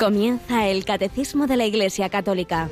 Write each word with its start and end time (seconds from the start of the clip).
Comienza 0.00 0.66
el 0.66 0.86
Catecismo 0.86 1.46
de 1.46 1.58
la 1.58 1.66
Iglesia 1.66 2.08
Católica, 2.08 2.70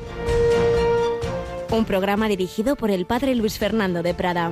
un 1.70 1.84
programa 1.84 2.26
dirigido 2.26 2.74
por 2.74 2.90
el 2.90 3.04
Padre 3.04 3.34
Luis 3.34 3.58
Fernando 3.58 4.02
de 4.02 4.14
Prada. 4.14 4.50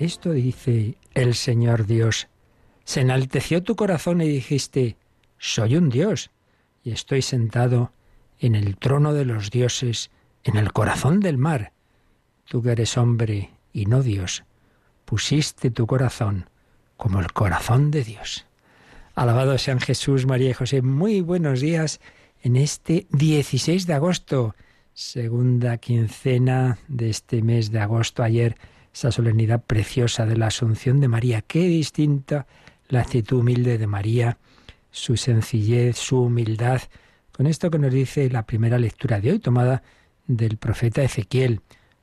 Esto 0.00 0.32
dice 0.32 0.96
el 1.14 1.36
Señor 1.36 1.86
Dios. 1.86 2.26
Se 2.82 3.02
enalteció 3.02 3.62
tu 3.62 3.76
corazón 3.76 4.20
y 4.20 4.26
dijiste, 4.26 4.96
soy 5.38 5.76
un 5.76 5.90
Dios 5.90 6.33
y 6.84 6.92
estoy 6.92 7.22
sentado 7.22 7.92
en 8.38 8.54
el 8.54 8.76
trono 8.76 9.14
de 9.14 9.24
los 9.24 9.50
dioses, 9.50 10.10
en 10.44 10.56
el 10.56 10.72
corazón 10.72 11.20
del 11.20 11.38
mar. 11.38 11.72
Tú 12.46 12.62
que 12.62 12.72
eres 12.72 12.98
hombre 12.98 13.50
y 13.72 13.86
no 13.86 14.02
Dios, 14.02 14.44
pusiste 15.06 15.70
tu 15.70 15.86
corazón 15.86 16.50
como 16.96 17.20
el 17.20 17.32
corazón 17.32 17.90
de 17.90 18.04
Dios. 18.04 18.46
Alabado 19.14 19.56
sean 19.58 19.80
Jesús, 19.80 20.26
María 20.26 20.50
y 20.50 20.54
José. 20.54 20.82
Muy 20.82 21.22
buenos 21.22 21.60
días 21.60 22.00
en 22.42 22.56
este 22.56 23.06
16 23.12 23.86
de 23.86 23.94
agosto, 23.94 24.54
segunda 24.92 25.78
quincena 25.78 26.78
de 26.88 27.10
este 27.10 27.40
mes 27.40 27.70
de 27.70 27.80
agosto. 27.80 28.22
Ayer, 28.22 28.56
esa 28.92 29.10
solemnidad 29.10 29.62
preciosa 29.62 30.26
de 30.26 30.36
la 30.36 30.48
Asunción 30.48 31.00
de 31.00 31.08
María. 31.08 31.42
Qué 31.42 31.60
distinta 31.60 32.46
la 32.88 33.00
actitud 33.00 33.38
humilde 33.38 33.78
de 33.78 33.86
María 33.86 34.38
su 34.94 35.16
sencillez, 35.16 35.96
su 35.96 36.22
humildad, 36.22 36.80
con 37.32 37.48
esto 37.48 37.68
que 37.68 37.80
nos 37.80 37.92
dice 37.92 38.30
la 38.30 38.46
primera 38.46 38.78
lectura 38.78 39.20
de 39.20 39.32
hoy, 39.32 39.38
tomada 39.40 39.82
del 40.28 40.56
profeta 40.56 41.02
Ezequiel, 41.02 41.62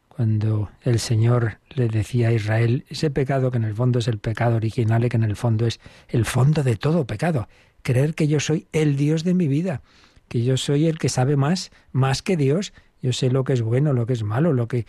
cuando 0.10 0.70
el 0.82 1.00
Señor 1.00 1.60
le 1.70 1.88
decía 1.88 2.28
a 2.28 2.34
Israel 2.34 2.84
ese 2.90 3.10
pecado 3.10 3.50
que 3.50 3.58
en 3.58 3.64
el 3.64 3.76
fondo 3.76 4.00
es 4.00 4.10
el 4.10 4.20
pecado 4.20 4.58
original 4.58 5.06
y 5.06 5.10
que 5.10 5.16
en 5.16 5.24
el 5.24 5.38
fondo 5.38 5.66
es 5.66 5.80
el 6.10 6.26
fondo 6.26 6.64
de 6.64 6.76
todo 6.76 7.08
pecado, 7.08 7.48
creer 7.82 8.14
que 8.14 8.28
yo 8.28 8.42
soy 8.42 8.68
el 8.74 8.98
Dios 8.98 9.24
de 9.24 9.36
mi 9.36 9.48
vida, 9.48 9.82
que 10.28 10.44
yo 10.44 10.58
soy 10.58 10.88
el 10.88 11.00
que 11.00 11.08
sabe 11.08 11.38
más, 11.38 11.72
más 11.94 12.22
que 12.22 12.36
Dios, 12.36 12.74
yo 13.02 13.14
sé 13.14 13.32
lo 13.32 13.46
que 13.46 13.54
es 13.54 13.62
bueno, 13.62 13.94
lo 13.94 14.06
que 14.06 14.14
es 14.14 14.24
malo, 14.24 14.52
lo 14.52 14.68
que 14.68 14.86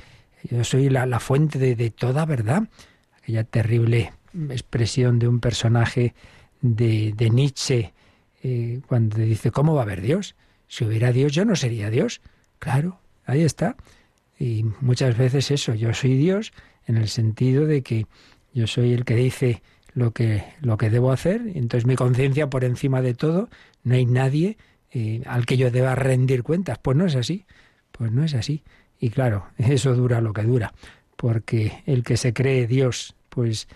yo 0.51 0.65
soy 0.65 0.91
la, 0.91 1.07
la 1.07 1.21
fuente 1.21 1.61
de, 1.61 1.77
de 1.77 1.91
toda 1.91 2.27
verdad, 2.27 2.65
aquella 3.17 3.45
terrible 3.45 4.13
expresión 4.51 5.21
de 5.21 5.29
un 5.29 5.39
personaje 5.39 6.15
de, 6.63 7.31
Nietzsche 7.31 7.93
eh, 8.43 8.81
cuando 8.87 9.19
dice, 9.19 9.51
¿cómo 9.51 9.75
va 9.75 9.83
a 9.83 9.85
haber 9.85 10.01
Dios? 10.01 10.35
Si 10.69 10.85
hubiera 10.85 11.13
Dios, 11.13 11.33
yo 11.33 11.45
no 11.45 11.55
sería 11.57 11.91
Dios. 11.91 12.23
Claro, 12.59 13.01
ahí 13.27 13.43
está. 13.43 13.77
Y 14.39 14.65
muchas 14.81 15.19
veces 15.19 15.51
eso, 15.51 15.75
yo 15.75 15.93
soy 15.93 16.17
Dios 16.17 16.53
en 16.87 16.97
el 16.97 17.09
sentido 17.09 17.67
de 17.67 17.83
que 17.83 18.07
yo 18.55 18.67
soy 18.67 18.93
el 18.93 19.05
que 19.05 19.17
dice 19.17 19.63
lo 19.95 20.13
que, 20.13 20.45
lo 20.61 20.79
que 20.79 20.91
debo 20.91 21.13
hacer, 21.13 21.43
entonces 21.55 21.87
mi 21.87 21.97
conciencia 21.97 22.49
por 22.49 22.65
encima 22.65 23.03
de 23.03 23.15
todo, 23.15 23.51
no 23.85 23.95
hay 23.95 24.07
nadie 24.07 24.57
eh, 24.91 25.23
al 25.27 25.47
que 25.47 25.57
yo 25.57 25.71
deba 25.71 25.95
rendir 25.95 26.43
cuentas. 26.43 26.79
Pues 26.79 26.97
no 26.97 27.07
es 27.07 27.17
así, 27.17 27.45
pues 27.91 28.11
no 28.11 28.25
es 28.25 28.35
así. 28.35 28.63
Y 28.99 29.11
claro, 29.11 29.47
eso 29.59 29.95
dura 29.95 30.21
lo 30.21 30.33
que 30.33 30.43
dura, 30.43 30.73
porque 31.17 31.83
el 31.87 32.03
que 32.03 32.17
se 32.17 32.33
cree 32.33 32.67
Dios, 32.67 33.15
pues 33.29 33.69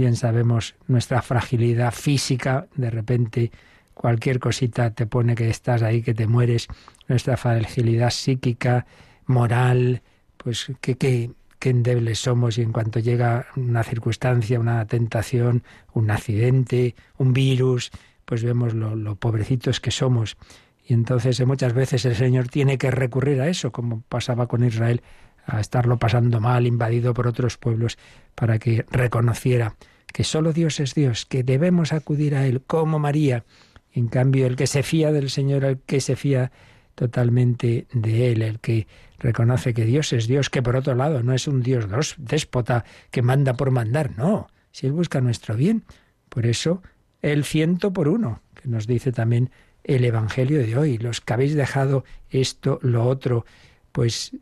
Bien 0.00 0.16
sabemos 0.16 0.76
nuestra 0.88 1.20
fragilidad 1.20 1.92
física, 1.92 2.68
de 2.74 2.88
repente 2.88 3.52
cualquier 3.92 4.38
cosita 4.38 4.94
te 4.94 5.04
pone 5.04 5.34
que 5.34 5.50
estás 5.50 5.82
ahí, 5.82 6.00
que 6.00 6.14
te 6.14 6.26
mueres, 6.26 6.68
nuestra 7.06 7.36
fragilidad 7.36 8.08
psíquica, 8.08 8.86
moral, 9.26 10.00
pues 10.38 10.72
qué, 10.80 10.96
qué, 10.96 11.32
qué 11.58 11.68
endebles 11.68 12.18
somos. 12.18 12.56
Y 12.56 12.62
en 12.62 12.72
cuanto 12.72 12.98
llega 12.98 13.48
una 13.56 13.82
circunstancia, 13.82 14.58
una 14.58 14.86
tentación, 14.86 15.64
un 15.92 16.10
accidente, 16.10 16.94
un 17.18 17.34
virus, 17.34 17.90
pues 18.24 18.42
vemos 18.42 18.72
lo, 18.72 18.96
lo 18.96 19.16
pobrecitos 19.16 19.80
que 19.80 19.90
somos. 19.90 20.38
Y 20.82 20.94
entonces 20.94 21.46
muchas 21.46 21.74
veces 21.74 22.06
el 22.06 22.16
Señor 22.16 22.48
tiene 22.48 22.78
que 22.78 22.90
recurrir 22.90 23.42
a 23.42 23.48
eso, 23.48 23.70
como 23.70 24.00
pasaba 24.08 24.46
con 24.46 24.64
Israel, 24.64 25.02
a 25.44 25.60
estarlo 25.60 25.98
pasando 25.98 26.40
mal, 26.40 26.66
invadido 26.66 27.12
por 27.12 27.26
otros 27.26 27.58
pueblos, 27.58 27.98
para 28.34 28.58
que 28.58 28.86
reconociera 28.90 29.74
que 30.12 30.24
solo 30.24 30.52
Dios 30.52 30.80
es 30.80 30.94
Dios, 30.94 31.26
que 31.26 31.42
debemos 31.42 31.92
acudir 31.92 32.34
a 32.34 32.46
Él 32.46 32.62
como 32.66 32.98
María. 32.98 33.44
En 33.92 34.08
cambio, 34.08 34.46
el 34.46 34.56
que 34.56 34.66
se 34.66 34.82
fía 34.82 35.12
del 35.12 35.30
Señor, 35.30 35.64
el 35.64 35.78
que 35.78 36.00
se 36.00 36.16
fía 36.16 36.52
totalmente 36.94 37.86
de 37.92 38.32
Él, 38.32 38.42
el 38.42 38.60
que 38.60 38.86
reconoce 39.18 39.74
que 39.74 39.84
Dios 39.84 40.12
es 40.12 40.26
Dios, 40.26 40.50
que 40.50 40.62
por 40.62 40.76
otro 40.76 40.94
lado 40.94 41.22
no 41.22 41.32
es 41.32 41.46
un 41.48 41.62
Dios 41.62 41.86
déspota 42.18 42.84
que 43.10 43.22
manda 43.22 43.54
por 43.54 43.70
mandar, 43.70 44.16
no, 44.16 44.48
si 44.72 44.86
Él 44.86 44.92
busca 44.92 45.20
nuestro 45.20 45.56
bien. 45.56 45.84
Por 46.28 46.46
eso, 46.46 46.82
el 47.22 47.44
ciento 47.44 47.92
por 47.92 48.08
uno, 48.08 48.42
que 48.54 48.68
nos 48.68 48.86
dice 48.86 49.12
también 49.12 49.50
el 49.84 50.04
Evangelio 50.04 50.58
de 50.58 50.76
hoy, 50.76 50.98
los 50.98 51.20
que 51.20 51.32
habéis 51.32 51.54
dejado 51.54 52.04
esto, 52.28 52.78
lo 52.82 53.06
otro, 53.06 53.44
pues 53.92 54.36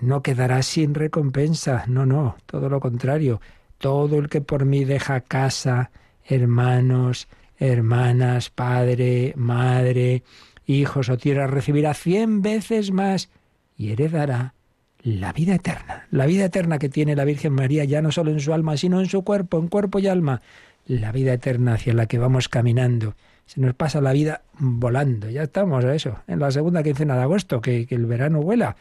no 0.00 0.22
quedará 0.22 0.62
sin 0.62 0.94
recompensa, 0.94 1.84
no, 1.86 2.06
no, 2.06 2.36
todo 2.46 2.68
lo 2.68 2.80
contrario, 2.80 3.40
todo 3.78 4.18
el 4.18 4.28
que 4.28 4.40
por 4.40 4.64
mí 4.64 4.84
deja 4.84 5.20
casa, 5.20 5.90
hermanos, 6.24 7.28
hermanas, 7.58 8.50
padre, 8.50 9.32
madre, 9.36 10.22
hijos 10.66 11.08
o 11.08 11.16
tierra, 11.16 11.46
recibirá 11.46 11.94
cien 11.94 12.42
veces 12.42 12.90
más 12.92 13.30
y 13.76 13.90
heredará 13.92 14.54
la 15.02 15.32
vida 15.32 15.54
eterna. 15.54 16.06
La 16.10 16.26
vida 16.26 16.46
eterna 16.46 16.78
que 16.78 16.88
tiene 16.88 17.16
la 17.16 17.24
Virgen 17.24 17.52
María 17.52 17.84
ya 17.84 18.02
no 18.02 18.12
solo 18.12 18.30
en 18.30 18.40
su 18.40 18.52
alma, 18.52 18.76
sino 18.76 19.00
en 19.00 19.06
su 19.06 19.22
cuerpo, 19.22 19.58
en 19.58 19.68
cuerpo 19.68 19.98
y 19.98 20.08
alma. 20.08 20.42
La 20.86 21.12
vida 21.12 21.32
eterna 21.32 21.74
hacia 21.74 21.94
la 21.94 22.06
que 22.06 22.18
vamos 22.18 22.48
caminando. 22.48 23.14
Se 23.46 23.60
nos 23.60 23.74
pasa 23.74 24.00
la 24.00 24.12
vida 24.12 24.42
volando. 24.58 25.30
Ya 25.30 25.44
estamos 25.44 25.84
a 25.84 25.94
eso, 25.94 26.18
en 26.26 26.40
la 26.40 26.50
segunda 26.50 26.82
quincena 26.82 27.16
de 27.16 27.22
agosto, 27.22 27.60
que, 27.60 27.86
que 27.86 27.94
el 27.94 28.06
verano 28.06 28.42
vuela 28.42 28.76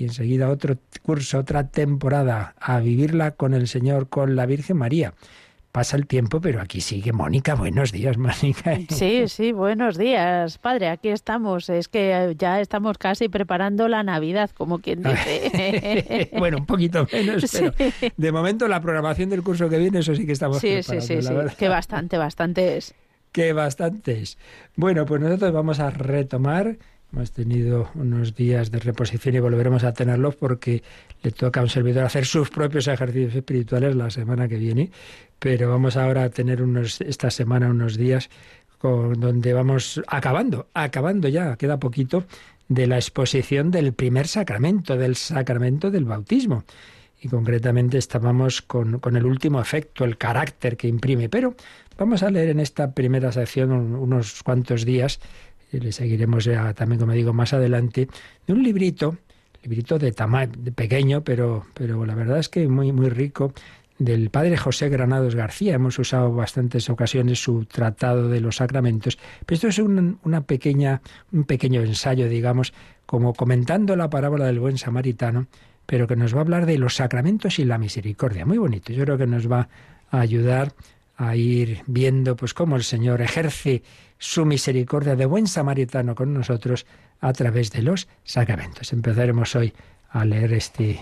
y 0.00 0.04
enseguida 0.04 0.48
otro 0.48 0.78
curso, 1.02 1.38
otra 1.38 1.68
temporada, 1.68 2.54
a 2.58 2.80
vivirla 2.80 3.32
con 3.32 3.52
el 3.52 3.68
Señor, 3.68 4.08
con 4.08 4.34
la 4.34 4.46
Virgen 4.46 4.78
María. 4.78 5.12
Pasa 5.72 5.96
el 5.96 6.06
tiempo, 6.06 6.40
pero 6.40 6.60
aquí 6.60 6.80
sigue 6.80 7.12
Mónica. 7.12 7.54
Buenos 7.54 7.92
días, 7.92 8.16
Mónica. 8.16 8.76
Sí, 8.88 9.28
sí, 9.28 9.52
buenos 9.52 9.98
días, 9.98 10.58
padre. 10.58 10.88
Aquí 10.88 11.10
estamos. 11.10 11.68
Es 11.68 11.86
que 11.88 12.34
ya 12.36 12.60
estamos 12.60 12.98
casi 12.98 13.28
preparando 13.28 13.86
la 13.86 14.02
Navidad, 14.02 14.50
como 14.56 14.78
quien 14.78 15.02
dice. 15.04 16.30
bueno, 16.38 16.56
un 16.56 16.66
poquito 16.66 17.06
menos, 17.12 17.44
pero 17.52 17.72
de 18.16 18.32
momento 18.32 18.66
la 18.68 18.80
programación 18.80 19.28
del 19.28 19.42
curso 19.42 19.68
que 19.68 19.78
viene, 19.78 19.98
eso 19.98 20.14
sí 20.14 20.24
que 20.24 20.32
estamos 20.32 20.58
sí, 20.58 20.72
preparando. 20.72 21.06
Sí, 21.06 21.22
sí, 21.22 21.28
sí. 21.28 21.56
Que 21.56 21.68
bastante, 21.68 22.16
bastante 22.16 22.78
es. 22.78 22.94
Que 23.30 23.52
bastante 23.52 24.22
es. 24.22 24.38
Bueno, 24.74 25.04
pues 25.04 25.20
nosotros 25.20 25.52
vamos 25.52 25.78
a 25.78 25.90
retomar 25.90 26.78
Hemos 27.12 27.32
tenido 27.32 27.90
unos 27.96 28.36
días 28.36 28.70
de 28.70 28.78
reposición 28.78 29.34
y 29.34 29.40
volveremos 29.40 29.82
a 29.82 29.92
tenerlos 29.92 30.36
porque 30.36 30.84
le 31.22 31.32
toca 31.32 31.58
a 31.58 31.64
un 31.64 31.68
servidor 31.68 32.04
hacer 32.04 32.24
sus 32.24 32.50
propios 32.50 32.86
ejercicios 32.86 33.34
espirituales 33.34 33.96
la 33.96 34.10
semana 34.10 34.46
que 34.46 34.56
viene. 34.56 34.90
Pero 35.40 35.68
vamos 35.70 35.96
ahora 35.96 36.22
a 36.22 36.30
tener 36.30 36.62
unos, 36.62 37.00
esta 37.00 37.30
semana 37.30 37.68
unos 37.68 37.96
días 37.96 38.30
con, 38.78 39.18
donde 39.18 39.52
vamos 39.52 40.00
acabando, 40.06 40.68
acabando 40.72 41.26
ya, 41.26 41.56
queda 41.56 41.80
poquito, 41.80 42.24
de 42.68 42.86
la 42.86 42.96
exposición 42.96 43.72
del 43.72 43.92
primer 43.92 44.28
sacramento, 44.28 44.96
del 44.96 45.16
sacramento 45.16 45.90
del 45.90 46.04
bautismo. 46.04 46.64
Y 47.20 47.28
concretamente 47.28 47.98
estábamos 47.98 48.62
con, 48.62 49.00
con 49.00 49.16
el 49.16 49.26
último 49.26 49.60
efecto, 49.60 50.04
el 50.04 50.16
carácter 50.16 50.76
que 50.76 50.86
imprime. 50.86 51.28
Pero 51.28 51.54
vamos 51.98 52.22
a 52.22 52.30
leer 52.30 52.50
en 52.50 52.60
esta 52.60 52.94
primera 52.94 53.32
sección 53.32 53.72
unos 53.72 54.42
cuantos 54.44 54.84
días 54.84 55.20
y 55.72 55.80
le 55.80 55.92
seguiremos 55.92 56.48
también, 56.74 57.00
como 57.00 57.12
digo, 57.12 57.32
más 57.32 57.52
adelante, 57.52 58.08
de 58.46 58.52
un 58.52 58.62
librito, 58.62 59.16
librito 59.62 59.98
de 59.98 60.12
tamaño 60.12 60.52
pequeño, 60.74 61.22
pero, 61.22 61.66
pero 61.74 62.04
la 62.04 62.14
verdad 62.14 62.38
es 62.38 62.48
que 62.48 62.66
muy, 62.68 62.92
muy 62.92 63.08
rico, 63.08 63.52
del 64.00 64.30
padre 64.30 64.56
José 64.56 64.88
Granados 64.88 65.36
García. 65.36 65.74
Hemos 65.74 65.98
usado 65.98 66.32
bastantes 66.32 66.88
ocasiones 66.88 67.42
su 67.42 67.66
tratado 67.66 68.28
de 68.28 68.40
los 68.40 68.56
sacramentos, 68.56 69.18
pero 69.44 69.54
esto 69.56 69.68
es 69.68 69.78
un, 69.78 70.18
una 70.24 70.40
pequeña, 70.40 71.02
un 71.32 71.44
pequeño 71.44 71.82
ensayo, 71.82 72.28
digamos, 72.28 72.72
como 73.04 73.34
comentando 73.34 73.94
la 73.96 74.08
parábola 74.08 74.46
del 74.46 74.58
buen 74.58 74.78
samaritano, 74.78 75.48
pero 75.84 76.06
que 76.06 76.16
nos 76.16 76.34
va 76.34 76.38
a 76.38 76.42
hablar 76.42 76.64
de 76.64 76.78
los 76.78 76.96
sacramentos 76.96 77.58
y 77.58 77.64
la 77.64 77.76
misericordia. 77.76 78.46
Muy 78.46 78.56
bonito. 78.56 78.92
Yo 78.92 79.04
creo 79.04 79.18
que 79.18 79.26
nos 79.26 79.50
va 79.50 79.68
a 80.10 80.20
ayudar 80.20 80.72
a 81.20 81.36
ir 81.36 81.82
viendo 81.86 82.34
pues 82.34 82.54
cómo 82.54 82.76
el 82.76 82.82
Señor 82.82 83.20
ejerce 83.20 83.82
su 84.16 84.46
misericordia 84.46 85.16
de 85.16 85.26
buen 85.26 85.46
samaritano 85.46 86.14
con 86.14 86.32
nosotros 86.32 86.86
a 87.20 87.34
través 87.34 87.70
de 87.72 87.82
los 87.82 88.08
sacramentos. 88.24 88.94
Empezaremos 88.94 89.54
hoy 89.54 89.74
a 90.08 90.24
leer 90.24 90.54
este, 90.54 90.98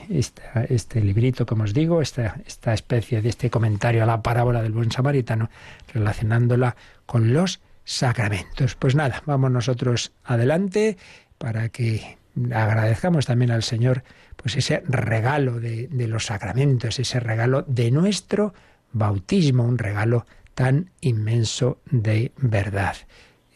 este 0.68 1.00
librito, 1.02 1.46
como 1.46 1.62
os 1.62 1.72
digo, 1.72 2.02
esta, 2.02 2.40
esta 2.44 2.74
especie 2.74 3.22
de 3.22 3.28
este 3.28 3.48
comentario 3.48 4.02
a 4.02 4.06
la 4.06 4.20
parábola 4.20 4.60
del 4.60 4.72
buen 4.72 4.90
samaritano, 4.90 5.50
relacionándola 5.94 6.74
con 7.06 7.32
los 7.32 7.60
sacramentos. 7.84 8.74
Pues 8.74 8.96
nada, 8.96 9.22
vamos 9.24 9.52
nosotros 9.52 10.10
adelante 10.24 10.98
para 11.38 11.68
que 11.68 12.18
agradezcamos 12.52 13.24
también 13.24 13.52
al 13.52 13.62
Señor 13.62 14.02
pues 14.34 14.56
ese 14.56 14.82
regalo 14.88 15.60
de 15.60 15.88
los 16.08 16.26
sacramentos, 16.26 16.98
ese 16.98 17.20
regalo 17.20 17.62
de 17.62 17.92
nuestro 17.92 18.52
bautismo, 18.92 19.64
un 19.64 19.78
regalo 19.78 20.26
tan 20.54 20.90
inmenso 21.00 21.80
de 21.90 22.32
verdad. 22.36 22.96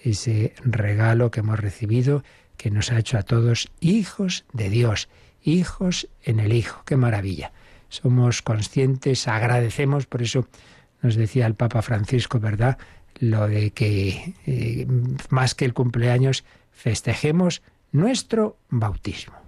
Ese 0.03 0.55
regalo 0.65 1.31
que 1.31 1.41
hemos 1.41 1.59
recibido 1.59 2.23
que 2.57 2.71
nos 2.71 2.93
ha 2.93 2.99
hecho 2.99 3.19
a 3.19 3.23
todos 3.23 3.71
hijos 3.81 4.45
de 4.53 4.71
Dios, 4.71 5.09
hijos 5.43 6.09
en 6.23 6.39
el 6.39 6.53
Hijo. 6.53 6.83
Qué 6.85 6.97
maravilla. 6.97 7.53
Somos 7.89 8.41
conscientes, 8.41 9.27
agradecemos, 9.29 10.07
por 10.07 10.23
eso 10.23 10.47
nos 11.03 11.17
decía 11.17 11.47
el 11.47 11.55
Papa 11.55 11.83
Francisco, 11.83 12.39
¿verdad? 12.39 12.79
Lo 13.19 13.49
de 13.49 13.73
que 13.73 14.35
eh, 14.47 14.87
más 15.29 15.55
que 15.55 15.65
el 15.65 15.75
cumpleaños 15.75 16.45
festejemos 16.71 17.63
nuestro 17.91 18.57
bautismo. 18.71 19.42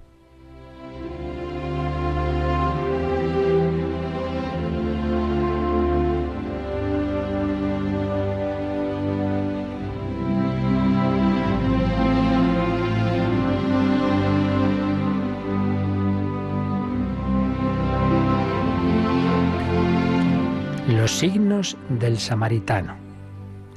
Del 21.88 22.18
samaritano, 22.18 22.96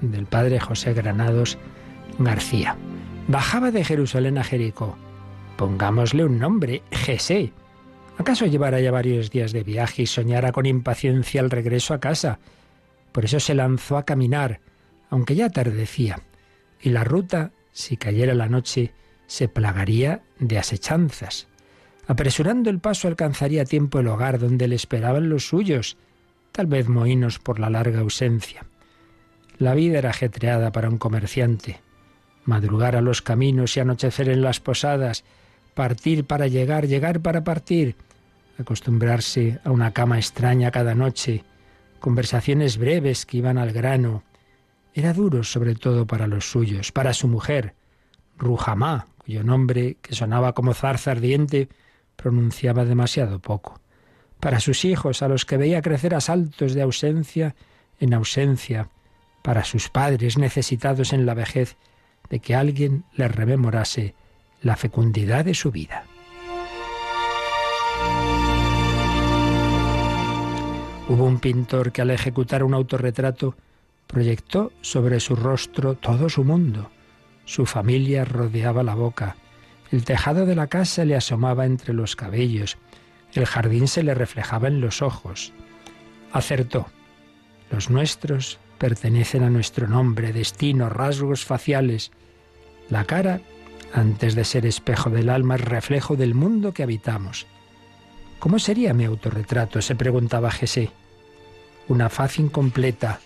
del 0.02 0.26
padre 0.26 0.60
José 0.60 0.96
Granados 0.96 1.60
García. 2.18 2.76
Bajaba 3.28 3.70
de 3.70 3.84
Jerusalén 3.84 4.40
a 4.40 4.44
Jericó. 4.44 4.98
Pongámosle 5.58 6.26
un 6.26 6.40
nombre, 6.40 6.82
Jesé. 6.92 7.54
¿Acaso 8.18 8.48
llevara 8.48 8.80
ya 8.80 8.90
varios 8.90 9.30
días 9.30 9.52
de 9.52 9.62
viaje 9.64 10.02
y 10.02 10.08
soñara 10.08 10.52
con 10.52 10.66
impaciencia 10.66 11.40
el 11.40 11.52
regreso 11.52 11.94
a 11.94 12.00
casa? 12.00 12.40
Por 13.12 13.26
eso 13.26 13.40
se 13.40 13.54
lanzó 13.54 13.98
a 13.98 14.06
caminar, 14.06 14.60
aunque 15.12 15.36
ya 15.36 15.46
atardecía, 15.46 16.22
y 16.82 16.90
la 16.90 17.04
ruta, 17.04 17.52
si 17.74 17.96
cayera 17.96 18.34
la 18.34 18.50
noche, 18.50 18.96
se 19.28 19.50
plagaría 19.50 20.24
de 20.40 20.58
asechanzas. 20.58 21.48
Apresurando 22.08 22.72
el 22.72 22.80
paso 22.80 23.08
alcanzaría 23.08 23.66
tiempo 23.66 24.00
el 24.00 24.08
hogar 24.08 24.40
donde 24.40 24.68
le 24.68 24.76
esperaban 24.76 25.30
los 25.30 25.48
suyos, 25.48 25.96
tal 26.58 26.68
vez 26.68 26.90
mohinos 26.90 27.40
por 27.40 27.60
la 27.60 27.70
larga 27.70 28.02
ausencia. 28.02 28.66
La 29.58 29.76
vida 29.76 30.00
era 30.00 30.10
ajetreada 30.10 30.74
para 30.74 30.90
un 30.90 30.98
comerciante 30.98 31.80
madrugar 32.48 32.96
a 32.96 33.02
los 33.02 33.22
caminos 33.22 33.78
y 33.78 33.82
anochecer 33.82 34.30
en 34.30 34.42
las 34.42 34.60
posadas, 34.60 35.24
partir 35.76 36.26
para 36.26 36.48
llegar, 36.48 36.88
llegar 36.88 37.20
para 37.20 37.44
partir, 37.44 37.96
acostumbrarse 38.58 39.60
a 39.64 39.72
una 39.72 39.92
cama 39.92 40.18
extraña 40.18 40.72
cada 40.72 40.96
noche, 40.96 41.44
conversaciones 42.00 42.78
breves 42.78 43.26
que 43.26 43.38
iban 43.38 43.58
al 43.58 43.72
grano. 43.72 44.24
Era 44.94 45.14
duro 45.14 45.44
sobre 45.44 45.76
todo 45.76 46.08
para 46.08 46.26
los 46.26 46.50
suyos, 46.50 46.92
para 46.92 47.14
su 47.14 47.28
mujer, 47.28 47.76
Rujamá, 48.38 49.08
cuyo 49.18 49.44
nombre, 49.44 49.98
que 50.02 50.16
sonaba 50.16 50.54
como 50.54 50.74
zarza 50.74 51.12
ardiente, 51.12 51.70
pronunciaba 52.16 52.86
demasiado 52.86 53.40
poco. 53.40 53.82
Para 54.40 54.60
sus 54.60 54.86
hijos, 54.86 55.22
a 55.22 55.28
los 55.28 55.46
que 55.46 55.58
veía 55.58 55.82
crecer 55.82 56.14
a 56.14 56.22
saltos 56.22 56.74
de 56.74 56.82
ausencia 56.82 57.56
en 58.00 58.14
ausencia, 58.14 58.90
para 59.42 59.64
sus 59.64 59.90
padres 59.90 60.38
necesitados 60.38 61.14
en 61.14 61.26
la 61.26 61.34
vejez 61.34 61.78
de 62.30 62.40
que 62.40 62.56
alguien 62.56 63.06
les 63.16 63.34
rememorase 63.34 64.14
la 64.62 64.76
fecundidad 64.76 65.46
de 65.46 65.54
su 65.54 65.72
vida. 65.72 66.04
Hubo 71.10 71.24
un 71.24 71.40
pintor 71.40 71.94
que 71.94 72.02
al 72.02 72.12
ejecutar 72.12 72.64
un 72.64 72.74
autorretrato 72.74 73.56
proyectó 74.08 74.74
sobre 74.82 75.20
su 75.20 75.36
rostro 75.36 75.96
todo 75.96 76.28
su 76.28 76.44
mundo. 76.44 76.92
Su 77.46 77.66
familia 77.66 78.26
rodeaba 78.26 78.84
la 78.84 78.94
boca. 78.94 79.38
El 79.90 80.04
tejado 80.04 80.46
de 80.46 80.56
la 80.56 80.68
casa 80.68 81.06
le 81.06 81.16
asomaba 81.16 81.66
entre 81.66 81.94
los 81.94 82.18
cabellos. 82.18 82.78
El 83.34 83.46
jardín 83.46 83.88
se 83.88 84.04
le 84.04 84.14
reflejaba 84.14 84.68
en 84.68 84.82
los 84.82 85.02
ojos. 85.02 85.54
Acertó. 86.32 86.88
Los 87.72 87.90
nuestros 87.90 88.60
pertenecen 88.78 89.44
a 89.44 89.50
nuestro 89.50 89.88
nombre, 89.88 90.34
destino, 90.34 90.90
rasgos 90.90 91.46
faciales. 91.46 92.12
La 92.90 93.06
cara, 93.06 93.42
antes 93.94 94.36
de 94.36 94.46
ser 94.46 94.66
espejo 94.66 95.10
del 95.10 95.30
alma, 95.30 95.56
es 95.56 95.62
reflejo 95.62 96.16
del 96.16 96.34
mundo 96.34 96.74
que 96.74 96.84
habitamos. 96.84 97.48
¿Cómo 98.40 98.60
sería 98.60 98.94
mi 98.94 99.06
autorretrato? 99.06 99.82
se 99.82 99.96
preguntaba 99.96 100.52
Jesé. 100.52 100.92
Una 101.88 102.10
faz 102.10 102.38
incompleta, 102.40 103.20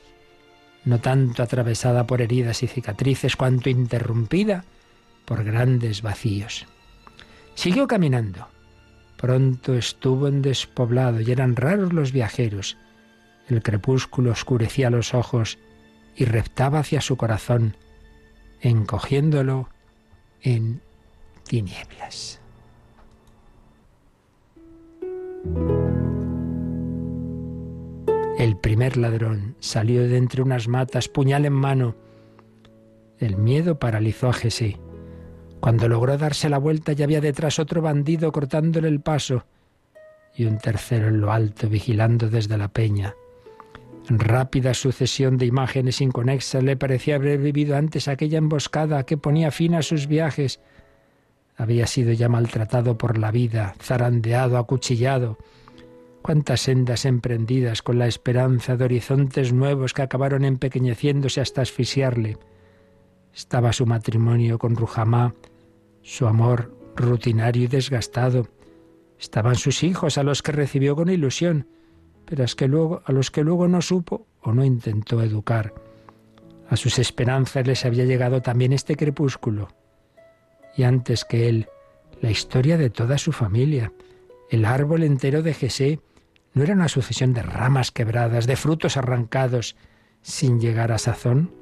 no 0.85 0.99
tanto 0.99 1.43
atravesada 1.43 2.07
por 2.07 2.21
heridas 2.21 2.63
y 2.63 2.67
cicatrices, 2.67 3.35
cuanto 3.35 3.69
interrumpida 3.69 4.63
por 5.25 5.43
grandes 5.43 6.01
vacíos. 6.01 6.65
Siguió 7.55 7.87
caminando. 7.87 8.47
Pronto 9.21 9.75
estuvo 9.75 10.27
en 10.27 10.41
despoblado 10.41 11.21
y 11.21 11.31
eran 11.31 11.55
raros 11.55 11.93
los 11.93 12.11
viajeros. 12.11 12.75
El 13.47 13.61
crepúsculo 13.61 14.31
oscurecía 14.31 14.89
los 14.89 15.13
ojos 15.13 15.59
y 16.15 16.25
reptaba 16.25 16.79
hacia 16.79 17.01
su 17.01 17.17
corazón, 17.17 17.77
encogiéndolo 18.61 19.69
en 20.41 20.81
tinieblas. 21.47 22.41
El 28.39 28.57
primer 28.57 28.97
ladrón 28.97 29.55
salió 29.59 30.01
de 30.07 30.17
entre 30.17 30.41
unas 30.41 30.67
matas, 30.67 31.07
puñal 31.07 31.45
en 31.45 31.53
mano. 31.53 31.95
El 33.19 33.37
miedo 33.37 33.77
paralizó 33.77 34.29
a 34.29 34.33
Jesé. 34.33 34.79
Cuando 35.61 35.87
logró 35.87 36.17
darse 36.17 36.49
la 36.49 36.57
vuelta 36.57 36.91
ya 36.93 37.05
había 37.05 37.21
detrás 37.21 37.59
otro 37.59 37.81
bandido 37.81 38.31
cortándole 38.31 38.87
el 38.87 38.99
paso 38.99 39.45
y 40.35 40.45
un 40.45 40.57
tercero 40.57 41.09
en 41.09 41.21
lo 41.21 41.31
alto 41.31 41.69
vigilando 41.69 42.29
desde 42.29 42.57
la 42.57 42.67
peña. 42.67 43.13
En 44.09 44.19
rápida 44.19 44.73
sucesión 44.73 45.37
de 45.37 45.45
imágenes 45.45 46.01
inconexas 46.01 46.63
le 46.63 46.77
parecía 46.77 47.15
haber 47.15 47.37
vivido 47.37 47.77
antes 47.77 48.07
aquella 48.07 48.39
emboscada 48.39 49.03
que 49.05 49.17
ponía 49.17 49.51
fin 49.51 49.75
a 49.75 49.83
sus 49.83 50.07
viajes. 50.07 50.59
Había 51.55 51.85
sido 51.85 52.11
ya 52.11 52.27
maltratado 52.27 52.97
por 52.97 53.19
la 53.19 53.29
vida, 53.29 53.75
zarandeado, 53.79 54.57
acuchillado. 54.57 55.37
Cuántas 56.23 56.61
sendas 56.61 57.05
emprendidas 57.05 57.83
con 57.83 57.99
la 57.99 58.07
esperanza 58.07 58.77
de 58.77 58.85
horizontes 58.85 59.53
nuevos 59.53 59.93
que 59.93 60.01
acabaron 60.01 60.43
empequeñeciéndose 60.43 61.39
hasta 61.39 61.61
asfixiarle. 61.61 62.37
Estaba 63.33 63.73
su 63.73 63.85
matrimonio 63.85 64.57
con 64.57 64.75
Rujamá, 64.75 65.35
su 66.01 66.27
amor 66.27 66.75
rutinario 66.95 67.63
y 67.63 67.67
desgastado. 67.67 68.47
Estaban 69.19 69.55
sus 69.55 69.83
hijos 69.83 70.17
a 70.17 70.23
los 70.23 70.41
que 70.41 70.51
recibió 70.51 70.95
con 70.95 71.09
ilusión 71.09 71.67
pero 72.31 72.45
a 73.05 73.11
los 73.11 73.29
que 73.29 73.43
luego 73.43 73.67
no 73.67 73.81
supo 73.81 74.25
o 74.41 74.53
no 74.53 74.63
intentó 74.63 75.21
educar. 75.21 75.73
A 76.69 76.77
sus 76.77 76.97
esperanzas 76.97 77.67
les 77.67 77.83
había 77.83 78.05
llegado 78.05 78.41
también 78.41 78.71
este 78.71 78.95
crepúsculo. 78.95 79.67
Y 80.77 80.83
antes 80.83 81.25
que 81.25 81.49
él, 81.49 81.67
la 82.21 82.31
historia 82.31 82.77
de 82.77 82.89
toda 82.89 83.17
su 83.17 83.33
familia. 83.33 83.91
El 84.49 84.63
árbol 84.63 85.03
entero 85.03 85.43
de 85.43 85.53
Jesé 85.53 85.99
no 86.53 86.63
era 86.63 86.73
una 86.73 86.87
sucesión 86.87 87.33
de 87.33 87.43
ramas 87.43 87.91
quebradas, 87.91 88.47
de 88.47 88.55
frutos 88.55 88.95
arrancados 88.95 89.75
sin 90.21 90.61
llegar 90.61 90.93
a 90.93 90.99
sazón. 90.99 91.53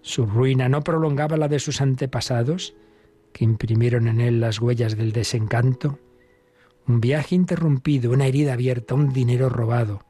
Su 0.00 0.24
ruina 0.24 0.70
no 0.70 0.80
prolongaba 0.80 1.36
la 1.36 1.48
de 1.48 1.58
sus 1.58 1.82
antepasados, 1.82 2.74
que 3.38 3.44
imprimieron 3.44 4.08
en 4.08 4.20
él 4.20 4.40
las 4.40 4.60
huellas 4.60 4.96
del 4.96 5.12
desencanto. 5.12 6.00
Un 6.88 7.00
viaje 7.00 7.36
interrumpido, 7.36 8.10
una 8.10 8.26
herida 8.26 8.54
abierta, 8.54 8.96
un 8.96 9.12
dinero 9.12 9.48
robado. 9.48 10.02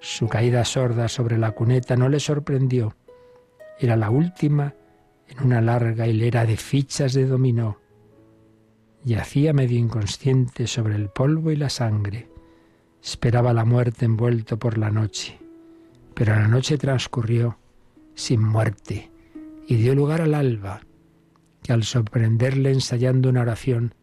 Su 0.00 0.26
caída 0.26 0.64
sorda 0.64 1.06
sobre 1.06 1.38
la 1.38 1.52
cuneta 1.52 1.94
no 1.94 2.08
le 2.08 2.18
sorprendió. 2.18 2.96
Era 3.78 3.94
la 3.94 4.10
última 4.10 4.74
en 5.28 5.46
una 5.46 5.60
larga 5.60 6.08
hilera 6.08 6.46
de 6.46 6.56
fichas 6.56 7.12
de 7.12 7.26
dominó. 7.26 7.78
Yacía 9.04 9.52
medio 9.52 9.78
inconsciente 9.78 10.66
sobre 10.66 10.96
el 10.96 11.10
polvo 11.10 11.52
y 11.52 11.56
la 11.56 11.70
sangre. 11.70 12.28
Esperaba 13.00 13.52
la 13.52 13.64
muerte 13.64 14.04
envuelto 14.04 14.58
por 14.58 14.78
la 14.78 14.90
noche. 14.90 15.38
Pero 16.12 16.34
la 16.34 16.48
noche 16.48 16.76
transcurrió 16.76 17.56
sin 18.16 18.42
muerte 18.42 19.12
y 19.68 19.76
dio 19.76 19.94
lugar 19.94 20.22
al 20.22 20.34
alba, 20.34 20.80
al 21.72 21.84
sorprenderle 21.84 22.72
ensayando 22.72 23.28
una 23.28 23.42
oración, 23.42 23.94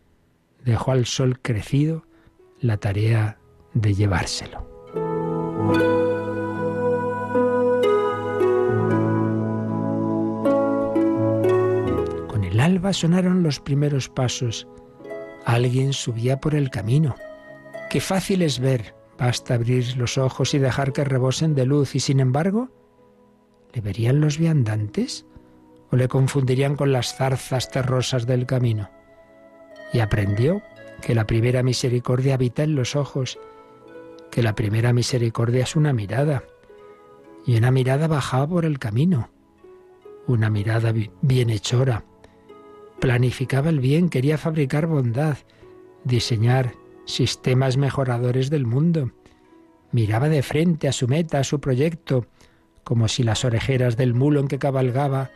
dejó 0.63 0.91
al 0.91 1.05
sol 1.05 1.39
crecido 1.41 2.05
la 2.59 2.77
tarea 2.77 3.37
de 3.73 3.93
llevárselo. 3.93 4.75
alba 12.65 12.93
sonaron 12.93 13.43
los 13.43 13.59
primeros 13.59 14.09
pasos. 14.09 14.67
Alguien 15.45 15.93
subía 15.93 16.39
por 16.39 16.55
el 16.55 16.71
camino. 16.71 17.15
Qué 17.91 18.01
fácil 18.01 18.41
es 18.41 18.59
ver. 18.59 18.95
Basta 19.19 19.53
abrir 19.53 19.95
los 19.97 20.17
ojos 20.17 20.53
y 20.55 20.59
dejar 20.59 20.91
que 20.91 21.03
rebosen 21.03 21.53
de 21.53 21.65
luz 21.65 21.95
y 21.95 21.99
sin 21.99 22.19
embargo, 22.19 22.69
¿le 23.71 23.81
verían 23.81 24.19
los 24.19 24.39
viandantes? 24.39 25.25
¿O 25.91 25.95
le 25.95 26.07
confundirían 26.07 26.75
con 26.75 26.91
las 26.91 27.15
zarzas 27.15 27.69
terrosas 27.69 28.25
del 28.25 28.45
camino? 28.45 28.89
Y 29.93 29.99
aprendió 29.99 30.61
que 31.01 31.15
la 31.15 31.27
primera 31.27 31.63
misericordia 31.63 32.35
habita 32.35 32.63
en 32.63 32.75
los 32.75 32.95
ojos, 32.95 33.37
que 34.31 34.41
la 34.41 34.55
primera 34.55 34.93
misericordia 34.93 35.63
es 35.63 35.75
una 35.75 35.93
mirada, 35.93 36.43
y 37.45 37.57
una 37.57 37.71
mirada 37.71 38.07
bajaba 38.07 38.47
por 38.47 38.65
el 38.65 38.79
camino, 38.79 39.29
una 40.27 40.49
mirada 40.49 40.93
bienhechora. 41.21 42.03
Planificaba 42.99 43.69
el 43.69 43.79
bien, 43.79 44.09
quería 44.09 44.37
fabricar 44.37 44.87
bondad, 44.87 45.37
diseñar 46.03 46.73
sistemas 47.05 47.77
mejoradores 47.77 48.49
del 48.49 48.65
mundo. 48.65 49.11
Miraba 49.91 50.27
de 50.27 50.41
frente 50.41 50.87
a 50.87 50.91
su 50.91 51.07
meta, 51.07 51.39
a 51.39 51.43
su 51.43 51.59
proyecto, 51.59 52.25
como 52.83 53.07
si 53.07 53.23
las 53.23 53.45
orejeras 53.45 53.95
del 53.97 54.13
mulo 54.13 54.39
en 54.39 54.47
que 54.47 54.59
cabalgaba 54.59 55.29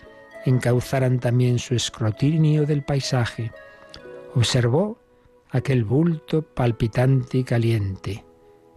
encauzaran 0.46 1.20
también 1.20 1.60
su 1.60 1.76
escrutinio 1.76 2.66
del 2.66 2.84
paisaje. 2.84 3.52
Observó 4.36 5.00
aquel 5.50 5.84
bulto 5.84 6.42
palpitante 6.42 7.40
y 7.40 7.44
caliente, 7.44 8.26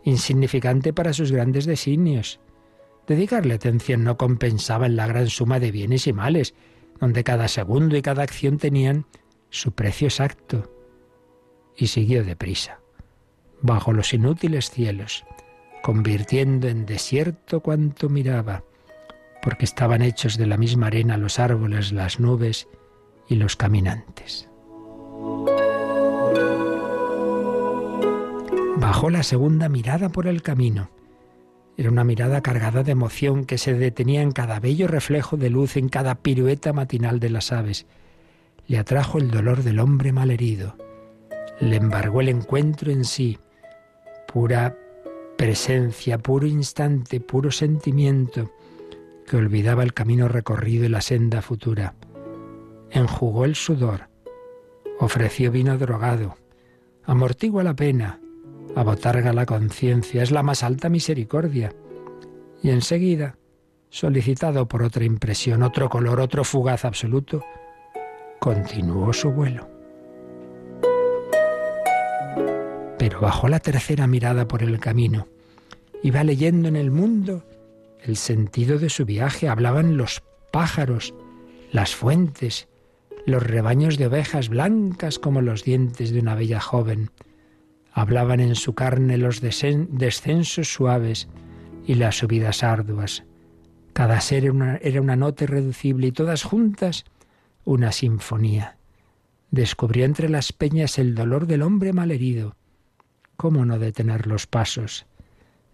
insignificante 0.04 0.92
para 0.92 1.12
sus 1.12 1.32
grandes 1.32 1.66
designios. 1.66 2.40
Dedicarle 3.06 3.54
atención 3.54 4.04
no 4.04 4.16
compensaba 4.16 4.86
en 4.86 4.96
la 4.96 5.06
gran 5.06 5.28
suma 5.28 5.60
de 5.60 5.70
bienes 5.70 6.06
y 6.06 6.12
males, 6.12 6.54
donde 7.00 7.24
cada 7.24 7.48
segundo 7.48 7.96
y 7.96 8.02
cada 8.02 8.22
acción 8.22 8.58
tenían 8.58 9.06
su 9.50 9.72
precio 9.72 10.06
exacto. 10.08 10.72
Y 11.76 11.88
siguió 11.88 12.24
deprisa, 12.24 12.80
bajo 13.60 13.92
los 13.92 14.14
inútiles 14.14 14.70
cielos, 14.70 15.24
convirtiendo 15.82 16.68
en 16.68 16.86
desierto 16.86 17.60
cuanto 17.60 18.08
miraba, 18.08 18.64
porque 19.42 19.64
estaban 19.64 20.02
hechos 20.02 20.38
de 20.38 20.46
la 20.46 20.56
misma 20.56 20.86
arena 20.86 21.16
los 21.16 21.40
árboles, 21.40 21.92
las 21.92 22.20
nubes 22.20 22.68
y 23.28 23.34
los 23.34 23.56
caminantes. 23.56 24.48
Bajó 28.76 29.10
la 29.10 29.24
segunda 29.24 29.68
mirada 29.68 30.10
por 30.10 30.28
el 30.28 30.42
camino. 30.42 30.90
Era 31.76 31.90
una 31.90 32.04
mirada 32.04 32.40
cargada 32.40 32.84
de 32.84 32.92
emoción 32.92 33.44
que 33.44 33.58
se 33.58 33.74
detenía 33.74 34.22
en 34.22 34.30
cada 34.30 34.60
bello 34.60 34.86
reflejo 34.86 35.36
de 35.36 35.50
luz, 35.50 35.76
en 35.76 35.88
cada 35.88 36.14
pirueta 36.14 36.72
matinal 36.72 37.18
de 37.18 37.30
las 37.30 37.50
aves. 37.50 37.86
Le 38.68 38.78
atrajo 38.78 39.18
el 39.18 39.30
dolor 39.30 39.64
del 39.64 39.80
hombre 39.80 40.12
malherido. 40.12 40.76
Le 41.58 41.76
embargó 41.76 42.20
el 42.20 42.28
encuentro 42.28 42.92
en 42.92 43.04
sí. 43.04 43.38
Pura 44.32 44.76
presencia, 45.36 46.18
puro 46.18 46.46
instante, 46.46 47.20
puro 47.20 47.50
sentimiento 47.50 48.52
olvidaba 49.36 49.82
el 49.82 49.94
camino 49.94 50.28
recorrido 50.28 50.84
y 50.84 50.88
la 50.88 51.00
senda 51.00 51.42
futura. 51.42 51.94
Enjugó 52.90 53.44
el 53.44 53.54
sudor, 53.54 54.08
ofreció 54.98 55.50
vino 55.50 55.78
drogado, 55.78 56.36
amortigua 57.04 57.62
la 57.62 57.74
pena, 57.74 58.20
abotarga 58.76 59.32
la 59.32 59.46
conciencia, 59.46 60.22
es 60.22 60.30
la 60.30 60.42
más 60.42 60.62
alta 60.62 60.88
misericordia. 60.88 61.72
Y 62.62 62.70
enseguida, 62.70 63.36
solicitado 63.88 64.66
por 64.68 64.82
otra 64.82 65.04
impresión, 65.04 65.62
otro 65.62 65.88
color, 65.88 66.20
otro 66.20 66.44
fugaz 66.44 66.84
absoluto, 66.84 67.42
continuó 68.38 69.12
su 69.12 69.30
vuelo. 69.30 69.68
Pero 72.98 73.20
bajó 73.20 73.48
la 73.48 73.58
tercera 73.58 74.06
mirada 74.06 74.46
por 74.46 74.62
el 74.62 74.78
camino. 74.78 75.26
Iba 76.02 76.22
leyendo 76.22 76.68
en 76.68 76.76
el 76.76 76.90
mundo 76.90 77.44
el 78.04 78.16
sentido 78.16 78.78
de 78.78 78.90
su 78.90 79.04
viaje. 79.04 79.48
Hablaban 79.48 79.96
los 79.96 80.22
pájaros, 80.52 81.14
las 81.70 81.94
fuentes, 81.94 82.68
los 83.26 83.42
rebaños 83.42 83.98
de 83.98 84.06
ovejas 84.06 84.48
blancas 84.48 85.18
como 85.18 85.40
los 85.40 85.64
dientes 85.64 86.12
de 86.12 86.20
una 86.20 86.34
bella 86.34 86.60
joven 86.60 87.10
Hablaban 87.92 88.40
en 88.40 88.54
su 88.54 88.74
carne 88.74 89.18
los 89.18 89.40
descensos 89.42 90.72
suaves 90.72 91.28
y 91.86 91.94
las 91.94 92.16
subidas 92.16 92.62
arduas. 92.62 93.24
Cada 93.92 94.20
ser 94.22 94.44
era 94.44 94.52
una, 94.52 94.76
era 94.78 95.00
una 95.02 95.16
nota 95.16 95.44
irreducible 95.44 96.06
y 96.06 96.12
todas 96.12 96.42
juntas 96.42 97.04
una 97.64 97.92
sinfonía. 97.92 98.78
Descubrió 99.50 100.06
entre 100.06 100.30
las 100.30 100.54
peñas 100.54 100.98
el 100.98 101.14
dolor 101.14 101.46
del 101.46 101.60
hombre 101.60 101.92
malherido. 101.92 102.56
¿Cómo 103.36 103.66
no 103.66 103.78
detener 103.78 104.26
los 104.26 104.46
pasos? 104.46 105.04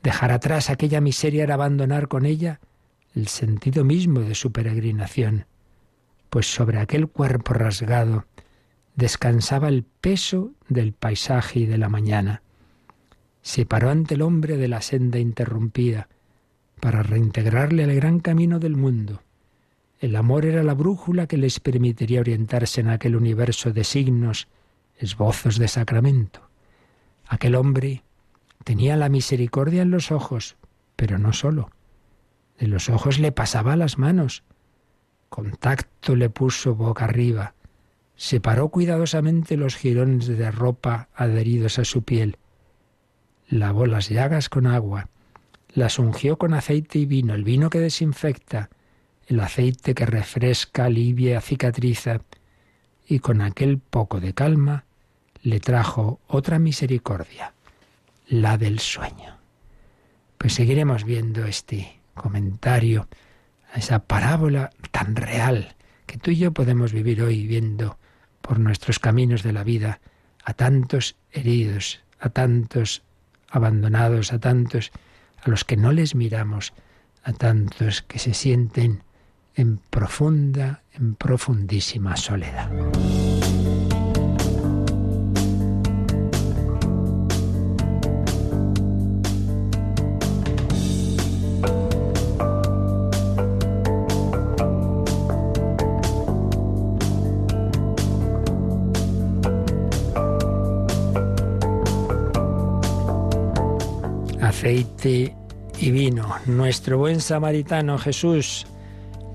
Dejar 0.02 0.33
atrás 0.33 0.71
aquella 0.71 1.00
miseria 1.00 1.43
era 1.43 1.55
abandonar 1.55 2.09
con 2.09 2.25
ella 2.25 2.61
el 3.14 3.28
sentido 3.28 3.85
mismo 3.85 4.21
de 4.21 4.35
su 4.35 4.52
peregrinación, 4.52 5.47
pues 6.31 6.47
sobre 6.52 6.78
aquel 6.78 7.09
cuerpo 7.09 7.55
rasgado, 7.55 8.26
descansaba 8.95 9.69
el 9.69 9.85
peso 9.85 10.52
del 10.69 10.93
paisaje 10.93 11.61
y 11.61 11.67
de 11.67 11.78
la 11.78 11.88
mañana. 11.88 12.43
Se 13.43 13.64
paró 13.67 13.90
ante 13.90 14.14
el 14.14 14.23
hombre 14.23 14.57
de 14.57 14.69
la 14.69 14.83
senda 14.83 15.19
interrumpida 15.19 16.09
para 16.81 17.02
reintegrarle 17.02 17.85
al 17.85 17.95
gran 17.95 18.21
camino 18.21 18.59
del 18.59 18.76
mundo. 18.76 19.23
El 20.00 20.14
amor 20.14 20.45
era 20.45 20.62
la 20.62 20.75
brújula 20.75 21.26
que 21.26 21.37
les 21.37 21.59
permitiría 21.59 22.21
orientarse 22.21 22.81
en 22.81 22.88
aquel 22.88 23.17
universo 23.17 23.73
de 23.73 23.83
signos, 23.83 24.49
esbozos 24.97 25.59
de 25.59 25.67
sacramento. 25.67 26.49
Aquel 27.26 27.57
hombre 27.57 28.02
tenía 28.65 28.97
la 28.97 29.09
misericordia 29.09 29.83
en 29.83 29.91
los 29.91 30.11
ojos, 30.12 30.57
pero 30.97 31.19
no 31.19 31.33
solo. 31.33 31.71
De 32.59 32.67
los 32.67 32.88
ojos 32.88 33.19
le 33.19 33.33
pasaba 33.33 33.75
a 33.75 33.77
las 33.77 33.99
manos. 33.99 34.43
Contacto 35.29 36.17
le 36.17 36.31
puso 36.31 36.75
boca 36.75 37.05
arriba. 37.05 37.55
Separó 38.17 38.69
cuidadosamente 38.69 39.57
los 39.57 39.77
jirones 39.77 40.27
de 40.27 40.50
ropa 40.50 41.09
adheridos 41.15 41.79
a 41.79 41.85
su 41.85 42.03
piel, 42.03 42.37
lavó 43.49 43.87
las 43.87 44.09
llagas 44.09 44.49
con 44.49 44.67
agua, 44.67 45.09
las 45.73 45.99
ungió 45.99 46.37
con 46.37 46.55
aceite 46.55 46.99
y 46.99 47.07
vino, 47.07 47.35
el 47.35 47.45
vino 47.45 47.71
que 47.71 47.79
desinfecta, 47.79 48.71
el 49.27 49.41
aceite 49.41 49.95
que 49.95 50.07
refresca, 50.07 50.87
alivia, 50.87 51.41
cicatriza, 51.41 52.23
y 53.07 53.21
con 53.21 53.41
aquel 53.41 53.79
poco 53.79 54.21
de 54.21 54.35
calma 54.35 54.85
le 55.43 55.61
trajo 55.61 56.21
otra 56.27 56.59
misericordia, 56.59 57.55
la 58.29 58.59
del 58.59 58.79
sueño. 58.79 59.39
Pues 60.37 60.55
seguiremos 60.55 61.05
viendo 61.05 61.45
este 61.47 62.01
comentario 62.15 63.09
a 63.73 63.79
esa 63.79 64.01
parábola 64.01 64.71
tan 64.91 65.17
real 65.17 65.75
que 66.07 66.19
tú 66.19 66.31
y 66.31 66.37
yo 66.37 66.53
podemos 66.53 66.93
vivir 66.93 67.23
hoy 67.23 67.47
viendo 67.47 67.99
por 68.41 68.59
nuestros 68.59 68.99
caminos 68.99 69.43
de 69.43 69.53
la 69.53 69.65
vida 69.65 70.01
a 70.45 70.55
tantos 70.55 71.17
heridos, 71.33 72.01
a 72.19 72.31
tantos 72.31 73.03
abandonados, 73.51 74.33
a 74.33 74.39
tantos 74.39 74.91
a 75.43 75.51
los 75.51 75.65
que 75.65 75.77
no 75.77 75.93
les 75.93 76.15
miramos, 76.15 76.73
a 77.23 77.33
tantos 77.33 78.03
que 78.03 78.19
se 78.19 78.35
sienten 78.35 79.03
en 79.55 79.79
profunda, 79.91 80.83
en 80.93 81.15
profundísima 81.15 82.17
soledad. 82.17 82.71
Aceite 104.59 105.37
y 105.79 105.93
vino. 105.93 106.35
Nuestro 106.47 106.99
buen 106.99 107.21
samaritano 107.21 107.97
Jesús 107.97 108.67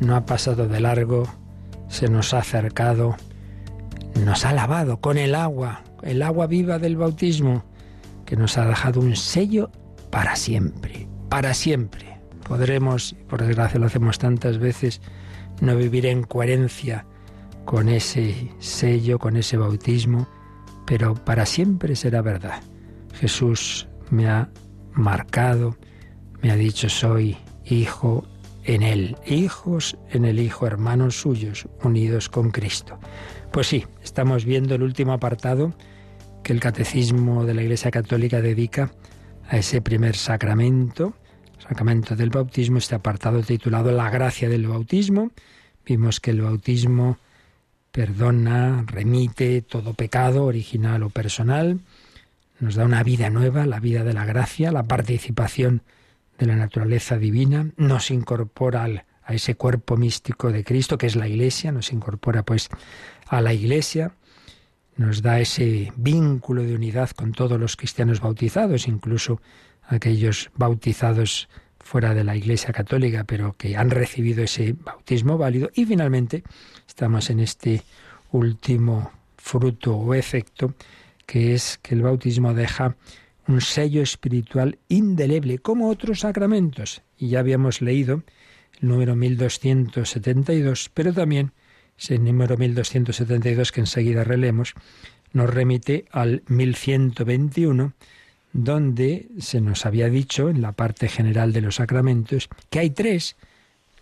no 0.01 0.17
ha 0.17 0.25
pasado 0.25 0.67
de 0.67 0.81
largo, 0.81 1.23
se 1.87 2.09
nos 2.09 2.33
ha 2.33 2.39
acercado, 2.39 3.15
nos 4.25 4.43
ha 4.43 4.51
lavado 4.51 4.99
con 4.99 5.17
el 5.17 5.33
agua, 5.33 5.81
el 6.01 6.23
agua 6.23 6.47
viva 6.47 6.77
del 6.77 6.97
bautismo, 6.97 7.63
que 8.25 8.35
nos 8.35 8.57
ha 8.57 8.65
dejado 8.65 8.99
un 8.99 9.15
sello 9.15 9.71
para 10.09 10.35
siempre, 10.35 11.07
para 11.29 11.53
siempre. 11.53 12.19
Podremos, 12.45 13.15
por 13.29 13.45
desgracia 13.45 13.79
lo 13.79 13.85
hacemos 13.85 14.19
tantas 14.19 14.57
veces, 14.57 14.99
no 15.61 15.77
vivir 15.77 16.05
en 16.05 16.23
coherencia 16.23 17.05
con 17.63 17.87
ese 17.87 18.51
sello, 18.59 19.19
con 19.19 19.37
ese 19.37 19.55
bautismo, 19.55 20.27
pero 20.85 21.15
para 21.15 21.45
siempre 21.45 21.95
será 21.95 22.21
verdad. 22.21 22.61
Jesús 23.13 23.87
me 24.09 24.27
ha 24.27 24.49
marcado, 24.93 25.77
me 26.41 26.51
ha 26.51 26.55
dicho 26.55 26.89
soy 26.89 27.37
hijo 27.65 28.25
en 28.63 28.81
Él, 28.81 29.17
hijos 29.25 29.97
en 30.09 30.25
el 30.25 30.39
Hijo, 30.39 30.65
hermanos 30.65 31.19
suyos, 31.19 31.67
unidos 31.83 32.29
con 32.29 32.51
Cristo. 32.51 32.99
Pues 33.51 33.67
sí, 33.67 33.85
estamos 34.01 34.45
viendo 34.45 34.75
el 34.75 34.83
último 34.83 35.13
apartado 35.13 35.73
que 36.43 36.53
el 36.53 36.59
Catecismo 36.59 37.45
de 37.45 37.53
la 37.53 37.61
Iglesia 37.61 37.91
Católica 37.91 38.41
dedica 38.41 38.91
a 39.47 39.57
ese 39.57 39.81
primer 39.81 40.15
sacramento, 40.15 41.13
sacramento 41.59 42.15
del 42.15 42.29
bautismo, 42.29 42.77
este 42.77 42.95
apartado 42.95 43.41
titulado 43.41 43.91
La 43.91 44.09
gracia 44.09 44.49
del 44.49 44.67
bautismo. 44.67 45.31
Vimos 45.85 46.19
que 46.19 46.31
el 46.31 46.41
bautismo 46.41 47.17
perdona, 47.91 48.83
remite 48.87 49.61
todo 49.61 49.93
pecado, 49.93 50.45
original 50.45 51.03
o 51.03 51.09
personal, 51.09 51.79
nos 52.63 52.75
da 52.75 52.85
una 52.85 53.03
vida 53.03 53.29
nueva, 53.29 53.65
la 53.65 53.81
vida 53.81 54.05
de 54.05 54.13
la 54.13 54.25
gracia, 54.25 54.71
la 54.71 54.83
participación 54.83 55.83
de 56.39 56.45
la 56.45 56.55
naturaleza 56.55 57.17
divina, 57.17 57.69
nos 57.75 58.09
incorpora 58.09 59.05
a 59.25 59.33
ese 59.33 59.55
cuerpo 59.55 59.97
místico 59.97 60.49
de 60.51 60.63
Cristo, 60.63 60.97
que 60.97 61.07
es 61.07 61.17
la 61.17 61.27
Iglesia, 61.27 61.73
nos 61.73 61.91
incorpora 61.91 62.43
pues 62.43 62.69
a 63.27 63.41
la 63.41 63.53
Iglesia, 63.53 64.15
nos 64.95 65.21
da 65.21 65.41
ese 65.41 65.91
vínculo 65.97 66.63
de 66.63 66.73
unidad 66.73 67.09
con 67.11 67.33
todos 67.33 67.59
los 67.59 67.75
cristianos 67.75 68.21
bautizados, 68.21 68.87
incluso 68.87 69.41
aquellos 69.83 70.49
bautizados 70.55 71.49
fuera 71.79 72.13
de 72.13 72.23
la 72.23 72.37
Iglesia 72.37 72.71
Católica, 72.71 73.25
pero 73.25 73.53
que 73.57 73.75
han 73.75 73.89
recibido 73.89 74.41
ese 74.41 74.73
bautismo 74.73 75.37
válido. 75.37 75.69
Y 75.75 75.85
finalmente 75.85 76.43
estamos 76.87 77.29
en 77.29 77.41
este 77.41 77.83
último 78.31 79.11
fruto 79.35 79.97
o 79.97 80.13
efecto, 80.13 80.75
que 81.33 81.55
es 81.55 81.79
que 81.81 81.95
el 81.95 82.03
bautismo 82.03 82.53
deja 82.53 82.95
un 83.47 83.59
sello 83.59 84.03
espiritual 84.03 84.77
indeleble, 84.87 85.57
como 85.57 85.89
otros 85.89 86.19
sacramentos. 86.19 87.01
Y 87.17 87.29
ya 87.29 87.39
habíamos 87.39 87.81
leído 87.81 88.21
el 88.79 88.87
número 88.87 89.15
1272, 89.15 90.91
pero 90.93 91.11
también 91.11 91.51
ese 91.97 92.19
número 92.19 92.55
1272 92.55 93.71
que 93.71 93.79
enseguida 93.79 94.23
relemos, 94.23 94.75
nos 95.31 95.51
remite 95.51 96.05
al 96.11 96.43
1121, 96.49 97.93
donde 98.51 99.27
se 99.39 99.59
nos 99.59 99.87
había 99.87 100.09
dicho 100.09 100.49
en 100.49 100.61
la 100.61 100.73
parte 100.73 101.07
general 101.07 101.51
de 101.51 101.61
los 101.61 101.77
sacramentos 101.77 102.47
que 102.69 102.77
hay 102.77 102.91
tres, 102.91 103.37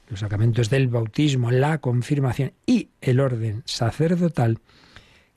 los 0.09 0.19
sacramentos 0.19 0.69
del 0.69 0.89
bautismo, 0.89 1.49
la 1.49 1.77
confirmación 1.77 2.51
y 2.65 2.89
el 2.99 3.21
orden 3.21 3.63
sacerdotal, 3.63 4.59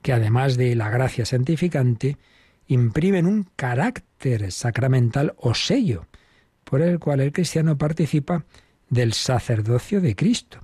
que 0.05 0.13
además 0.13 0.55
de 0.55 0.75
la 0.75 0.91
gracia 0.91 1.25
santificante, 1.25 2.17
imprimen 2.67 3.25
un 3.25 3.47
carácter 3.55 4.51
sacramental 4.51 5.33
o 5.35 5.55
sello, 5.55 6.05
por 6.63 6.83
el 6.83 6.99
cual 6.99 7.21
el 7.21 7.31
cristiano 7.31 7.75
participa 7.75 8.45
del 8.87 9.13
sacerdocio 9.13 10.01
de 10.01 10.15
Cristo. 10.15 10.59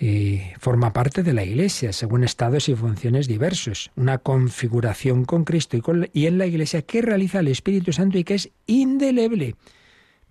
Y 0.00 0.40
forma 0.60 0.94
parte 0.94 1.22
de 1.22 1.34
la 1.34 1.44
Iglesia, 1.44 1.92
según 1.92 2.24
estados 2.24 2.70
y 2.70 2.74
funciones 2.74 3.28
diversos, 3.28 3.90
una 3.96 4.16
configuración 4.16 5.26
con 5.26 5.44
Cristo 5.44 5.76
y, 5.76 5.82
y 6.18 6.24
en 6.24 6.38
la 6.38 6.46
Iglesia 6.46 6.80
que 6.80 7.02
realiza 7.02 7.40
el 7.40 7.48
Espíritu 7.48 7.92
Santo 7.92 8.16
y 8.16 8.24
que 8.24 8.36
es 8.36 8.48
indeleble, 8.66 9.56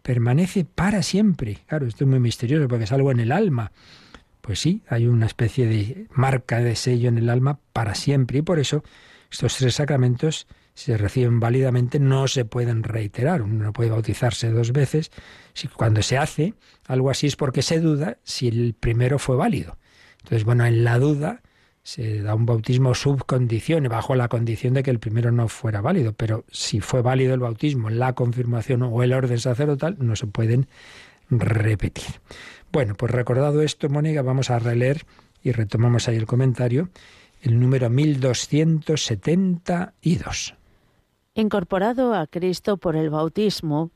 permanece 0.02 0.66
para 0.66 1.04
siempre. 1.04 1.60
Claro, 1.68 1.86
esto 1.86 2.06
es 2.06 2.10
muy 2.10 2.20
misterioso 2.20 2.68
porque 2.68 2.86
es 2.86 2.92
algo 2.92 3.12
en 3.12 3.20
el 3.20 3.32
alma. 3.32 3.72
Pues 4.48 4.62
sí, 4.62 4.82
hay 4.88 5.08
una 5.08 5.26
especie 5.26 5.68
de 5.68 6.08
marca 6.14 6.60
de 6.60 6.78
sello 6.78 7.10
en 7.10 7.18
el 7.18 7.30
alma 7.30 7.60
para 7.74 7.96
siempre 7.96 8.38
y 8.38 8.42
por 8.44 8.60
eso 8.60 8.82
estos 9.30 9.58
tres 9.58 9.76
sacramentos 9.76 10.48
se 10.74 10.96
reciben 10.96 11.42
válidamente, 11.42 12.00
no 12.00 12.30
se 12.30 12.46
pueden 12.46 12.84
reiterar. 12.84 13.42
Uno 13.42 13.66
no 13.66 13.74
puede 13.74 13.90
bautizarse 13.90 14.50
dos 14.50 14.72
veces. 14.72 15.12
Si 15.54 15.68
cuando 15.68 16.02
se 16.02 16.18
hace 16.18 16.54
algo 16.88 17.10
así 17.10 17.28
es 17.28 17.36
porque 17.36 17.62
se 17.62 17.82
duda 17.82 18.20
si 18.24 18.48
el 18.48 18.74
primero 18.74 19.20
fue 19.20 19.36
válido. 19.36 19.78
Entonces, 20.20 20.46
bueno, 20.46 20.66
en 20.66 20.86
la 20.86 20.98
duda 20.98 21.42
se 21.84 22.22
da 22.22 22.34
un 22.34 22.46
bautismo 22.46 22.96
subcondición, 22.96 23.84
bajo 23.90 24.16
la 24.16 24.30
condición 24.30 24.74
de 24.76 24.84
que 24.84 24.92
el 24.92 25.00
primero 25.00 25.30
no 25.34 25.50
fuera 25.50 25.82
válido. 25.82 26.14
Pero 26.14 26.46
si 26.50 26.80
fue 26.80 27.02
válido 27.02 27.34
el 27.34 27.42
bautismo, 27.42 27.90
la 27.90 28.14
confirmación 28.14 28.82
o 28.84 29.04
el 29.04 29.12
orden 29.12 29.40
sacerdotal, 29.40 29.98
no 30.00 30.16
se 30.16 30.28
pueden 30.28 30.70
repetir. 31.30 32.06
Bueno, 32.72 32.96
pues 32.96 33.12
recordado 33.12 33.62
esto, 33.62 33.90
Mónica, 33.90 34.22
vamos 34.22 34.50
a 34.50 34.60
releer 34.60 35.06
y 35.44 35.52
retomamos 35.52 36.08
ahí 36.08 36.16
el 36.18 36.26
comentario, 36.26 36.90
el 37.42 37.60
número 37.60 37.90
1272. 37.90 40.56
Incorporado 41.34 42.14
a 42.14 42.28
Cristo 42.28 42.78
por 42.78 42.96
el 42.96 43.10
bautismo, 43.10 43.92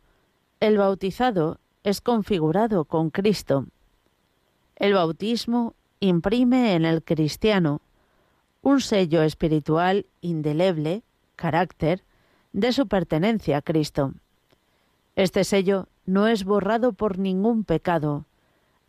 el 0.60 0.78
bautizado 0.78 1.60
es 1.84 2.02
configurado 2.02 2.86
con 2.86 3.10
Cristo. 3.10 3.66
El 4.76 4.94
bautismo 4.94 5.74
imprime 6.00 6.76
en 6.76 6.86
el 6.86 7.04
cristiano 7.04 7.82
un 8.62 8.80
sello 8.80 9.24
espiritual 9.24 10.06
indeleble, 10.22 11.02
carácter, 11.36 12.04
de 12.54 12.74
su 12.74 12.88
pertenencia 12.88 13.58
a 13.58 13.62
Cristo. 13.62 14.14
Este 15.16 15.44
sello 15.44 15.88
no 16.06 16.28
es 16.28 16.44
borrado 16.44 16.94
por 16.94 17.18
ningún 17.18 17.64
pecado, 17.64 18.26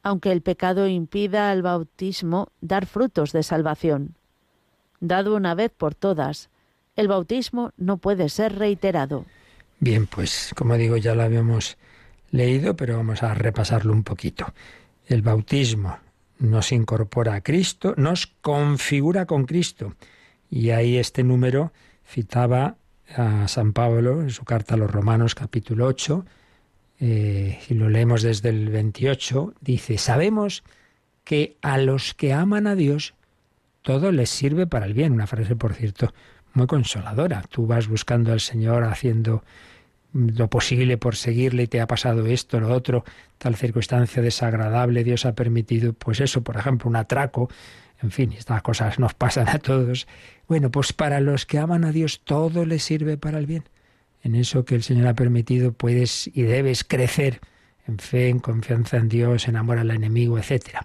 aunque 0.03 0.33
el 0.33 0.43
pecado 0.43 0.89
impida 0.89 1.51
al 1.51 1.63
bautismo 1.63 2.49
dar 2.61 2.87
frutos 2.87 3.33
de 3.33 3.43
salvación. 3.43 4.17
Dado 5.01 5.35
una 5.35 5.55
vez 5.55 5.73
por 5.77 5.95
todas, 5.95 6.51
el 6.97 7.09
bautismo 7.09 7.73
no 7.77 7.97
puede 7.97 8.29
ser 8.29 8.57
reiterado. 8.57 9.25
Bien, 9.81 10.07
pues 10.07 10.53
como 10.57 10.77
digo, 10.77 10.97
ya 10.97 11.15
lo 11.15 11.23
habíamos 11.23 11.77
leído, 12.31 12.77
pero 12.77 12.97
vamos 12.97 13.23
a 13.23 13.35
repasarlo 13.35 13.93
un 13.93 14.05
poquito. 14.05 14.53
El 15.07 15.23
bautismo 15.23 15.99
nos 16.39 16.73
incorpora 16.73 17.35
a 17.35 17.41
Cristo, 17.43 17.95
nos 17.97 18.27
configura 18.27 19.27
con 19.27 19.45
Cristo. 19.45 19.95
Y 20.51 20.71
ahí 20.71 20.99
este 20.99 21.23
número 21.23 21.73
citaba 22.07 22.77
a 23.17 23.49
San 23.49 23.73
Pablo 23.73 24.21
en 24.21 24.31
su 24.31 24.45
carta 24.45 24.75
a 24.75 24.79
los 24.79 24.91
Romanos 24.91 25.35
capítulo 25.35 25.87
8, 25.87 26.25
eh, 27.05 27.59
y 27.69 27.75
lo 27.75 27.89
leemos 27.89 28.23
desde 28.23 28.51
el 28.51 28.69
28, 28.69 29.55
dice, 29.61 29.99
sabemos 29.99 30.63
que 31.25 31.57
a 31.61 31.77
los 31.79 32.15
que 32.15 32.33
aman 32.33 32.69
a 32.69 32.77
Dios 32.77 33.15
todo 33.83 34.13
les 34.13 34.31
sirve 34.31 34.69
para 34.69 34.87
el 34.87 34.95
bien. 34.95 35.13
Una 35.13 35.27
frase, 35.27 35.57
por 35.57 35.75
cierto, 35.75 36.15
muy 36.55 36.69
consoladora. 36.69 37.43
Tú 37.51 37.67
vas 37.67 37.89
buscando 37.89 38.33
al 38.33 38.39
Señor 38.39 38.85
haciendo 38.85 39.43
lo 40.13 40.49
posible 40.49 40.97
por 40.97 41.17
seguirle 41.17 41.65
y 41.65 41.67
te 41.67 41.81
ha 41.81 41.89
pasado 41.89 42.25
esto, 42.27 42.61
lo 42.61 42.73
otro, 42.73 43.05
tal 43.39 43.57
circunstancia 43.57 44.23
desagradable, 44.23 45.03
Dios 45.03 45.27
ha 45.27 45.35
permitido, 45.35 45.95
pues 45.95 46.21
eso, 46.21 46.43
por 46.43 46.57
ejemplo, 46.57 46.89
un 46.89 46.95
atraco, 46.95 47.49
en 48.01 48.13
fin, 48.13 48.33
estas 48.33 48.63
cosas 48.63 49.01
nos 49.01 49.15
pasan 49.15 49.49
a 49.49 49.59
todos. 49.59 50.07
Bueno, 50.47 50.71
pues 50.71 50.93
para 50.93 51.19
los 51.19 51.47
que 51.47 51.59
aman 51.59 51.85
a 51.85 51.91
Dios 51.91 52.21
todo 52.23 52.65
les 52.65 52.85
sirve 52.85 53.17
para 53.17 53.39
el 53.39 53.47
bien. 53.47 53.65
En 54.23 54.35
eso 54.35 54.65
que 54.65 54.75
el 54.75 54.83
Señor 54.83 55.09
ha 55.09 55.15
permitido 55.15 55.73
puedes 55.73 56.31
y 56.33 56.43
debes 56.43 56.85
crecer 56.85 57.41
en 57.87 57.99
fe, 57.99 58.29
en 58.29 58.39
confianza 58.39 58.97
en 58.97 59.09
Dios, 59.09 59.49
en 59.49 59.57
amor 59.57 59.79
al 59.79 59.91
enemigo, 59.91 60.39
etc. 60.39 60.79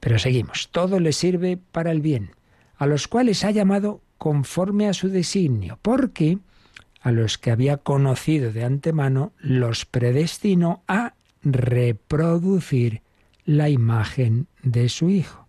Pero 0.00 0.18
seguimos, 0.18 0.68
todo 0.70 1.00
les 1.00 1.16
sirve 1.16 1.56
para 1.56 1.90
el 1.90 2.00
bien, 2.00 2.30
a 2.76 2.86
los 2.86 3.08
cuales 3.08 3.44
ha 3.44 3.50
llamado 3.50 4.02
conforme 4.18 4.88
a 4.88 4.92
su 4.92 5.08
designio, 5.08 5.78
porque 5.80 6.38
a 7.00 7.10
los 7.12 7.38
que 7.38 7.50
había 7.50 7.78
conocido 7.78 8.52
de 8.52 8.64
antemano 8.64 9.32
los 9.38 9.84
predestinó 9.84 10.82
a 10.88 11.14
reproducir 11.42 13.02
la 13.44 13.68
imagen 13.68 14.46
de 14.62 14.88
su 14.88 15.10
Hijo, 15.10 15.46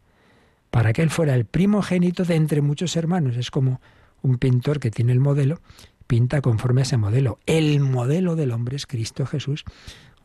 para 0.70 0.92
que 0.92 1.02
él 1.02 1.10
fuera 1.10 1.36
el 1.36 1.46
primogénito 1.46 2.26
de 2.26 2.36
entre 2.36 2.62
muchos 2.62 2.96
hermanos. 2.98 3.38
Es 3.38 3.52
como 3.52 3.80
un 4.22 4.38
pintor 4.38 4.80
que 4.80 4.92
tiene 4.92 5.14
el 5.14 5.20
modelo, 5.20 5.62
pinta 6.08 6.42
conforme 6.42 6.82
a 6.82 6.84
ese 6.84 6.98
modelo. 6.98 7.40
El 7.46 7.80
modelo 7.80 8.36
del 8.36 8.52
hombre 8.52 8.76
es 8.76 8.86
Cristo 8.86 9.26
Jesús. 9.26 9.64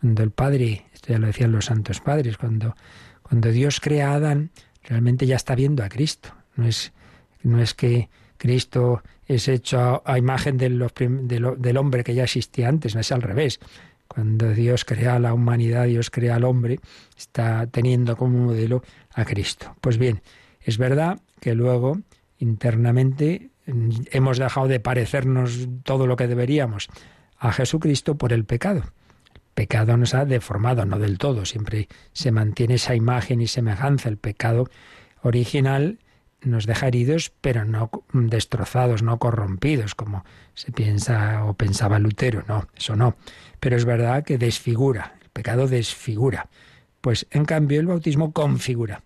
Cuando 0.01 0.23
el 0.23 0.31
Padre, 0.31 0.87
esto 0.93 1.13
ya 1.13 1.19
lo 1.19 1.27
decían 1.27 1.53
los 1.53 1.67
santos 1.67 2.01
padres, 2.01 2.39
cuando, 2.39 2.75
cuando 3.23 3.51
Dios 3.51 3.81
crea 3.81 4.13
a 4.13 4.15
Adán, 4.15 4.51
realmente 4.83 5.27
ya 5.27 5.37
está 5.37 5.55
viendo 5.55 5.85
a 5.85 5.89
Cristo. 5.89 6.31
No 6.57 6.67
es, 6.67 6.93
no 7.43 7.61
es 7.61 7.75
que 7.75 8.09
Cristo 8.39 9.03
es 9.27 9.49
hecho 9.49 10.03
a, 10.05 10.19
imagen 10.19 10.57
del 10.57 11.77
hombre 11.77 12.05
que 12.05 12.15
ya 12.15 12.25
existía 12.25 12.69
antes, 12.69 12.95
no 12.95 13.01
es 13.01 13.13
al 13.13 13.23
revés. 13.23 13.61
Cuando 14.09 14.53
Dios 14.53 14.85
crea 14.85 15.21
la 15.21 15.33
humanidad, 15.33 15.85
Dios 15.85 16.11
crea 16.11 16.35
al 16.37 16.45
hombre, 16.45 16.81
está 17.17 17.69
teniendo 17.69 18.17
como 18.17 18.47
modelo 18.47 18.83
a 19.15 19.25
Cristo. 19.25 19.77
Pues 19.81 19.99
bien, 19.99 20.21
es 20.63 20.79
verdad 20.79 21.21
que 21.41 21.55
luego 21.55 22.01
internamente 22.39 23.50
hemos 23.67 24.39
dejado 24.39 24.69
de 24.69 24.81
parecernos 24.81 25.69
todo 25.83 26.07
lo 26.07 26.17
que 26.17 26.27
deberíamos 26.27 26.89
a 27.39 27.53
Jesucristo 27.53 28.17
por 28.17 28.33
el 28.33 28.45
pecado. 28.45 28.83
El 29.35 29.41
pecado 29.55 29.97
nos 29.97 30.15
ha 30.15 30.25
deformado, 30.25 30.85
no 30.85 30.99
del 30.99 31.19
todo, 31.19 31.45
siempre 31.45 31.89
se 32.13 32.31
mantiene 32.31 32.75
esa 32.75 32.95
imagen 32.95 33.41
y 33.41 33.47
semejanza. 33.47 34.09
El 34.09 34.17
pecado 34.17 34.69
original 35.23 35.99
nos 36.43 36.67
deja 36.67 36.89
heridos, 36.89 37.33
pero 37.41 37.65
no 37.65 37.91
destrozados, 38.13 39.03
no 39.03 39.19
corrompidos, 39.19 39.95
como 39.95 40.25
se 40.55 40.73
piensa 40.73 41.45
o 41.45 41.55
pensaba 41.55 41.99
Lutero. 41.99 42.45
No, 42.49 42.67
eso 42.77 42.97
no. 42.97 43.17
Pero 43.59 43.77
es 43.77 43.85
verdad 43.85 44.25
que 44.25 44.39
desfigura, 44.39 45.15
el 45.23 45.29
pecado 45.31 45.67
desfigura. 45.69 46.49
Pues 47.01 47.27
en 47.31 47.45
cambio 47.45 47.81
el 47.81 47.87
bautismo 47.87 48.33
configura, 48.33 49.03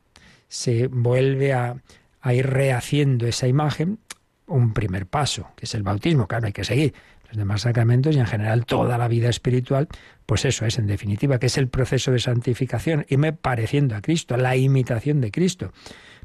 se 0.49 0.89
vuelve 0.89 1.53
a, 1.53 1.77
a 2.21 2.35
ir 2.35 2.47
rehaciendo 2.49 3.27
esa 3.27 3.47
imagen, 3.47 3.99
un 4.47 4.73
primer 4.73 5.07
paso, 5.07 5.49
que 5.57 5.67
es 5.67 5.75
el 5.75 5.83
bautismo, 5.83 6.27
claro, 6.27 6.47
hay 6.47 6.53
que 6.53 6.65
seguir 6.65 6.95
los 7.29 7.37
demás 7.37 7.63
sacramentos 7.63 8.15
y 8.15 8.19
en 8.19 8.27
general 8.27 8.67
toda 8.67 8.99
la 8.99 9.09
vida 9.09 9.29
espiritual, 9.29 9.89
pues 10.27 10.45
eso 10.45 10.67
es 10.67 10.79
en 10.79 10.87
definitiva, 10.87 11.39
que 11.39 11.47
es 11.47 11.57
el 11.57 11.69
proceso 11.69 12.13
de 12.13 12.19
santificación, 12.19 13.07
irme 13.09 13.33
pareciendo 13.33 13.97
a 13.97 14.01
Cristo, 14.01 14.37
la 14.37 14.57
imitación 14.57 15.21
de 15.21 15.31
Cristo 15.31 15.73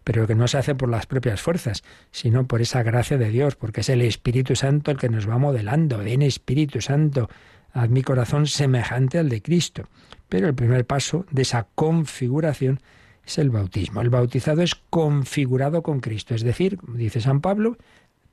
pero 0.04 0.28
que 0.28 0.36
no 0.36 0.48
se 0.48 0.58
hace 0.58 0.76
por 0.76 0.90
las 0.90 1.06
propias 1.06 1.42
fuerzas, 1.42 1.84
sino 2.12 2.48
por 2.48 2.62
esa 2.62 2.84
gracia 2.84 3.18
de 3.18 3.30
Dios, 3.30 3.56
porque 3.56 3.82
es 3.82 3.90
el 3.90 4.02
Espíritu 4.02 4.56
Santo 4.56 4.92
el 4.92 4.98
que 4.98 5.10
nos 5.10 5.30
va 5.30 5.38
modelando. 5.38 5.98
Ven 6.00 6.22
Espíritu 6.22 6.82
Santo, 6.82 7.30
haz 7.74 7.90
mi 7.90 8.02
corazón 8.02 8.48
semejante 8.48 9.20
al 9.20 9.30
de 9.30 9.42
Cristo. 9.42 9.88
Pero 10.28 10.48
el 10.48 10.56
primer 10.56 10.86
paso 10.86 11.26
de 11.32 11.42
esa 11.42 11.68
configuración 11.76 12.80
es 13.26 13.38
el 13.38 13.50
bautismo. 13.50 14.02
El 14.02 14.10
bautizado 14.10 14.62
es 14.62 14.76
configurado 14.76 15.84
con 15.84 16.00
Cristo, 16.00 16.36
es 16.36 16.44
decir, 16.44 16.80
dice 16.88 17.22
San 17.22 17.42
Pablo, 17.42 17.78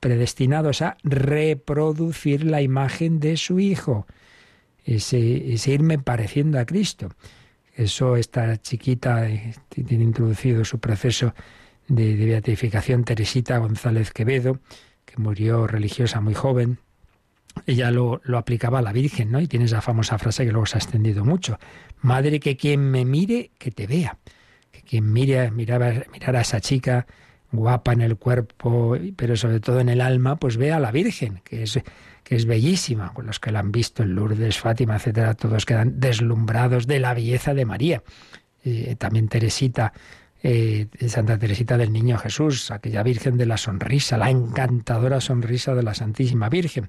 predestinados 0.01 0.83
a 0.83 0.97
reproducir 1.03 2.45
la 2.45 2.63
imagen 2.63 3.21
de 3.21 3.37
su 3.37 3.59
Hijo, 3.59 4.07
ese, 4.85 5.53
ese 5.53 5.73
irme 5.73 5.99
pareciendo 5.99 6.59
a 6.59 6.65
Cristo. 6.65 7.11
Eso 7.75 8.17
esta 8.17 8.57
chiquita 8.57 9.29
eh, 9.29 9.55
tiene 9.69 10.05
introducido 10.05 10.65
su 10.65 10.79
proceso 10.79 11.35
de, 11.89 12.17
beatificación 12.17 13.05
Teresita 13.05 13.59
González 13.59 14.13
Quevedo, 14.13 14.61
que 15.05 15.17
murió 15.19 15.67
religiosa 15.67 16.21
muy 16.21 16.35
joven. 16.35 16.79
Ella 17.67 17.91
lo, 17.91 18.21
lo, 18.25 18.39
aplicaba 18.39 18.79
a 18.79 18.83
la 18.83 18.93
Virgen, 18.93 19.31
¿no? 19.31 19.41
Y 19.41 19.47
tiene 19.47 19.67
esa 19.67 19.83
famosa 19.83 20.19
frase 20.19 20.45
que 20.45 20.53
luego 20.53 20.67
se 20.67 20.77
ha 20.77 20.81
extendido 20.81 21.25
mucho. 21.25 21.59
Madre, 22.01 22.41
que 22.41 22.57
quien 22.57 22.91
me 22.91 23.05
mire, 23.05 23.51
que 23.59 23.71
te 23.71 23.87
vea. 23.87 24.19
Que 24.71 24.83
quien 24.83 25.13
mire, 25.13 25.51
mirar, 25.51 26.07
mirar 26.13 26.37
a 26.37 26.41
esa 26.41 26.61
chica 26.61 27.07
guapa 27.57 27.93
en 27.93 28.03
el 28.03 28.17
cuerpo, 28.17 28.97
pero 29.17 29.37
sobre 29.37 29.61
todo 29.61 29.81
en 29.81 29.89
el 29.89 30.01
alma, 30.01 30.37
pues 30.37 30.57
vea 30.57 30.77
a 30.77 30.81
la 30.81 30.93
Virgen, 30.93 31.41
que 31.45 31.63
es 31.63 31.81
que 32.27 32.35
es 32.35 32.45
bellísima, 32.45 33.15
con 33.15 33.27
los 33.27 33.39
que 33.39 33.53
la 33.53 33.61
han 33.61 33.71
visto 33.71 34.03
en 34.03 34.17
Lourdes, 34.17 34.59
Fátima, 34.59 34.97
etcétera, 34.97 35.35
todos 35.35 35.65
quedan 35.65 36.01
deslumbrados 36.01 36.89
de 36.89 36.99
la 36.99 37.15
belleza 37.15 37.55
de 37.55 37.65
María. 37.65 38.03
Eh, 38.65 38.97
también 38.99 39.29
Teresita, 39.29 39.93
eh, 40.43 40.89
Santa 41.07 41.39
Teresita 41.39 41.79
del 41.79 41.93
Niño 41.93 42.19
Jesús, 42.19 42.73
aquella 42.73 43.05
Virgen 43.05 43.37
de 43.37 43.47
la 43.47 43.57
sonrisa, 43.57 44.19
la 44.19 44.29
encantadora 44.29 45.21
sonrisa 45.21 45.77
de 45.77 45.85
la 45.85 45.95
Santísima 45.95 46.49
Virgen. 46.49 46.89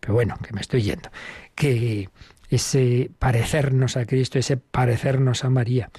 Pero 0.00 0.14
bueno, 0.14 0.36
que 0.42 0.54
me 0.54 0.62
estoy 0.62 0.80
yendo. 0.80 1.10
Que 1.54 2.08
ese 2.48 3.10
parecernos 3.18 3.98
a 3.98 4.06
Cristo, 4.06 4.38
ese 4.38 4.56
parecernos 4.56 5.44
a 5.44 5.50
María, 5.50 5.90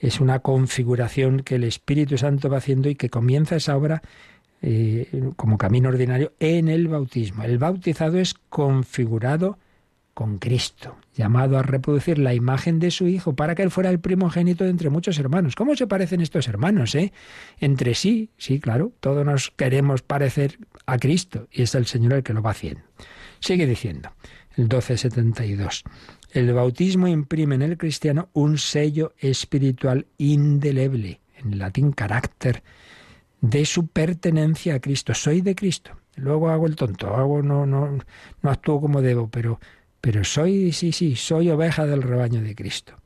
es 0.00 0.20
una 0.20 0.40
configuración 0.40 1.40
que 1.40 1.56
el 1.56 1.64
Espíritu 1.64 2.18
Santo 2.18 2.48
va 2.48 2.58
haciendo 2.58 2.88
y 2.88 2.94
que 2.94 3.10
comienza 3.10 3.56
esa 3.56 3.76
obra 3.76 4.02
eh, 4.62 5.30
como 5.36 5.58
camino 5.58 5.88
ordinario 5.88 6.32
en 6.40 6.68
el 6.68 6.88
bautismo. 6.88 7.44
El 7.44 7.58
bautizado 7.58 8.18
es 8.18 8.34
configurado 8.48 9.58
con 10.16 10.38
Cristo, 10.38 10.96
llamado 11.14 11.58
a 11.58 11.62
reproducir 11.62 12.18
la 12.18 12.32
imagen 12.32 12.78
de 12.78 12.90
su 12.90 13.06
Hijo 13.06 13.36
para 13.36 13.54
que 13.54 13.62
él 13.62 13.70
fuera 13.70 13.90
el 13.90 14.00
primogénito 14.00 14.64
de 14.64 14.70
entre 14.70 14.88
muchos 14.88 15.18
hermanos. 15.18 15.54
¿Cómo 15.54 15.76
se 15.76 15.86
parecen 15.86 16.22
estos 16.22 16.48
hermanos, 16.48 16.94
eh? 16.94 17.12
Entre 17.60 17.94
sí, 17.94 18.30
sí, 18.38 18.58
claro, 18.58 18.92
todos 19.00 19.26
nos 19.26 19.50
queremos 19.50 20.00
parecer 20.00 20.58
a 20.86 20.96
Cristo 20.96 21.48
y 21.52 21.60
es 21.60 21.74
el 21.74 21.84
Señor 21.84 22.14
el 22.14 22.22
que 22.22 22.32
lo 22.32 22.40
va 22.40 22.52
haciendo. 22.52 22.80
Sigue 23.40 23.66
diciendo, 23.66 24.10
el 24.56 24.64
1272. 24.64 25.84
El 26.36 26.52
bautismo 26.52 27.08
imprime 27.08 27.54
en 27.54 27.62
el 27.62 27.78
cristiano 27.78 28.28
un 28.34 28.58
sello 28.58 29.14
espiritual 29.18 30.06
indeleble, 30.18 31.22
en 31.38 31.58
latín 31.58 31.92
carácter, 31.92 32.62
de 33.40 33.64
su 33.64 33.86
pertenencia 33.86 34.74
a 34.74 34.80
Cristo. 34.80 35.14
Soy 35.14 35.40
de 35.40 35.54
Cristo. 35.54 35.92
Luego 36.16 36.50
hago 36.50 36.66
el 36.66 36.76
tonto, 36.76 37.16
hago 37.16 37.40
no 37.40 37.64
no 37.64 37.98
no 38.42 38.50
actúo 38.50 38.82
como 38.82 39.00
debo, 39.00 39.30
pero 39.30 39.60
pero 40.02 40.24
soy 40.24 40.72
sí 40.72 40.92
sí, 40.92 41.16
soy 41.16 41.48
oveja 41.48 41.86
del 41.86 42.02
rebaño 42.02 42.42
de 42.42 42.54
Cristo. 42.54 43.00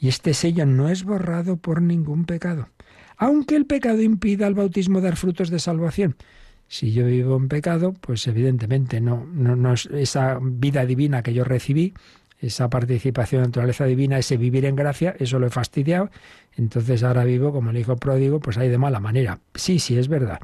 Y 0.00 0.08
este 0.08 0.34
sello 0.34 0.66
no 0.66 0.88
es 0.88 1.04
borrado 1.04 1.56
por 1.56 1.80
ningún 1.80 2.24
pecado, 2.24 2.70
aunque 3.16 3.54
el 3.54 3.66
pecado 3.66 4.02
impida 4.02 4.48
al 4.48 4.54
bautismo 4.54 5.00
dar 5.00 5.14
frutos 5.14 5.48
de 5.48 5.60
salvación. 5.60 6.16
Si 6.66 6.92
yo 6.92 7.06
vivo 7.06 7.36
en 7.36 7.46
pecado, 7.46 7.92
pues 7.92 8.26
evidentemente 8.26 9.00
no, 9.00 9.24
no, 9.32 9.54
no 9.54 9.74
es 9.74 9.86
esa 9.86 10.40
vida 10.42 10.84
divina 10.86 11.22
que 11.22 11.34
yo 11.34 11.44
recibí, 11.44 11.94
esa 12.46 12.68
participación 12.68 13.42
en 13.42 13.48
naturaleza 13.48 13.84
divina, 13.84 14.18
ese 14.18 14.36
vivir 14.36 14.64
en 14.64 14.76
gracia, 14.76 15.14
eso 15.18 15.38
lo 15.38 15.46
he 15.46 15.50
fastidiado, 15.50 16.10
entonces 16.56 17.02
ahora 17.02 17.24
vivo 17.24 17.52
como 17.52 17.70
el 17.70 17.78
hijo 17.78 17.96
pródigo, 17.96 18.40
pues 18.40 18.58
hay 18.58 18.68
de 18.68 18.78
mala 18.78 19.00
manera. 19.00 19.40
Sí, 19.54 19.78
sí, 19.78 19.98
es 19.98 20.08
verdad, 20.08 20.40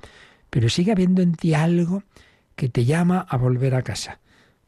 pero 0.50 0.68
sigue 0.68 0.92
habiendo 0.92 1.22
en 1.22 1.34
ti 1.34 1.54
algo 1.54 2.02
que 2.56 2.68
te 2.68 2.84
llama 2.84 3.26
a 3.28 3.36
volver 3.36 3.74
a 3.74 3.82
casa, 3.82 4.20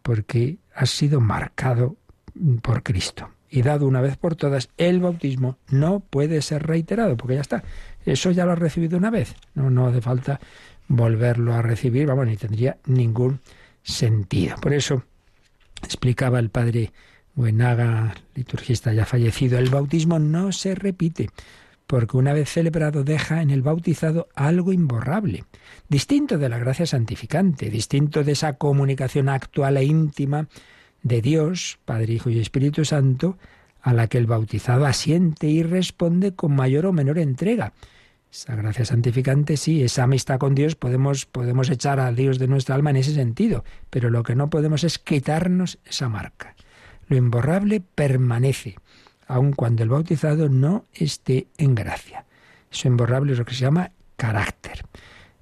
porque 0.03 0.59
has 0.75 0.90
sido 0.90 1.21
marcado 1.21 1.97
por 2.62 2.83
Cristo. 2.83 3.31
Y 3.51 3.61
dado 3.61 3.87
una 3.87 4.01
vez 4.01 4.16
por 4.16 4.35
todas, 4.35 4.71
el 4.79 5.01
bautismo 5.01 5.59
no 5.68 6.01
puede 6.01 6.40
ser 6.40 6.66
reiterado, 6.66 7.18
porque 7.18 7.35
ya 7.35 7.42
está. 7.42 7.64
Eso 8.07 8.31
ya 8.31 8.47
lo 8.47 8.53
has 8.53 8.59
recibido 8.59 8.97
una 8.97 9.11
vez. 9.11 9.35
No, 9.55 9.68
no 9.68 9.88
hace 9.88 10.01
falta 10.01 10.40
volverlo 10.88 11.53
a 11.53 11.61
recibir, 11.61 12.07
vamos, 12.07 12.27
ni 12.27 12.38
tendría 12.38 12.79
ningún 12.87 13.40
sentido. 13.83 14.57
Por 14.57 14.73
eso 14.73 15.05
explicaba 15.83 16.38
el 16.38 16.49
padre 16.49 16.92
Buenaga, 17.35 18.14
liturgista 18.35 18.92
ya 18.92 19.07
fallecido, 19.07 19.59
el 19.59 19.71
bautismo 19.71 20.18
no 20.18 20.53
se 20.53 20.75
repite, 20.75 21.31
porque 21.87 22.18
una 22.18 22.35
vez 22.35 22.51
celebrado 22.51 23.05
deja 23.05 23.40
en 23.40 23.51
el 23.51 23.62
bautizado 23.62 24.29
algo 24.35 24.73
imborrable, 24.73 25.45
distinto 25.88 26.37
de 26.37 26.51
la 26.51 26.59
gracia 26.59 26.85
santificante, 26.85 27.71
distinto 27.71 28.23
de 28.23 28.33
esa 28.33 28.55
comunicación 28.55 29.31
actual 29.31 29.79
e 29.79 29.85
íntima 29.85 30.49
de 31.03 31.23
Dios, 31.23 31.79
Padre, 31.87 32.12
Hijo 32.12 32.29
y 32.29 32.38
Espíritu 32.38 32.85
Santo, 32.85 33.38
a 33.81 33.95
la 33.95 34.09
que 34.09 34.18
el 34.18 34.27
bautizado 34.27 34.85
asiente 34.85 35.49
y 35.49 35.62
responde 35.62 36.35
con 36.35 36.55
mayor 36.55 36.85
o 36.87 36.92
menor 36.92 37.18
entrega. 37.18 37.73
Esa 38.31 38.57
gracia 38.57 38.85
santificante, 38.85 39.57
sí, 39.57 39.83
esa 39.83 40.05
amistad 40.05 40.38
con 40.38 40.55
Dios, 40.55 40.77
podemos, 40.77 41.27
podemos 41.27 41.71
echar 41.71 41.99
a 41.99 42.12
Dios 42.12 42.38
de 42.38 42.49
nuestra 42.49 42.75
alma 42.75 42.90
en 42.90 42.97
ese 42.97 43.14
sentido, 43.14 43.64
pero 43.90 44.11
lo 44.11 44.23
que 44.23 44.35
no 44.35 44.51
podemos 44.51 44.85
es 44.85 44.99
quitarnos 44.99 45.79
esa 45.85 46.09
marca. 46.09 46.55
Lo 47.09 47.17
imborrable 47.17 47.81
permanece, 47.81 48.77
aun 49.27 49.53
cuando 49.53 49.83
el 49.83 49.88
bautizado 49.88 50.49
no 50.49 50.87
esté 50.93 51.49
en 51.59 51.75
gracia. 51.75 52.27
Eso 52.71 52.88
imborrable 52.88 53.33
es 53.33 53.38
lo 53.38 53.45
que 53.45 53.55
se 53.55 53.61
llama 53.61 53.93
carácter. 54.17 54.85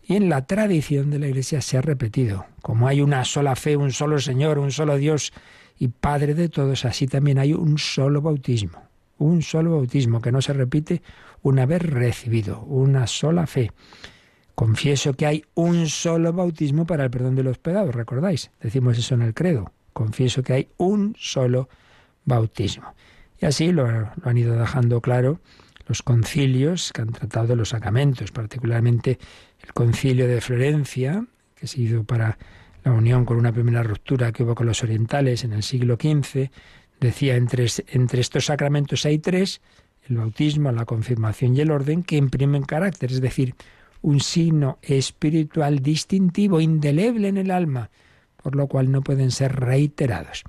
Y 0.02 0.16
en 0.16 0.28
la 0.28 0.46
tradición 0.46 1.10
de 1.10 1.18
la 1.18 1.28
Iglesia 1.28 1.60
se 1.60 1.78
ha 1.78 1.82
repetido, 1.82 2.46
como 2.62 2.88
hay 2.88 3.00
una 3.00 3.24
sola 3.24 3.54
fe, 3.54 3.76
un 3.76 3.92
solo 3.92 4.18
Señor, 4.18 4.58
un 4.58 4.72
solo 4.72 4.96
Dios 4.96 5.32
y 5.78 5.88
Padre 5.88 6.34
de 6.34 6.48
todos, 6.48 6.84
así 6.84 7.06
también 7.06 7.38
hay 7.38 7.52
un 7.52 7.78
solo 7.78 8.20
bautismo, 8.20 8.82
un 9.18 9.42
solo 9.42 9.72
bautismo 9.72 10.20
que 10.20 10.32
no 10.32 10.42
se 10.42 10.52
repite 10.52 11.02
una 11.42 11.66
vez 11.66 11.82
recibido, 11.82 12.60
una 12.62 13.06
sola 13.06 13.46
fe. 13.46 13.70
Confieso 14.54 15.14
que 15.14 15.26
hay 15.26 15.44
un 15.54 15.88
solo 15.88 16.32
bautismo 16.32 16.86
para 16.86 17.04
el 17.04 17.10
perdón 17.10 17.36
de 17.36 17.44
los 17.44 17.58
pecados, 17.58 17.94
¿recordáis? 17.94 18.50
Decimos 18.60 18.98
eso 18.98 19.14
en 19.14 19.22
el 19.22 19.32
credo 19.32 19.72
confieso 19.92 20.42
que 20.42 20.52
hay 20.52 20.68
un 20.76 21.16
solo 21.18 21.68
bautismo. 22.24 22.94
Y 23.40 23.46
así 23.46 23.72
lo, 23.72 23.86
han 23.86 24.38
ido 24.38 24.54
dejando 24.54 25.00
claro 25.00 25.40
los 25.86 26.02
concilios 26.02 26.92
que 26.92 27.02
han 27.02 27.12
tratado 27.12 27.48
de 27.48 27.56
los 27.56 27.70
sacramentos, 27.70 28.30
particularmente 28.30 29.18
el 29.60 29.72
concilio 29.72 30.28
de 30.28 30.40
Florencia, 30.40 31.24
que 31.56 31.66
ha 31.66 31.68
sido 31.68 32.04
para 32.04 32.38
la 32.84 32.92
unión 32.92 33.24
con 33.24 33.36
una 33.36 33.52
primera 33.52 33.82
ruptura 33.82 34.32
que 34.32 34.44
hubo 34.44 34.54
con 34.54 34.66
los 34.66 34.82
orientales 34.82 35.44
en 35.44 35.52
el 35.52 35.62
siglo 35.62 35.96
XV, 35.96 36.50
decía 37.00 37.36
entre, 37.36 37.66
entre 37.88 38.20
estos 38.20 38.46
sacramentos 38.46 39.04
hay 39.04 39.18
tres, 39.18 39.60
el 40.08 40.16
bautismo, 40.16 40.70
la 40.72 40.84
confirmación 40.84 41.56
y 41.56 41.60
el 41.60 41.70
orden, 41.70 42.02
que 42.02 42.16
imprimen 42.16 42.62
carácter, 42.62 43.10
es 43.10 43.20
decir, 43.20 43.54
un 44.02 44.20
signo 44.20 44.78
espiritual 44.82 45.80
distintivo, 45.80 46.60
indeleble 46.60 47.28
en 47.28 47.36
el 47.36 47.50
alma, 47.50 47.90
por 48.42 48.56
lo 48.56 48.66
cual 48.66 48.90
no 48.90 49.02
pueden 49.02 49.30
ser 49.30 49.56
reiterados. 49.56 50.44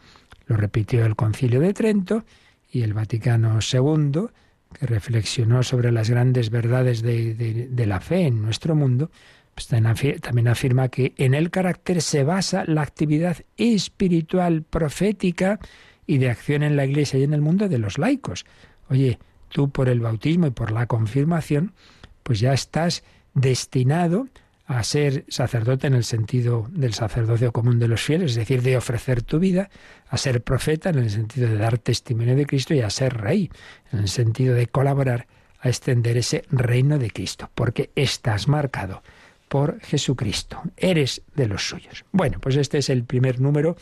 Lo 0.46 0.58
repitió 0.58 1.06
el 1.06 1.16
Concilio 1.16 1.60
de 1.60 1.74
Trento 1.74 2.26
y 2.72 2.82
el 2.82 2.94
Vaticano 2.94 3.60
II, 3.62 4.28
que 4.74 4.86
reflexionó 4.86 5.64
sobre 5.64 5.92
las 5.92 6.10
grandes 6.10 6.50
verdades 6.50 7.02
de, 7.02 7.86
la 7.86 8.00
fe 8.00 8.28
en 8.28 8.42
nuestro 8.42 8.76
mundo, 8.76 9.12
pues 9.54 9.68
también 9.68 10.48
afirma 10.48 10.88
que 10.88 11.14
en 11.18 11.34
el 11.34 11.52
carácter 11.52 12.02
se 12.02 12.24
basa 12.24 12.64
la 12.66 12.82
actividad 12.82 13.38
espiritual, 13.58 14.64
profética 14.64 15.60
y 16.08 16.18
de 16.18 16.30
acción 16.30 16.64
en 16.64 16.78
la 16.78 16.86
Iglesia 16.86 17.20
y 17.20 17.24
en 17.24 17.34
el 17.34 17.42
mundo 17.42 17.68
de 17.68 17.78
los 17.78 17.98
laicos. 17.98 18.46
Oye, 18.90 19.20
tú 19.50 19.70
por 19.70 19.90
el 19.90 20.00
bautismo 20.00 20.48
y 20.48 20.52
por 20.52 20.72
la 20.72 20.88
confirmación, 20.88 21.74
pues 22.24 22.40
ya 22.40 22.54
estás 22.54 23.04
destinado 23.34 24.28
a 24.78 24.84
ser 24.84 25.26
sacerdote 25.28 25.88
en 25.88 25.94
el 25.94 26.04
sentido 26.04 26.68
del 26.72 26.94
sacerdocio 26.94 27.52
común 27.52 27.78
de 27.78 27.88
los 27.88 28.02
fieles, 28.02 28.32
es 28.32 28.38
decir, 28.38 28.62
de 28.62 28.78
ofrecer 28.78 29.22
tu 29.22 29.40
vida, 29.40 29.70
a 30.08 30.18
ser 30.18 30.44
profeta 30.44 30.92
en 30.92 31.00
el 31.00 31.10
sentido 31.10 31.50
de 31.50 31.58
dar 31.58 31.78
testimonio 31.78 32.36
de 32.36 32.46
Cristo 32.46 32.74
y 32.74 32.80
a 32.80 32.90
ser 32.90 33.18
rey, 33.18 33.50
en 33.92 34.00
el 34.00 34.08
sentido 34.08 34.56
de 34.56 34.68
colaborar 34.68 35.28
a 35.60 35.68
extender 35.68 36.18
ese 36.18 36.44
reino 36.52 36.98
de 36.98 37.12
Cristo, 37.12 37.50
porque 37.54 37.92
estás 37.96 38.48
marcado 38.48 39.04
por 39.50 39.82
Jesucristo, 39.82 40.62
eres 40.78 41.22
de 41.36 41.48
los 41.48 41.68
suyos. 41.68 42.06
Bueno, 42.14 42.40
pues 42.40 42.56
este 42.56 42.78
es 42.78 42.90
el 42.90 43.04
primer 43.04 43.42
número 43.42 43.76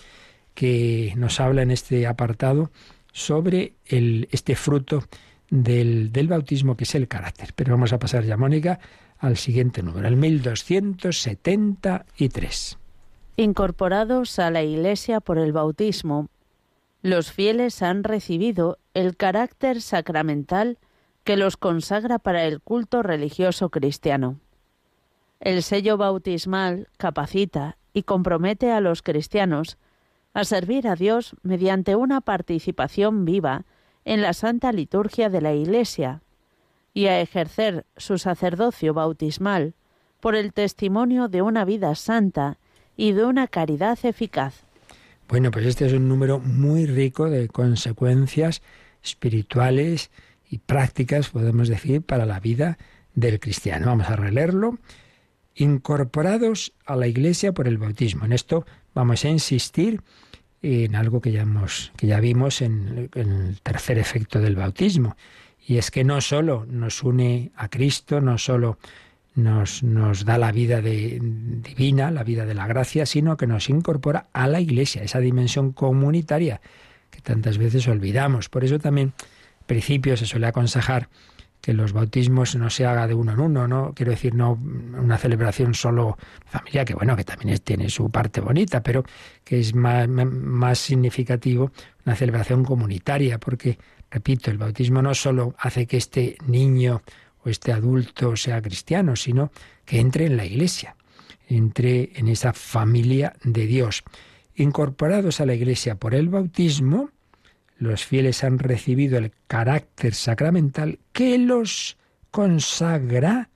que 0.56 1.14
nos 1.16 1.40
habla 1.40 1.62
en 1.62 1.70
este 1.70 2.08
apartado 2.08 2.72
sobre 3.12 3.74
el, 3.86 4.28
este 4.32 4.56
fruto 4.56 5.04
del, 5.52 6.12
del 6.12 6.28
bautismo 6.28 6.76
que 6.76 6.86
es 6.86 6.96
el 6.96 7.08
carácter. 7.08 7.54
Pero 7.56 7.74
vamos 7.74 7.94
a 7.94 8.00
pasar 8.00 8.24
ya, 8.26 8.38
Mónica, 8.38 8.80
al 9.20 9.38
siguiente 9.38 9.84
número, 9.84 10.08
el 10.08 10.16
1273. 10.16 12.80
Incorporados 13.36 14.40
a 14.40 14.50
la 14.50 14.64
Iglesia 14.64 15.20
por 15.20 15.38
el 15.38 15.54
bautismo, 15.54 16.30
los 17.02 17.32
fieles 17.32 17.82
han 17.82 18.04
recibido 18.04 18.78
el 18.94 19.16
carácter 19.16 19.82
sacramental 19.82 20.78
que 21.24 21.38
los 21.38 21.58
consagra 21.58 22.20
para 22.20 22.46
el 22.46 22.60
culto 22.60 23.04
religioso 23.04 23.70
cristiano. 23.70 24.40
El 25.40 25.64
sello 25.64 25.98
bautismal 25.98 26.90
capacita 26.98 27.78
y 27.94 28.04
compromete 28.04 28.72
a 28.72 28.82
los 28.82 29.02
cristianos 29.02 29.78
a 30.34 30.44
servir 30.44 30.88
a 30.88 30.96
Dios 30.96 31.36
mediante 31.42 31.96
una 31.96 32.22
participación 32.22 33.26
viva 33.26 33.66
en 34.06 34.22
la 34.22 34.34
santa 34.34 34.72
liturgia 34.72 35.30
de 35.30 35.42
la 35.42 35.54
Iglesia, 35.54 36.22
y 37.00 37.08
a 37.08 37.22
ejercer 37.22 37.86
su 37.96 38.18
sacerdocio 38.18 38.94
bautismal 38.94 39.74
por 40.20 40.36
el 40.36 40.52
testimonio 40.52 41.30
de 41.30 41.42
una 41.42 41.64
vida 41.64 41.96
santa 41.96 42.58
y 42.98 43.14
de 43.14 43.24
una 43.24 43.48
caridad 43.48 43.98
eficaz. 44.04 44.66
Bueno, 45.30 45.50
pues 45.50 45.66
este 45.66 45.86
es 45.86 45.94
un 45.94 46.10
número 46.10 46.40
muy 46.40 46.88
rico 46.88 47.30
de 47.30 47.48
consecuencias 47.48 48.62
espirituales 49.02 50.12
y 50.50 50.58
prácticas, 50.58 51.30
podemos 51.30 51.70
decir, 51.70 52.02
para 52.02 52.26
la 52.26 52.42
vida 52.42 52.78
del 53.16 53.40
cristiano. 53.40 53.86
Vamos 53.86 54.10
a 54.10 54.18
releerlo. 54.18 54.78
Incorporados 55.56 56.74
a 56.86 56.98
la 56.98 57.08
Iglesia 57.08 57.54
por 57.54 57.70
el 57.70 57.78
bautismo. 57.78 58.26
En 58.26 58.34
esto 58.34 58.66
vamos 58.94 59.24
a 59.24 59.30
insistir 59.30 60.02
en 60.62 60.98
algo 60.98 61.22
que 61.22 61.32
ya, 61.32 61.44
hemos, 61.44 61.94
que 61.96 62.08
ya 62.08 62.20
vimos 62.20 62.62
en, 62.62 63.10
en 63.16 63.32
el 63.32 63.62
tercer 63.62 63.98
efecto 64.00 64.42
del 64.42 64.58
bautismo, 64.58 65.16
y 65.70 65.78
es 65.78 65.92
que 65.92 66.04
no 66.04 66.20
solo 66.20 66.66
nos 66.68 67.04
une 67.04 67.52
a 67.56 67.70
Cristo, 67.70 68.22
no 68.22 68.40
solo 68.40 68.80
nos, 69.36 69.84
nos 69.84 70.26
da 70.26 70.40
la 70.40 70.52
vida 70.52 70.82
divina, 70.82 72.10
la 72.10 72.24
vida 72.24 72.48
de 72.48 72.56
la 72.56 72.66
gracia, 72.66 73.06
sino 73.06 73.38
que 73.38 73.46
nos 73.46 73.70
incorpora 73.70 74.26
a 74.34 74.48
la 74.48 74.62
Iglesia, 74.62 75.04
esa 75.04 75.20
dimensión 75.20 75.72
comunitaria 75.72 76.60
que 77.12 77.22
tantas 77.22 77.60
veces 77.60 77.88
olvidamos. 77.88 78.50
Por 78.50 78.64
eso 78.64 78.80
también, 78.80 79.14
al 79.60 79.66
principio, 79.68 80.18
se 80.18 80.26
suele 80.26 80.48
aconsejar 80.48 81.08
que 81.62 81.74
los 81.74 81.94
bautismos 81.94 82.56
no 82.56 82.72
se 82.72 82.88
haga 82.88 83.06
de 83.06 83.14
uno 83.14 83.34
en 83.34 83.40
uno, 83.40 83.68
¿no? 83.68 83.94
Quiero 83.94 84.12
decir, 84.12 84.34
no 84.34 84.54
una 84.54 85.20
celebración 85.20 85.76
solo 85.76 86.18
familiar, 86.46 86.84
que 86.84 86.96
bueno, 86.96 87.16
que 87.16 87.26
también 87.26 87.56
tiene 87.60 87.90
su 87.90 88.10
parte 88.10 88.42
bonita, 88.42 88.82
pero 88.82 89.04
que 89.44 89.60
es 89.60 89.76
más, 89.76 90.08
más 90.08 90.80
significativo 90.80 91.72
una 92.08 92.16
celebración 92.16 92.66
comunitaria, 92.66 93.40
porque 93.40 93.78
Repito, 94.12 94.52
el 94.52 94.58
bautismo 94.58 95.02
no 95.02 95.14
solo 95.14 95.56
hace 95.58 95.86
que 95.86 95.98
este 95.98 96.38
niño 96.48 97.02
o 97.44 97.50
este 97.50 97.72
adulto 97.72 98.36
sea 98.36 98.62
cristiano, 98.62 99.16
sino 99.16 99.52
que 99.86 100.00
entre 100.00 100.26
en 100.26 100.38
la 100.38 100.46
iglesia, 100.46 100.96
entre 101.48 102.12
en 102.16 102.28
esa 102.28 102.54
familia 102.54 103.34
de 103.44 103.66
Dios. 103.66 104.04
Incorporados 104.56 105.40
a 105.40 105.46
la 105.46 105.54
iglesia 105.54 105.96
por 105.96 106.16
el 106.16 106.30
bautismo, 106.30 107.12
los 107.78 108.06
fieles 108.06 108.44
han 108.44 108.60
recibido 108.60 109.18
el 109.18 109.32
carácter 109.48 110.14
sacramental 110.14 111.00
que 111.14 111.38
los 111.38 111.98
consagra 112.30 113.50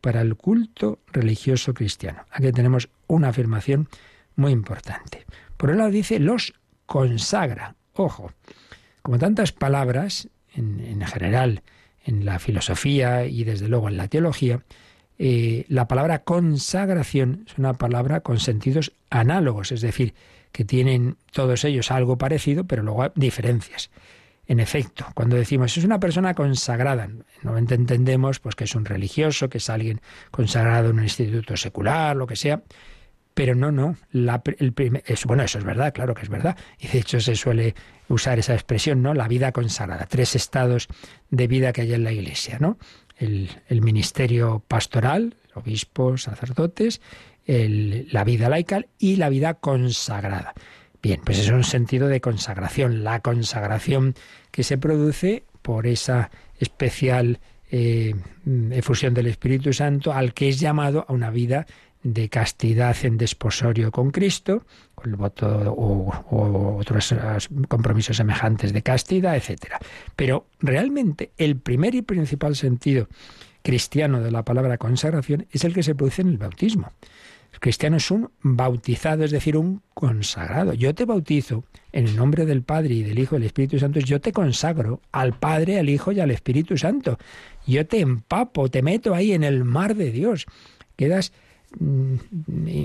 para 0.00 0.22
el 0.22 0.36
culto 0.36 1.00
religioso 1.12 1.74
cristiano. 1.74 2.24
Aquí 2.30 2.50
tenemos 2.52 2.88
una 3.08 3.28
afirmación 3.28 3.88
muy 4.36 4.52
importante. 4.52 5.26
Por 5.56 5.70
un 5.70 5.78
lado 5.78 5.90
dice 5.90 6.18
los 6.18 6.54
consagra. 6.86 7.74
Ojo, 7.94 8.32
como 9.08 9.18
tantas 9.18 9.52
palabras, 9.52 10.28
en, 10.54 11.00
general, 11.06 11.62
en 12.04 12.26
la 12.26 12.38
filosofía 12.38 13.24
y 13.24 13.42
desde 13.42 13.66
luego 13.66 13.88
en 13.88 13.96
la 13.96 14.06
teología, 14.06 14.60
eh, 15.18 15.64
la 15.68 15.88
palabra 15.88 16.24
consagración 16.24 17.46
es 17.46 17.56
una 17.56 17.72
palabra 17.72 18.20
con 18.20 18.38
sentidos 18.38 18.92
análogos, 19.08 19.72
es 19.72 19.80
decir, 19.80 20.12
que 20.52 20.66
tienen 20.66 21.16
todos 21.32 21.64
ellos 21.64 21.90
algo 21.90 22.18
parecido, 22.18 22.64
pero 22.64 22.82
luego 22.82 23.04
hay 23.04 23.10
diferencias. 23.14 23.88
En 24.46 24.60
efecto, 24.60 25.06
cuando 25.14 25.36
decimos 25.36 25.74
es 25.78 25.84
una 25.84 26.00
persona 26.00 26.34
consagrada, 26.34 27.08
no 27.42 27.56
entendemos 27.56 28.40
pues 28.40 28.56
que 28.56 28.64
es 28.64 28.74
un 28.74 28.84
religioso, 28.84 29.48
que 29.48 29.56
es 29.56 29.70
alguien 29.70 30.02
consagrado 30.30 30.90
en 30.90 30.98
un 30.98 31.04
instituto 31.04 31.56
secular, 31.56 32.14
lo 32.14 32.26
que 32.26 32.36
sea, 32.36 32.60
pero 33.38 33.54
no, 33.54 33.70
no. 33.70 33.96
El 34.12 34.74
bueno, 35.24 35.44
eso 35.44 35.58
es 35.58 35.64
verdad, 35.64 35.92
claro 35.94 36.12
que 36.12 36.22
es 36.22 36.28
verdad. 36.28 36.56
Y 36.80 36.88
de 36.88 36.98
hecho 36.98 37.20
se 37.20 37.36
suele 37.36 37.72
usar 38.08 38.40
esa 38.40 38.52
expresión, 38.52 39.00
¿no? 39.00 39.14
La 39.14 39.28
vida 39.28 39.52
consagrada. 39.52 40.06
Tres 40.06 40.34
estados 40.34 40.88
de 41.30 41.46
vida 41.46 41.72
que 41.72 41.82
hay 41.82 41.92
en 41.94 42.02
la 42.02 42.10
Iglesia, 42.10 42.58
¿no? 42.58 42.78
El, 43.16 43.48
ministerio 43.80 44.64
pastoral, 44.66 45.36
obispos, 45.54 46.24
sacerdotes, 46.24 47.00
la 47.46 48.24
vida 48.24 48.48
laical 48.48 48.88
y 48.98 49.14
la 49.14 49.28
vida 49.28 49.54
consagrada. 49.54 50.52
Bien, 51.00 51.20
pues 51.24 51.38
es 51.38 51.48
un 51.50 51.62
sentido 51.62 52.08
de 52.08 52.20
consagración. 52.20 53.04
La 53.04 53.20
consagración 53.20 54.16
que 54.50 54.64
se 54.64 54.78
produce 54.78 55.44
por 55.62 55.86
esa 55.86 56.32
especial 56.58 57.38
eh, 57.70 58.16
efusión 58.72 59.14
del 59.14 59.28
Espíritu 59.28 59.72
Santo 59.72 60.12
al 60.12 60.34
que 60.34 60.48
es 60.48 60.58
llamado 60.58 61.06
a 61.06 61.12
una 61.12 61.30
vida 61.30 61.66
de 62.12 62.28
castidad 62.28 62.96
en 63.02 63.18
desposorio 63.18 63.90
con 63.90 64.10
Cristo, 64.10 64.64
con 64.94 65.10
el 65.10 65.16
voto 65.16 65.46
o, 65.72 66.76
otros 66.78 67.14
compromisos 67.68 68.16
semejantes 68.16 68.72
de 68.72 68.82
castidad, 68.82 69.36
etc. 69.36 69.74
Pero 70.16 70.46
realmente 70.60 71.32
el 71.36 71.56
primer 71.56 71.94
y 71.94 72.02
principal 72.02 72.56
sentido 72.56 73.08
cristiano 73.62 74.20
de 74.20 74.30
la 74.30 74.44
palabra 74.44 74.78
consagración 74.78 75.46
es 75.50 75.64
el 75.64 75.74
que 75.74 75.82
se 75.82 75.94
produce 75.94 76.22
en 76.22 76.28
el 76.28 76.38
bautismo. 76.38 76.92
El 77.52 77.60
cristiano 77.60 77.96
es 77.96 78.10
un 78.10 78.30
bautizado, 78.42 79.24
es 79.24 79.30
decir, 79.30 79.56
un 79.56 79.82
consagrado. 79.94 80.74
Yo 80.74 80.94
te 80.94 81.04
bautizo 81.04 81.64
en 81.92 82.06
el 82.06 82.16
nombre 82.16 82.46
del 82.46 82.62
Padre 82.62 82.94
y 82.94 83.02
del 83.02 83.18
Hijo 83.18 83.34
y 83.34 83.38
del 83.38 83.46
Espíritu 83.46 83.78
Santo. 83.78 84.00
Yo 84.00 84.20
te 84.20 84.32
consagro 84.32 85.00
al 85.12 85.38
Padre, 85.38 85.78
al 85.78 85.88
Hijo 85.88 86.12
y 86.12 86.20
al 86.20 86.30
Espíritu 86.30 86.76
Santo. 86.76 87.18
Yo 87.66 87.86
te 87.86 88.00
empapo, 88.00 88.70
te 88.70 88.82
meto 88.82 89.14
ahí 89.14 89.32
en 89.32 89.44
el 89.44 89.64
mar 89.64 89.96
de 89.96 90.12
Dios. 90.12 90.46
Quedas 90.96 91.32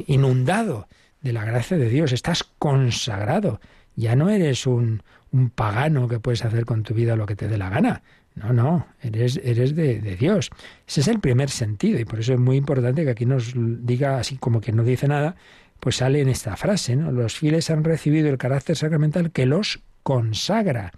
inundado 0.08 0.88
de 1.22 1.34
la 1.34 1.46
gracia 1.46 1.78
de 1.78 1.89
Dios, 1.89 2.12
estás 2.12 2.43
consagrado. 2.60 3.60
Ya 3.96 4.15
no 4.15 4.30
eres 4.30 4.67
un, 4.67 5.04
un 5.32 5.50
pagano 5.50 6.08
que 6.08 6.19
puedes 6.19 6.43
hacer 6.43 6.65
con 6.65 6.84
tu 6.84 6.93
vida 6.93 7.15
lo 7.15 7.26
que 7.26 7.36
te 7.36 7.48
dé 7.48 7.58
la 7.58 7.69
gana. 7.69 8.04
No, 8.36 8.52
no, 8.52 8.88
eres, 9.02 9.39
eres 9.43 9.76
de, 9.76 10.00
de, 10.00 10.15
Dios. 10.15 10.50
Ese 10.88 11.02
es 11.02 11.08
el 11.08 11.19
primer 11.19 11.50
sentido 11.50 12.00
y 12.00 12.06
por 12.06 12.19
eso 12.19 12.34
es 12.34 12.39
muy 12.39 12.58
importante 12.58 13.04
que 13.04 13.12
aquí 13.12 13.26
nos 13.26 13.54
diga, 13.56 14.17
así 14.17 14.38
como 14.38 14.60
que 14.60 14.72
no 14.72 14.84
dice 14.84 15.08
nada, 15.08 15.36
pues 15.80 15.98
sale 15.98 16.22
en 16.22 16.30
esta 16.30 16.56
frase, 16.56 16.96
¿no? 16.96 17.12
Los 17.12 17.36
fieles 17.36 17.69
han 17.69 17.84
recibido 17.84 18.30
el 18.30 18.38
carácter 18.38 18.76
sacramental 18.76 19.32
que 19.32 19.46
los 19.46 19.82
consagra. 20.02 20.93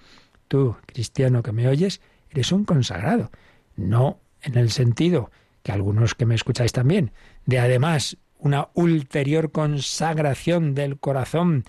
Tú, 0.48 0.76
cristiano 0.86 1.44
que 1.44 1.52
me 1.52 1.68
oyes, 1.68 2.02
eres 2.30 2.52
un 2.52 2.66
consagrado. 2.66 3.32
No 3.76 4.20
en 4.42 4.58
el 4.58 4.70
sentido 4.70 5.32
que 5.64 5.72
algunos 5.72 6.14
que 6.14 6.28
me 6.28 6.36
escucháis 6.36 6.72
también, 6.72 7.12
de 7.46 7.60
además 7.60 8.18
una 8.38 8.70
ulterior 8.74 9.52
consagración 9.52 10.76
del 10.76 10.98
corazón 10.98 11.66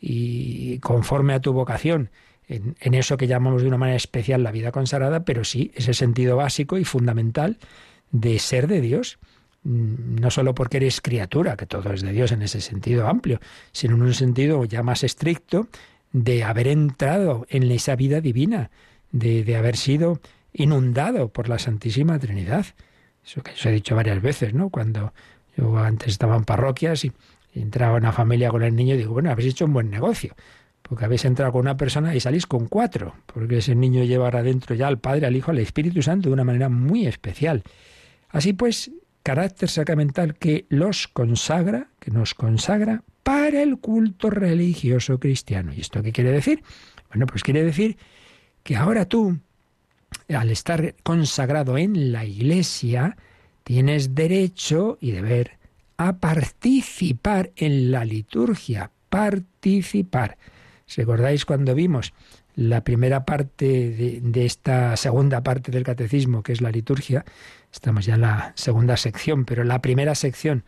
y 0.00 0.78
conforme 0.78 1.34
a 1.34 1.40
tu 1.40 1.52
vocación, 1.52 2.10
en, 2.46 2.76
en, 2.80 2.94
eso 2.94 3.16
que 3.16 3.26
llamamos 3.26 3.62
de 3.62 3.68
una 3.68 3.78
manera 3.78 3.96
especial 3.96 4.42
la 4.42 4.52
vida 4.52 4.72
consagrada, 4.72 5.24
pero 5.24 5.44
sí 5.44 5.70
ese 5.74 5.92
sentido 5.92 6.36
básico 6.36 6.78
y 6.78 6.84
fundamental 6.84 7.58
de 8.10 8.38
ser 8.38 8.68
de 8.68 8.80
Dios, 8.80 9.18
mm, 9.64 10.16
no 10.20 10.30
solo 10.30 10.54
porque 10.54 10.78
eres 10.78 11.00
criatura, 11.00 11.56
que 11.56 11.66
todo 11.66 11.92
es 11.92 12.02
de 12.02 12.12
Dios 12.12 12.32
en 12.32 12.42
ese 12.42 12.60
sentido 12.60 13.08
amplio, 13.08 13.40
sino 13.72 13.96
en 13.96 14.02
un 14.02 14.14
sentido 14.14 14.64
ya 14.64 14.82
más 14.82 15.04
estricto 15.04 15.68
de 16.12 16.44
haber 16.44 16.68
entrado 16.68 17.46
en 17.50 17.70
esa 17.70 17.96
vida 17.96 18.20
divina, 18.20 18.70
de, 19.12 19.44
de 19.44 19.56
haber 19.56 19.76
sido 19.76 20.20
inundado 20.52 21.28
por 21.28 21.48
la 21.48 21.58
Santísima 21.58 22.18
Trinidad. 22.18 22.66
Eso 23.28 23.42
que 23.42 23.52
os 23.52 23.66
he 23.66 23.70
dicho 23.70 23.94
varias 23.94 24.22
veces, 24.22 24.54
¿no? 24.54 24.70
Cuando 24.70 25.12
yo 25.54 25.76
antes 25.76 26.08
estaba 26.08 26.34
en 26.34 26.44
parroquias 26.44 27.04
y, 27.04 27.12
entraba 27.54 27.96
una 27.96 28.12
familia 28.12 28.50
con 28.50 28.62
el 28.62 28.76
niño 28.76 28.96
digo, 28.96 29.14
bueno, 29.14 29.30
habéis 29.30 29.50
hecho 29.50 29.64
un 29.64 29.72
buen 29.72 29.90
negocio, 29.90 30.34
porque 30.80 31.04
habéis 31.04 31.24
entrado 31.24 31.50
con 31.52 31.62
una 31.62 31.76
persona 31.76 32.14
y 32.14 32.20
salís 32.20 32.46
con 32.46 32.68
cuatro, 32.68 33.16
porque 33.26 33.58
ese 33.58 33.74
niño 33.74 34.04
llevará 34.04 34.42
dentro 34.42 34.76
ya 34.76 34.86
al 34.86 34.98
Padre, 34.98 35.26
al 35.26 35.34
Hijo, 35.34 35.50
al 35.50 35.58
Espíritu 35.58 36.00
Santo 36.00 36.28
de 36.28 36.34
una 36.34 36.44
manera 36.44 36.68
muy 36.68 37.06
especial. 37.06 37.64
Así 38.28 38.52
pues, 38.52 38.92
carácter 39.22 39.68
sacramental 39.68 40.34
que 40.34 40.66
los 40.68 41.08
consagra, 41.08 41.88
que 41.98 42.12
nos 42.12 42.34
consagra 42.34 43.02
para 43.24 43.60
el 43.60 43.78
culto 43.78 44.30
religioso 44.30 45.18
cristiano. 45.18 45.72
¿Y 45.74 45.80
esto 45.80 46.02
qué 46.02 46.12
quiere 46.12 46.30
decir? 46.30 46.62
Bueno, 47.08 47.26
pues 47.26 47.42
quiere 47.42 47.64
decir 47.64 47.98
que 48.62 48.76
ahora 48.76 49.06
tú, 49.06 49.38
al 50.34 50.50
estar 50.50 50.94
consagrado 51.02 51.78
en 51.78 52.12
la 52.12 52.24
iglesia, 52.24 53.16
tienes 53.64 54.14
derecho 54.14 54.98
y 55.00 55.12
deber 55.12 55.58
a 55.96 56.18
participar 56.18 57.50
en 57.56 57.90
la 57.90 58.04
liturgia, 58.04 58.90
participar. 59.08 60.38
¿Recordáis 60.96 61.44
cuando 61.44 61.74
vimos 61.74 62.12
la 62.54 62.82
primera 62.82 63.24
parte 63.24 64.20
de, 64.22 64.46
esta 64.46 64.96
segunda 64.96 65.42
parte 65.42 65.70
del 65.70 65.82
catecismo, 65.82 66.42
que 66.42 66.52
es 66.52 66.60
la 66.60 66.70
liturgia? 66.70 67.24
Estamos 67.72 68.06
ya 68.06 68.14
en 68.14 68.22
la 68.22 68.52
segunda 68.54 68.96
sección, 68.96 69.44
pero 69.44 69.64
la 69.64 69.82
primera 69.82 70.14
sección, 70.14 70.64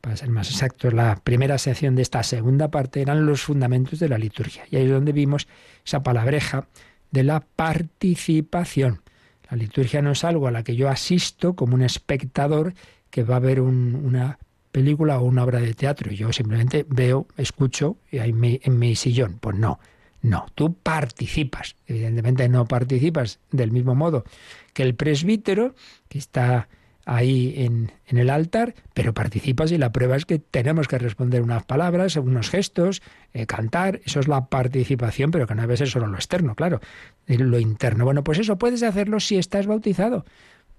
para 0.00 0.16
ser 0.16 0.28
más 0.30 0.50
exacto, 0.50 0.90
la 0.90 1.16
primera 1.16 1.56
sección 1.58 1.94
de 1.94 2.02
esta 2.02 2.22
segunda 2.22 2.70
parte 2.70 3.00
eran 3.00 3.26
los 3.26 3.42
fundamentos 3.42 3.98
de 4.00 4.08
la 4.08 4.18
liturgia. 4.18 4.64
Y 4.70 4.76
ahí 4.76 4.84
es 4.84 4.90
donde 4.90 5.12
vimos 5.12 5.46
esa 5.84 6.02
palabreja 6.02 6.66
de 7.14 7.22
la 7.22 7.40
participación. 7.40 9.00
La 9.48 9.56
liturgia 9.56 10.02
no 10.02 10.10
es 10.10 10.24
algo 10.24 10.48
a 10.48 10.50
la 10.50 10.64
que 10.64 10.74
yo 10.74 10.88
asisto 10.88 11.54
como 11.54 11.76
un 11.76 11.82
espectador 11.82 12.74
que 13.08 13.22
va 13.22 13.36
a 13.36 13.38
ver 13.38 13.60
una 13.60 14.40
película 14.72 15.20
o 15.20 15.24
una 15.24 15.44
obra 15.44 15.60
de 15.60 15.74
teatro 15.74 16.10
yo 16.10 16.32
simplemente 16.32 16.84
veo, 16.88 17.28
escucho 17.36 17.98
y 18.10 18.32
mi, 18.32 18.60
en 18.64 18.80
mi 18.80 18.96
sillón. 18.96 19.38
Pues 19.40 19.56
no, 19.56 19.78
no, 20.22 20.46
tú 20.56 20.74
participas. 20.74 21.76
Evidentemente 21.86 22.48
no 22.48 22.66
participas 22.66 23.38
del 23.52 23.70
mismo 23.70 23.94
modo 23.94 24.24
que 24.72 24.82
el 24.82 24.96
presbítero 24.96 25.76
que 26.08 26.18
está 26.18 26.68
ahí 27.06 27.54
en, 27.56 27.92
en, 28.06 28.18
el 28.18 28.30
altar, 28.30 28.74
pero 28.94 29.14
participas 29.14 29.72
y 29.72 29.78
la 29.78 29.92
prueba 29.92 30.16
es 30.16 30.24
que 30.24 30.38
tenemos 30.38 30.88
que 30.88 30.98
responder 30.98 31.42
unas 31.42 31.64
palabras, 31.64 32.16
unos 32.16 32.50
gestos, 32.50 33.02
eh, 33.32 33.46
cantar, 33.46 34.00
eso 34.04 34.20
es 34.20 34.28
la 34.28 34.46
participación, 34.46 35.30
pero 35.30 35.46
que 35.46 35.54
no 35.54 35.62
debe 35.62 35.76
ser 35.76 35.88
solo 35.88 36.06
lo 36.06 36.16
externo, 36.16 36.54
claro, 36.54 36.80
lo 37.26 37.58
interno. 37.58 38.04
Bueno, 38.04 38.24
pues 38.24 38.38
eso 38.38 38.58
puedes 38.58 38.82
hacerlo 38.82 39.20
si 39.20 39.36
estás 39.36 39.66
bautizado, 39.66 40.24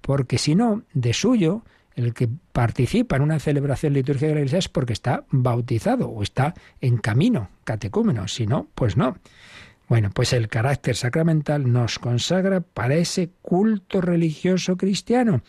porque 0.01 0.37
si 0.37 0.55
no, 0.55 0.83
de 0.93 1.13
suyo, 1.13 1.63
el 1.95 2.13
que 2.13 2.29
participa 2.51 3.15
en 3.15 3.21
una 3.21 3.39
celebración 3.39 3.93
litúrgica 3.93 4.27
de 4.27 4.33
la 4.33 4.39
Iglesia 4.41 4.59
es 4.59 4.69
porque 4.69 4.93
está 4.93 5.25
bautizado 5.29 6.09
o 6.09 6.23
está 6.23 6.53
en 6.81 6.97
camino, 6.97 7.49
catecúmeno. 7.63 8.27
Si 8.27 8.45
no, 8.45 8.67
pues 8.75 8.97
no. 8.97 9.17
Bueno, 9.87 10.09
pues 10.13 10.33
el 10.33 10.47
carácter 10.47 10.95
sacramental 10.95 11.71
nos 11.71 11.99
consagra 11.99 12.61
para 12.61 12.95
ese 12.95 13.29
culto 13.41 14.01
religioso 14.01 14.77
cristiano, 14.77 15.41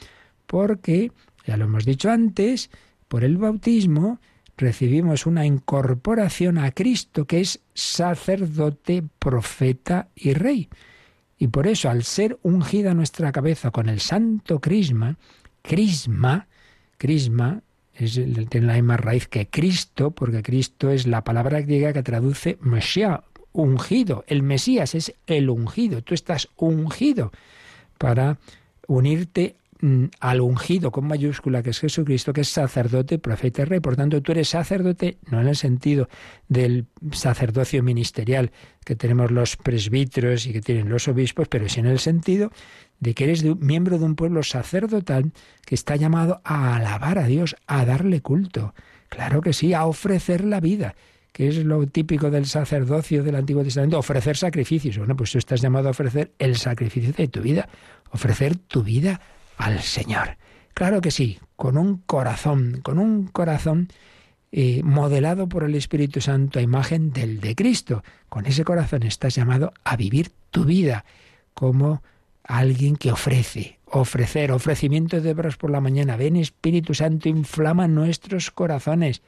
porque, 0.47 1.13
ya 1.47 1.57
lo 1.57 1.65
hemos 1.65 1.85
dicho 1.85 2.11
antes, 2.11 2.71
por 3.09 3.25
el 3.25 3.37
bautismo 3.37 4.21
recibimos 4.57 5.27
una 5.27 5.45
incorporación 5.45 6.59
a 6.59 6.71
Cristo 6.73 7.27
que 7.27 7.41
es 7.41 7.61
sacerdote, 7.75 9.05
profeta 9.19 10.09
y 10.15 10.33
rey. 10.33 10.69
Y 11.39 11.49
por 11.49 11.67
eso, 11.67 11.91
al 11.91 12.05
ser 12.05 12.39
ungida 12.43 12.95
nuestra 12.95 13.31
cabeza 13.33 13.71
con 13.71 13.89
el 13.89 14.01
santo 14.01 14.61
crisma, 14.61 15.19
crisma, 15.63 16.49
crisma 16.97 17.63
es, 17.93 18.15
tiene 18.49 18.67
la 18.67 18.75
misma 18.75 18.97
raíz 18.97 19.29
que 19.29 19.49
Cristo, 19.49 20.11
porque 20.11 20.43
Cristo 20.43 20.91
es 20.91 21.07
la 21.07 21.25
palabra 21.25 21.61
griega 21.61 21.93
que 21.93 22.03
traduce 22.03 22.59
Mesías, 22.61 23.21
ungido. 23.53 24.25
El 24.27 24.43
Mesías 24.43 24.95
es 24.95 25.15
el 25.27 25.51
ungido. 25.51 26.03
Tú 26.03 26.15
estás 26.15 26.49
ungido 26.57 27.33
para 27.99 28.39
unirte 28.87 29.57
al 30.21 30.41
ungido 30.41 30.91
con 30.91 31.07
mayúscula 31.07 31.63
que 31.63 31.71
es 31.71 31.81
Jesucristo, 31.81 32.33
que 32.33 32.43
es 32.43 32.49
sacerdote, 32.49 33.19
profeta 33.19 33.63
y 33.63 33.65
rey. 33.67 33.81
Por 33.81 33.97
tanto, 33.97 34.23
tú 34.23 34.33
eres 34.33 34.49
sacerdote 34.49 35.19
no 35.31 35.41
en 35.41 35.49
el 35.49 35.57
sentido 35.57 36.09
del 36.49 36.87
sacerdocio 37.13 37.83
ministerial 37.83 38.53
que 38.85 38.97
tenemos 38.97 39.31
los 39.31 39.57
presbíteros 39.57 40.47
y 40.47 40.53
que 40.53 40.61
tienen 40.61 40.89
los 40.89 41.09
obispos, 41.09 41.49
pero 41.49 41.69
sí 41.69 41.81
en 41.81 41.87
el 41.87 41.99
sentido 41.99 42.51
de 43.01 43.15
que 43.15 43.25
eres 43.25 43.45
miembro 43.45 43.99
de 43.99 44.05
un 44.05 44.17
pueblo 44.17 44.43
sacerdotal 44.43 45.33
que 45.65 45.75
está 45.75 45.97
llamado 45.97 46.41
a 46.45 46.77
alabar 46.77 47.19
a 47.19 47.27
Dios, 47.27 47.57
a 47.67 47.85
darle 47.85 48.23
culto. 48.23 48.75
Claro 49.09 49.41
que 49.41 49.53
sí, 49.53 49.75
a 49.75 49.87
ofrecer 49.87 50.45
la 50.45 50.61
vida, 50.61 50.95
que 51.33 51.49
es 51.49 51.65
lo 51.65 51.87
típico 51.87 52.31
del 52.31 52.47
sacerdocio 52.47 53.23
del 53.23 53.37
Antiguo 53.37 53.63
Testamento, 53.63 53.99
ofrecer 53.99 54.37
sacrificios. 54.37 54.99
Bueno, 54.99 55.17
pues 55.17 55.31
tú 55.31 55.39
estás 55.39 55.61
llamado 55.61 55.89
a 55.89 55.91
ofrecer 55.91 56.33
el 56.39 56.57
sacrificio 56.57 57.13
de 57.13 57.29
tu 57.29 57.43
vida, 57.43 57.69
ofrecer 58.11 58.57
tu 58.57 58.83
vida 58.83 59.21
al 59.57 59.81
Señor. 59.81 60.37
Claro 60.75 61.01
que 61.01 61.11
sí, 61.11 61.39
con 61.57 61.79
un 61.79 61.99
corazón, 61.99 62.81
con 62.83 62.99
un 62.99 63.27
corazón 63.29 63.89
eh, 64.53 64.83
modelado 64.85 65.49
por 65.49 65.65
el 65.65 65.75
Espíritu 65.75 66.21
Santo 66.21 66.59
a 66.59 66.63
imagen 66.63 67.13
del 67.13 67.41
de 67.41 67.55
Cristo. 67.55 68.03
Con 68.29 68.47
ese 68.47 68.65
corazón 68.65 69.03
estás 69.03 69.35
llamado 69.35 69.73
a 69.85 69.97
vivir 69.97 70.31
tu 70.51 70.65
vida 70.65 71.05
como 71.55 72.03
alguien 72.45 72.97
que 72.97 73.11
ofrece, 73.11 73.79
ofrecer, 73.87 74.53
ofrecimiento 74.53 75.21
de 75.21 75.31
obras 75.31 75.57
por 75.57 75.71
la 75.71 75.81
mañana. 75.81 76.17
Ven 76.17 76.37
Espíritu 76.37 76.95
Santo, 76.95 77.29
inflama 77.29 77.89
nuestros 77.89 78.51
corazones 78.51 79.23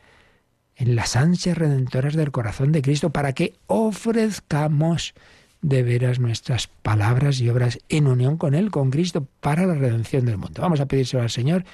en 0.76 0.94
las 0.94 1.16
ansias 1.16 1.58
redentoras 1.58 2.14
del 2.14 2.30
corazón 2.30 2.70
de 2.70 2.82
Cristo 2.82 3.10
para 3.10 3.32
que 3.32 3.54
ofrezcamos 3.66 5.14
de 5.60 5.82
veras 5.82 6.20
nuestras 6.20 6.66
palabras 6.66 7.40
y 7.40 7.48
obras 7.48 7.78
en 7.88 8.06
unión 8.06 8.36
con 8.36 8.54
Él, 8.54 8.70
con 8.70 8.90
Cristo, 8.90 9.26
para 9.40 9.66
la 9.66 9.74
redención 9.74 10.24
del 10.24 10.38
mundo. 10.38 10.62
Vamos 10.62 10.80
a 10.80 10.86
pedírselo 10.86 11.22
al 11.22 11.30
Señor, 11.30 11.64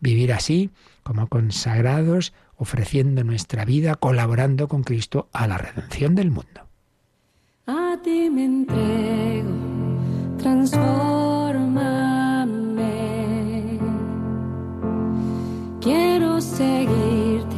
vivir 0.00 0.32
así, 0.32 0.70
como 1.02 1.26
consagrados, 1.28 2.32
ofreciendo 2.56 3.24
nuestra 3.24 3.64
vida, 3.64 3.94
colaborando 3.94 4.68
con 4.68 4.82
Cristo 4.82 5.28
a 5.32 5.46
la 5.46 5.58
redención 5.58 6.14
del 6.14 6.30
mundo. 6.30 6.66
A 7.66 7.98
ti 8.02 8.30
me 8.30 8.44
entrego 8.44 9.68
transformame. 10.38 11.78
Quiero 15.80 16.40
seguirte, 16.40 17.56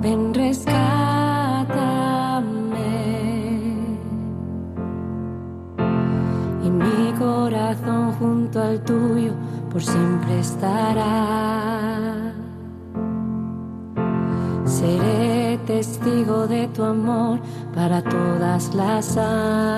ven, 0.00 0.32
rescátame. 0.32 0.83
Todas 18.74 19.14
las 19.16 19.73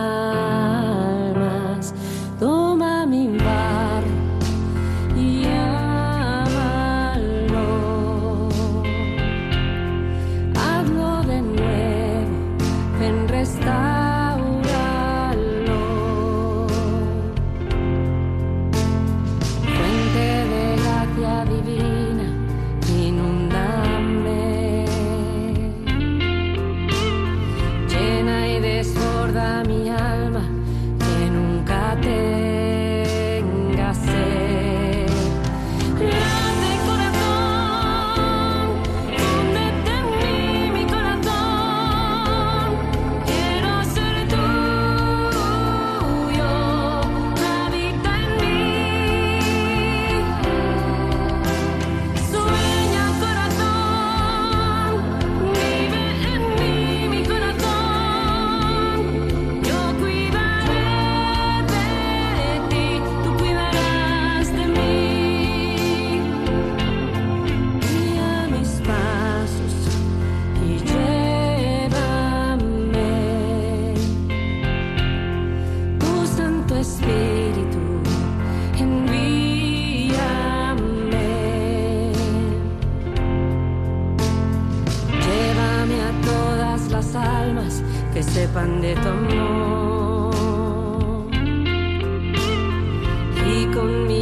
El 93.57 94.16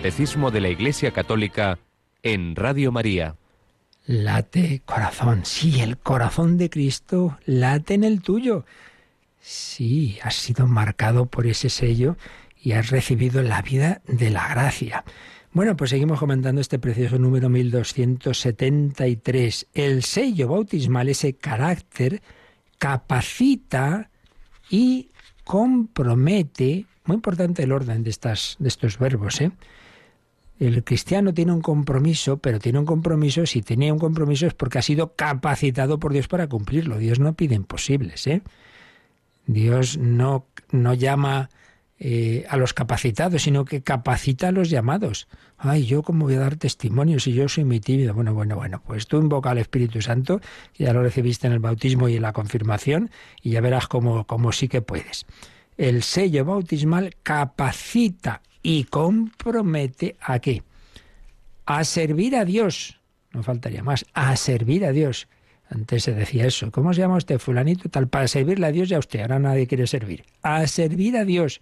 Catecismo 0.00 0.50
de 0.50 0.62
la 0.62 0.70
Iglesia 0.70 1.10
Católica 1.10 1.78
en 2.22 2.56
Radio 2.56 2.90
María. 2.90 3.36
Late 4.06 4.80
corazón, 4.86 5.44
sí, 5.44 5.82
el 5.82 5.98
corazón 5.98 6.56
de 6.56 6.70
Cristo 6.70 7.38
late 7.44 7.92
en 7.92 8.04
el 8.04 8.22
tuyo. 8.22 8.64
Sí, 9.42 10.18
has 10.22 10.36
sido 10.36 10.66
marcado 10.66 11.26
por 11.26 11.46
ese 11.46 11.68
sello 11.68 12.16
y 12.62 12.72
has 12.72 12.88
recibido 12.88 13.42
la 13.42 13.60
vida 13.60 14.00
de 14.06 14.30
la 14.30 14.48
gracia. 14.48 15.04
Bueno, 15.52 15.76
pues 15.76 15.90
seguimos 15.90 16.18
comentando 16.18 16.62
este 16.62 16.78
precioso 16.78 17.18
número 17.18 17.50
1273. 17.50 19.66
El 19.74 20.02
sello 20.02 20.48
bautismal, 20.48 21.10
ese 21.10 21.34
carácter, 21.34 22.22
capacita 22.78 24.08
y 24.70 25.10
compromete 25.44 26.86
muy 27.04 27.16
importante 27.16 27.64
el 27.64 27.72
orden 27.72 28.02
de, 28.02 28.08
estas, 28.08 28.56
de 28.58 28.68
estos 28.68 28.98
verbos. 28.98 29.42
¿eh? 29.42 29.52
El 30.60 30.84
cristiano 30.84 31.32
tiene 31.32 31.52
un 31.52 31.62
compromiso, 31.62 32.36
pero 32.36 32.58
tiene 32.58 32.78
un 32.78 32.84
compromiso, 32.84 33.46
si 33.46 33.62
tenía 33.62 33.94
un 33.94 33.98
compromiso 33.98 34.46
es 34.46 34.52
porque 34.52 34.78
ha 34.78 34.82
sido 34.82 35.14
capacitado 35.14 35.98
por 35.98 36.12
Dios 36.12 36.28
para 36.28 36.48
cumplirlo. 36.48 36.98
Dios 36.98 37.18
no 37.18 37.32
pide 37.32 37.54
imposibles. 37.54 38.26
¿eh? 38.26 38.42
Dios 39.46 39.96
no, 39.96 40.44
no 40.70 40.92
llama 40.92 41.48
eh, 41.98 42.44
a 42.50 42.58
los 42.58 42.74
capacitados, 42.74 43.40
sino 43.40 43.64
que 43.64 43.80
capacita 43.80 44.48
a 44.48 44.52
los 44.52 44.68
llamados. 44.68 45.28
Ay, 45.56 45.86
yo 45.86 46.02
cómo 46.02 46.26
voy 46.26 46.34
a 46.34 46.40
dar 46.40 46.56
testimonio 46.56 47.20
si 47.20 47.32
yo 47.32 47.48
soy 47.48 47.64
muy 47.64 47.80
tímido. 47.80 48.12
Bueno, 48.12 48.34
bueno, 48.34 48.56
bueno, 48.56 48.82
pues 48.86 49.06
tú 49.06 49.16
invoca 49.16 49.50
al 49.50 49.58
Espíritu 49.58 50.02
Santo, 50.02 50.42
ya 50.76 50.92
lo 50.92 51.02
recibiste 51.02 51.46
en 51.46 51.54
el 51.54 51.60
bautismo 51.60 52.10
y 52.10 52.16
en 52.16 52.22
la 52.22 52.34
confirmación, 52.34 53.10
y 53.42 53.52
ya 53.52 53.62
verás 53.62 53.88
cómo, 53.88 54.26
cómo 54.26 54.52
sí 54.52 54.68
que 54.68 54.82
puedes 54.82 55.24
el 55.80 56.02
sello 56.02 56.44
bautismal 56.44 57.16
capacita 57.22 58.42
y 58.62 58.84
compromete 58.84 60.16
a 60.20 60.38
qué? 60.38 60.62
A 61.66 61.84
servir 61.84 62.36
a 62.36 62.44
Dios. 62.44 63.00
No 63.32 63.42
faltaría 63.42 63.82
más. 63.82 64.06
A 64.12 64.36
servir 64.36 64.84
a 64.84 64.92
Dios. 64.92 65.28
Antes 65.68 66.02
se 66.02 66.12
decía 66.12 66.46
eso. 66.46 66.70
¿Cómo 66.72 66.92
se 66.92 67.00
llama 67.00 67.16
usted, 67.16 67.38
fulanito 67.38 67.88
tal? 67.88 68.08
Para 68.08 68.26
servirle 68.26 68.66
a 68.66 68.72
Dios 68.72 68.88
ya 68.88 68.98
usted. 68.98 69.20
Ahora 69.20 69.38
nadie 69.38 69.66
quiere 69.66 69.86
servir. 69.86 70.24
A 70.42 70.66
servir 70.66 71.16
a 71.16 71.24
Dios 71.24 71.60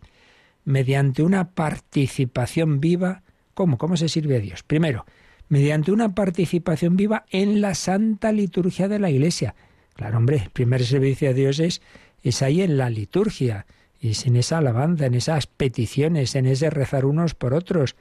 mediante 0.65 1.23
una 1.23 1.51
participación 1.51 2.81
viva. 2.81 3.23
¿Cómo? 3.55 3.77
¿Cómo 3.77 3.97
se 3.97 4.09
sirve 4.09 4.37
a 4.37 4.41
Dios? 4.41 4.63
Primero, 4.63 5.05
mediante 5.49 5.93
una 5.93 6.15
participación 6.15 6.97
viva 6.97 7.27
en 7.31 7.61
la 7.61 7.75
santa 7.75 8.33
liturgia 8.33 8.89
de 8.89 8.99
la 8.99 9.11
Iglesia. 9.11 9.55
Claro, 9.95 10.17
hombre, 10.19 10.43
el 10.45 10.51
primer 10.51 10.85
servicio 10.85 11.31
a 11.31 11.33
Dios 11.33 11.59
es, 11.59 11.83
es 12.23 12.41
ahí 12.43 12.63
en 12.63 12.79
la 12.79 12.89
liturgia 12.89 13.67
es 14.01 14.27
en 14.27 14.37
esa 14.37 14.59
alabanza, 14.59 15.07
en 15.07 15.15
esas 15.15 15.47
peticiones, 15.47 16.35
en 16.35 16.47
ese 16.47 16.71
rezar 16.71 17.05
unos 17.05 17.35
por 17.35 17.55
otros. 17.55 17.97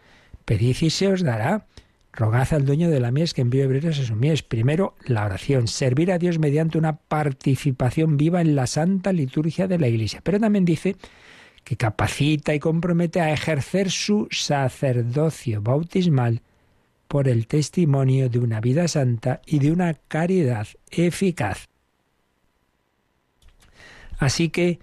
Pedid 0.46 0.78
y 0.82 0.90
se 0.90 1.08
os 1.08 1.24
dará. 1.24 1.66
Rogad 2.14 2.52
al 2.54 2.66
dueño 2.66 2.90
de 2.90 3.00
la 3.00 3.12
mies 3.12 3.34
que 3.34 3.42
envíe 3.42 3.64
obreros 3.64 4.00
a 4.00 4.04
su 4.04 4.16
mies. 4.16 4.42
Primero, 4.42 4.96
la 5.06 5.26
oración, 5.26 5.68
servir 5.68 6.12
a 6.12 6.18
Dios 6.18 6.40
mediante 6.40 6.78
una 6.78 6.98
participación 6.98 8.18
viva 8.18 8.42
en 8.42 8.56
la 8.56 8.66
santa 8.66 9.14
liturgia 9.14 9.68
de 9.68 9.78
la 9.78 9.88
Iglesia. 9.88 10.22
Pero 10.24 10.40
también 10.40 10.66
dice 10.66 10.96
que 11.64 11.78
capacita 11.78 12.56
y 12.56 12.60
compromete 12.60 13.22
a 13.22 13.32
ejercer 13.32 13.92
su 13.92 14.28
sacerdocio 14.32 15.62
bautismal 15.62 16.42
por 17.08 17.28
el 17.28 17.48
testimonio 17.48 18.30
de 18.30 18.40
una 18.40 18.62
vida 18.62 18.88
santa 18.88 19.42
y 19.46 19.60
de 19.60 19.72
una 19.72 19.94
caridad 20.08 20.68
eficaz. 20.90 21.68
Así 24.18 24.50
que 24.50 24.80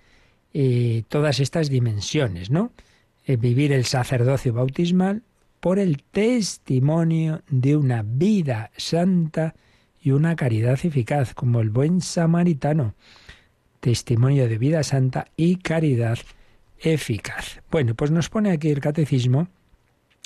eh, 0.54 1.02
todas 1.08 1.40
estas 1.40 1.68
dimensiones, 1.68 2.50
¿no? 2.50 2.72
Eh, 3.26 3.36
vivir 3.36 3.72
el 3.72 3.84
sacerdocio 3.84 4.52
bautismal 4.54 5.22
por 5.60 5.78
el 5.78 6.02
testimonio 6.02 7.42
de 7.48 7.76
una 7.76 8.02
vida 8.02 8.70
santa 8.76 9.54
y 10.00 10.12
una 10.12 10.36
caridad 10.36 10.78
eficaz, 10.82 11.34
como 11.34 11.60
el 11.60 11.70
buen 11.70 12.00
samaritano. 12.00 12.94
Testimonio 13.80 14.48
de 14.48 14.58
vida 14.58 14.82
santa 14.82 15.26
y 15.36 15.56
caridad 15.56 16.18
eficaz. 16.78 17.60
Bueno, 17.70 17.94
pues 17.94 18.10
nos 18.10 18.28
pone 18.28 18.50
aquí 18.50 18.70
el 18.70 18.80
catecismo 18.80 19.48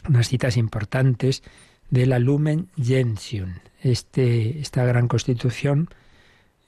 unas 0.08 0.28
citas 0.28 0.56
importantes 0.56 1.42
de 1.90 2.06
la 2.06 2.18
Lumen 2.18 2.68
Gentium, 2.76 3.54
este, 3.80 4.60
esta 4.60 4.84
gran 4.84 5.08
constitución 5.08 5.88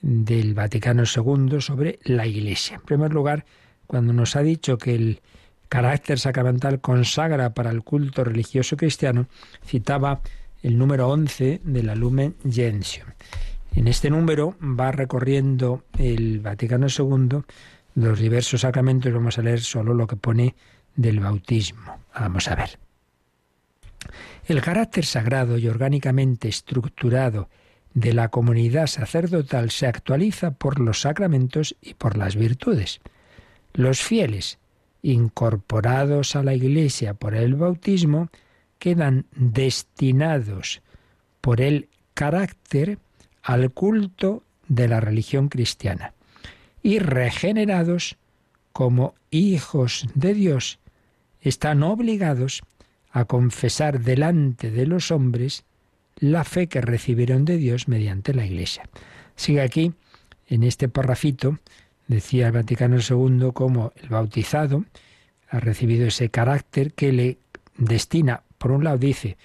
del 0.00 0.54
Vaticano 0.54 1.04
II 1.04 1.60
sobre 1.60 1.98
la 2.04 2.26
Iglesia. 2.26 2.76
En 2.76 2.82
primer 2.82 3.12
lugar, 3.12 3.44
cuando 3.86 4.12
nos 4.12 4.36
ha 4.36 4.42
dicho 4.42 4.78
que 4.78 4.94
el 4.94 5.20
carácter 5.68 6.18
sacramental 6.18 6.80
consagra 6.80 7.54
para 7.54 7.70
el 7.70 7.82
culto 7.82 8.24
religioso 8.24 8.76
cristiano, 8.76 9.26
citaba 9.64 10.20
el 10.62 10.78
número 10.78 11.08
11 11.08 11.60
de 11.64 11.82
la 11.82 11.94
Lumen 11.94 12.36
Gentium. 12.48 13.08
En 13.74 13.88
este 13.88 14.10
número 14.10 14.56
va 14.60 14.90
recorriendo 14.90 15.84
el 15.96 16.40
Vaticano 16.40 16.88
II 16.88 17.42
los 17.94 18.18
diversos 18.18 18.62
sacramentos. 18.62 19.12
Vamos 19.12 19.38
a 19.38 19.42
leer 19.42 19.60
solo 19.60 19.94
lo 19.94 20.06
que 20.06 20.16
pone 20.16 20.54
del 20.96 21.20
bautismo. 21.20 21.98
Vamos 22.14 22.48
a 22.48 22.56
ver. 22.56 22.78
El 24.46 24.60
carácter 24.60 25.04
sagrado 25.04 25.56
y 25.58 25.68
orgánicamente 25.68 26.48
estructurado 26.48 27.48
de 27.94 28.12
la 28.12 28.28
comunidad 28.28 28.86
sacerdotal 28.86 29.70
se 29.70 29.86
actualiza 29.86 30.52
por 30.52 30.80
los 30.80 31.00
sacramentos 31.00 31.76
y 31.80 31.94
por 31.94 32.16
las 32.16 32.36
virtudes. 32.36 33.00
Los 33.72 34.02
fieles, 34.02 34.58
incorporados 35.02 36.36
a 36.36 36.42
la 36.42 36.54
Iglesia 36.54 37.14
por 37.14 37.34
el 37.34 37.54
bautismo, 37.54 38.28
quedan 38.78 39.26
destinados 39.34 40.82
por 41.40 41.60
el 41.60 41.88
carácter 42.14 42.98
al 43.42 43.70
culto 43.70 44.42
de 44.68 44.88
la 44.88 45.00
religión 45.00 45.48
cristiana 45.48 46.14
y 46.82 46.98
regenerados 46.98 48.16
como 48.72 49.14
hijos 49.30 50.06
de 50.14 50.34
Dios, 50.34 50.78
están 51.40 51.82
obligados 51.82 52.62
a 53.10 53.24
confesar 53.24 54.00
delante 54.00 54.70
de 54.70 54.86
los 54.86 55.10
hombres 55.10 55.64
la 56.20 56.44
fe 56.44 56.68
que 56.68 56.80
recibieron 56.80 57.44
de 57.44 57.56
Dios 57.56 57.88
mediante 57.88 58.34
la 58.34 58.46
Iglesia. 58.46 58.84
Sigue 59.36 59.62
aquí, 59.62 59.92
en 60.46 60.62
este 60.62 60.88
parrafito, 60.88 61.58
decía 62.06 62.46
el 62.46 62.52
Vaticano 62.52 62.98
II 62.98 63.50
como 63.52 63.92
el 63.96 64.08
bautizado 64.08 64.84
ha 65.50 65.58
recibido 65.60 66.06
ese 66.06 66.30
carácter 66.30 66.92
que 66.92 67.12
le 67.12 67.38
destina, 67.76 68.42
por 68.56 68.70
un 68.70 68.84
lado 68.84 68.98
dice, 68.98 69.36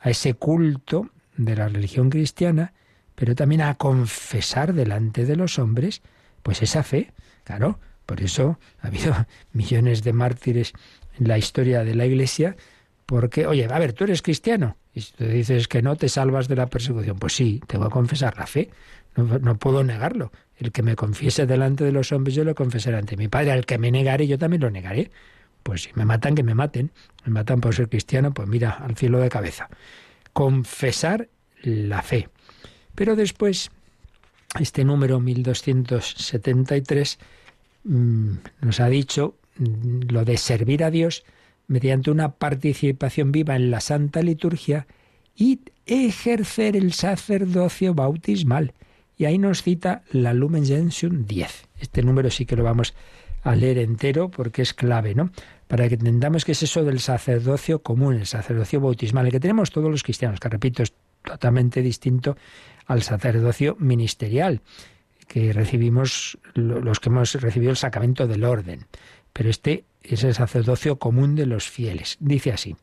a 0.00 0.10
ese 0.10 0.34
culto 0.34 1.10
de 1.36 1.56
la 1.56 1.68
religión 1.68 2.10
cristiana, 2.10 2.74
pero 3.14 3.34
también 3.34 3.62
a 3.62 3.74
confesar 3.74 4.74
delante 4.74 5.24
de 5.24 5.36
los 5.36 5.58
hombres, 5.58 6.02
pues 6.42 6.62
esa 6.62 6.82
fe. 6.82 7.12
Claro, 7.44 7.78
por 8.04 8.22
eso 8.22 8.58
ha 8.80 8.88
habido 8.88 9.14
millones 9.52 10.02
de 10.02 10.12
mártires 10.12 10.72
en 11.18 11.28
la 11.28 11.38
historia 11.38 11.84
de 11.84 11.94
la 11.94 12.06
Iglesia, 12.06 12.56
porque, 13.06 13.46
oye, 13.46 13.66
a 13.70 13.78
ver, 13.78 13.92
tú 13.92 14.04
eres 14.04 14.22
cristiano, 14.22 14.76
y 14.94 15.00
si 15.02 15.12
tú 15.12 15.24
dices 15.24 15.68
que 15.68 15.82
no 15.82 15.96
te 15.96 16.08
salvas 16.08 16.48
de 16.48 16.56
la 16.56 16.66
persecución, 16.66 17.18
pues 17.18 17.34
sí, 17.34 17.60
tengo 17.66 17.84
que 17.84 17.90
confesar 17.90 18.36
la 18.38 18.46
fe, 18.46 18.70
no, 19.16 19.38
no 19.38 19.56
puedo 19.56 19.84
negarlo. 19.84 20.32
El 20.56 20.72
que 20.72 20.82
me 20.82 20.96
confiese 20.96 21.46
delante 21.46 21.84
de 21.84 21.92
los 21.92 22.12
hombres, 22.12 22.34
yo 22.34 22.44
lo 22.44 22.54
confesaré 22.54 22.96
ante 22.96 23.16
mi 23.16 23.28
Padre. 23.28 23.52
Al 23.52 23.66
que 23.66 23.78
me 23.78 23.90
negare, 23.90 24.26
yo 24.26 24.38
también 24.38 24.62
lo 24.62 24.70
negaré. 24.70 25.10
Pues 25.62 25.82
si 25.82 25.90
me 25.94 26.04
matan, 26.04 26.34
que 26.34 26.42
me 26.42 26.54
maten. 26.54 26.92
Me 27.24 27.32
matan 27.32 27.60
por 27.60 27.74
ser 27.74 27.88
cristiano, 27.88 28.32
pues 28.32 28.48
mira, 28.48 28.70
al 28.70 28.96
cielo 28.96 29.18
de 29.18 29.28
cabeza. 29.28 29.68
Confesar 30.32 31.28
la 31.62 32.02
fe. 32.02 32.28
Pero 32.94 33.16
después, 33.16 33.70
este 34.60 34.84
número 34.84 35.18
1273 35.20 37.18
mm, 37.84 38.32
nos 38.60 38.80
ha 38.80 38.88
dicho 38.88 39.36
mm, 39.56 40.10
lo 40.10 40.24
de 40.24 40.36
servir 40.36 40.84
a 40.84 40.90
Dios 40.90 41.24
mediante 41.66 42.10
una 42.10 42.32
participación 42.32 43.32
viva 43.32 43.56
en 43.56 43.70
la 43.70 43.80
Santa 43.80 44.22
Liturgia 44.22 44.86
y 45.36 45.60
ejercer 45.86 46.76
el 46.76 46.92
sacerdocio 46.92 47.94
bautismal. 47.94 48.72
Y 49.16 49.26
ahí 49.26 49.38
nos 49.38 49.62
cita 49.62 50.02
la 50.10 50.34
Lumen 50.34 50.66
Gentium 50.66 51.26
10. 51.26 51.68
Este 51.80 52.02
número 52.02 52.30
sí 52.30 52.46
que 52.46 52.56
lo 52.56 52.64
vamos 52.64 52.94
a 53.42 53.54
leer 53.54 53.78
entero 53.78 54.30
porque 54.30 54.62
es 54.62 54.74
clave, 54.74 55.14
¿no? 55.14 55.30
Para 55.68 55.88
que 55.88 55.94
entendamos 55.94 56.44
qué 56.44 56.52
es 56.52 56.62
eso 56.62 56.84
del 56.84 57.00
sacerdocio 57.00 57.82
común, 57.82 58.14
el 58.14 58.26
sacerdocio 58.26 58.80
bautismal, 58.80 59.26
el 59.26 59.32
que 59.32 59.40
tenemos 59.40 59.70
todos 59.70 59.90
los 59.90 60.02
cristianos, 60.02 60.40
que 60.40 60.48
repito, 60.48 60.82
es 60.82 60.94
totalmente 61.22 61.82
distinto 61.82 62.36
al 62.86 63.02
sacerdocio 63.02 63.76
ministerial 63.78 64.60
que 65.28 65.52
recibimos 65.52 66.38
los 66.54 67.00
que 67.00 67.08
hemos 67.08 67.34
recibido 67.34 67.70
el 67.70 67.76
sacramento 67.76 68.26
del 68.26 68.44
orden. 68.44 68.86
Pero 69.32 69.50
este 69.50 69.84
es 70.04 70.24
el 70.24 70.34
sacerdocio 70.34 70.98
común 70.98 71.34
de 71.34 71.46
los 71.46 71.68
fieles. 71.68 72.16
Dice 72.20 72.52
así, 72.52 72.76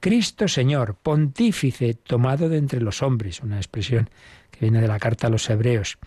Cristo 0.00 0.46
Señor, 0.46 0.96
pontífice 1.02 1.94
tomado 1.94 2.48
de 2.48 2.58
entre 2.58 2.80
los 2.80 3.02
hombres, 3.02 3.40
una 3.40 3.56
expresión 3.56 4.10
que 4.50 4.60
viene 4.60 4.80
de 4.80 4.88
la 4.88 4.98
carta 4.98 5.26
a 5.26 5.30
los 5.30 5.48
hebreos, 5.48 5.98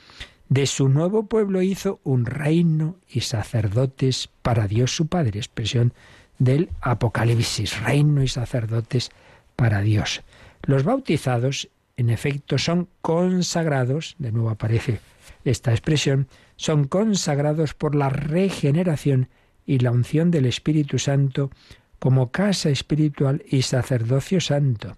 de 0.47 0.65
su 0.65 0.89
nuevo 0.89 1.27
pueblo 1.27 1.61
hizo 1.61 1.99
un 2.03 2.25
reino 2.25 2.97
y 3.07 3.21
sacerdotes 3.21 4.29
para 4.41 4.67
Dios 4.67 4.95
su 4.95 5.07
Padre, 5.07 5.37
expresión 5.39 5.93
del 6.39 6.69
Apocalipsis, 6.81 7.79
reino 7.81 8.23
y 8.23 8.27
sacerdotes 8.27 9.11
para 9.55 9.81
Dios. 9.81 10.23
Los 10.63 10.83
bautizados, 10.83 11.69
en 11.97 12.09
efecto, 12.09 12.57
son 12.57 12.87
consagrados, 13.01 14.15
de 14.17 14.31
nuevo 14.31 14.49
aparece 14.49 14.99
esta 15.45 15.71
expresión, 15.71 16.27
son 16.55 16.85
consagrados 16.85 17.73
por 17.73 17.93
la 17.93 18.09
regeneración 18.09 19.29
y 19.69 19.77
la 19.77 19.91
unción 19.91 20.31
del 20.31 20.47
Espíritu 20.47 20.97
Santo 20.97 21.51
como 21.99 22.31
casa 22.31 22.71
espiritual 22.71 23.43
y 23.47 23.61
sacerdocio 23.61 24.41
santo, 24.41 24.97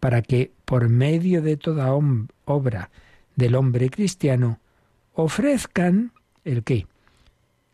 para 0.00 0.20
que 0.20 0.52
por 0.66 0.90
medio 0.90 1.40
de 1.40 1.56
toda 1.56 1.94
obra 2.44 2.90
del 3.36 3.54
hombre 3.54 3.88
cristiano 3.88 4.60
ofrezcan 5.14 6.12
el 6.44 6.62
qué? 6.62 6.86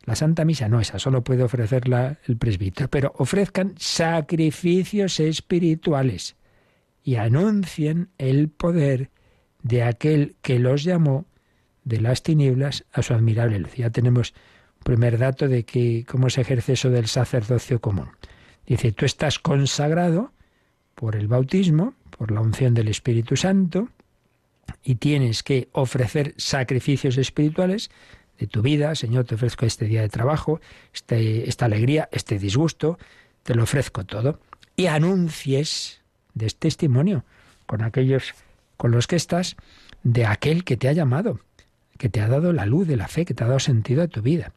La 0.05 0.15
Santa 0.15 0.45
Misa 0.45 0.69
no, 0.69 0.79
esa 0.79 0.97
solo 0.97 1.25
puede 1.25 1.43
ofrecerla 1.43 2.19
el 2.25 2.37
presbítero, 2.37 2.87
pero 2.89 3.11
ofrezcan 3.17 3.73
sacrificios 3.77 5.19
espirituales 5.19 6.37
y 7.03 7.15
anuncien 7.15 8.11
el 8.17 8.47
poder 8.47 9.09
de 9.61 9.83
aquel 9.83 10.37
que 10.41 10.57
los 10.57 10.85
llamó 10.85 11.25
de 11.83 11.99
las 11.99 12.23
tinieblas 12.23 12.85
a 12.93 13.01
su 13.01 13.13
admirable 13.13 13.59
luz. 13.59 13.75
Ya 13.75 13.89
tenemos 13.89 14.33
primer 14.89 15.19
dato 15.19 15.47
de 15.47 15.65
que 15.65 16.03
cómo 16.09 16.31
se 16.31 16.41
ejerce 16.41 16.73
eso 16.73 16.89
del 16.89 17.05
sacerdocio 17.05 17.79
común. 17.79 18.09
Dice, 18.65 18.91
tú 18.91 19.05
estás 19.05 19.37
consagrado 19.37 20.31
por 20.95 21.15
el 21.15 21.27
bautismo, 21.27 21.93
por 22.17 22.31
la 22.31 22.41
unción 22.41 22.73
del 22.73 22.87
Espíritu 22.87 23.37
Santo, 23.37 23.89
y 24.83 24.95
tienes 24.95 25.43
que 25.43 25.69
ofrecer 25.73 26.33
sacrificios 26.37 27.19
espirituales 27.19 27.91
de 28.39 28.47
tu 28.47 28.63
vida. 28.63 28.95
Señor, 28.95 29.25
te 29.25 29.35
ofrezco 29.35 29.67
este 29.67 29.85
día 29.85 30.01
de 30.01 30.09
trabajo, 30.09 30.59
este, 30.91 31.47
esta 31.47 31.65
alegría, 31.65 32.09
este 32.11 32.39
disgusto, 32.39 32.97
te 33.43 33.53
lo 33.53 33.61
ofrezco 33.61 34.05
todo. 34.05 34.39
Y 34.75 34.87
anuncies 34.87 36.01
de 36.33 36.47
este 36.47 36.61
testimonio 36.61 37.25
con 37.67 37.83
aquellos 37.83 38.33
con 38.75 38.89
los 38.89 39.05
que 39.05 39.17
estás, 39.17 39.55
de 40.01 40.25
aquel 40.25 40.63
que 40.63 40.77
te 40.77 40.87
ha 40.87 40.93
llamado, 40.93 41.41
que 41.99 42.09
te 42.09 42.21
ha 42.21 42.27
dado 42.27 42.53
la 42.53 42.65
luz 42.65 42.87
de 42.87 42.97
la 42.97 43.07
fe, 43.07 43.23
que 43.23 43.35
te 43.35 43.43
ha 43.43 43.47
dado 43.47 43.59
sentido 43.59 44.01
a 44.01 44.07
tu 44.07 44.23
vida. 44.23 44.51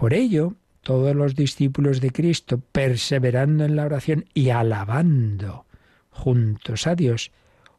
Por 0.00 0.14
ello, 0.14 0.54
todos 0.80 1.14
los 1.14 1.34
discípulos 1.34 2.00
de 2.00 2.10
Cristo, 2.10 2.58
perseverando 2.72 3.66
en 3.66 3.76
la 3.76 3.84
oración 3.84 4.24
y 4.32 4.48
alabando 4.48 5.66
juntos 6.08 6.86
a 6.86 6.94
Dios, 6.94 7.32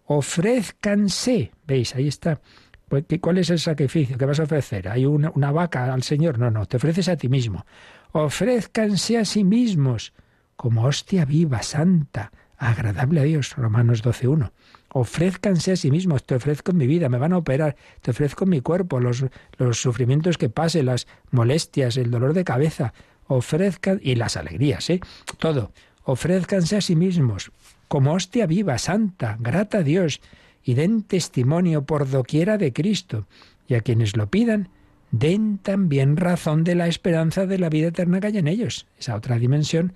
ofrézcanse. 0.05 1.51
¿Veis? 1.65 1.95
Ahí 1.95 2.07
está. 2.07 2.39
Pues, 2.87 3.05
¿Cuál 3.19 3.39
es 3.39 3.49
el 3.49 3.57
sacrificio 3.57 4.19
que 4.19 4.25
vas 4.25 4.39
a 4.39 4.43
ofrecer? 4.43 4.87
¿Hay 4.87 5.07
una, 5.07 5.31
una, 5.33 5.51
vaca 5.51 5.91
al 5.91 6.03
Señor? 6.03 6.37
No, 6.37 6.51
no, 6.51 6.67
te 6.67 6.77
ofreces 6.77 7.09
a 7.09 7.17
ti 7.17 7.27
mismo. 7.27 7.65
Ofrézcanse 8.11 9.17
a 9.17 9.25
sí 9.25 9.43
mismos 9.43 10.13
como 10.55 10.85
hostia 10.85 11.25
viva, 11.25 11.63
santa, 11.63 12.31
agradable 12.55 13.21
a 13.21 13.23
Dios. 13.23 13.55
Romanos 13.55 14.03
12.1 14.03 14.51
ofrézcanse 14.93 15.71
a 15.71 15.75
sí 15.75 15.91
mismos, 15.91 16.23
te 16.23 16.35
ofrezco 16.35 16.73
mi 16.73 16.87
vida, 16.87 17.09
me 17.09 17.17
van 17.17 17.33
a 17.33 17.37
operar, 17.37 17.75
te 18.01 18.11
ofrezco 18.11 18.45
mi 18.45 18.61
cuerpo, 18.61 18.99
los, 18.99 19.25
los 19.57 19.81
sufrimientos 19.81 20.37
que 20.37 20.49
pase, 20.49 20.83
las 20.83 21.07
molestias, 21.31 21.97
el 21.97 22.11
dolor 22.11 22.33
de 22.33 22.43
cabeza, 22.43 22.93
ofrezcan, 23.27 23.99
y 24.03 24.15
las 24.15 24.35
alegrías, 24.35 24.89
¿eh? 24.89 24.99
Todo, 25.37 25.71
ofrézcanse 26.03 26.77
a 26.77 26.81
sí 26.81 26.95
mismos, 26.95 27.51
como 27.87 28.13
hostia 28.13 28.45
viva, 28.45 28.77
santa, 28.77 29.37
grata 29.39 29.79
a 29.79 29.83
Dios, 29.83 30.21
y 30.63 30.73
den 30.73 31.03
testimonio 31.03 31.85
por 31.85 32.09
doquiera 32.09 32.57
de 32.57 32.73
Cristo, 32.73 33.27
y 33.67 33.75
a 33.75 33.81
quienes 33.81 34.17
lo 34.17 34.29
pidan, 34.29 34.69
den 35.11 35.57
también 35.57 36.17
razón 36.17 36.63
de 36.63 36.75
la 36.75 36.87
esperanza 36.87 37.45
de 37.45 37.59
la 37.59 37.69
vida 37.69 37.87
eterna 37.87 38.19
que 38.19 38.27
hay 38.27 38.37
en 38.37 38.47
ellos, 38.47 38.87
esa 38.99 39.15
otra 39.15 39.37
dimensión 39.37 39.93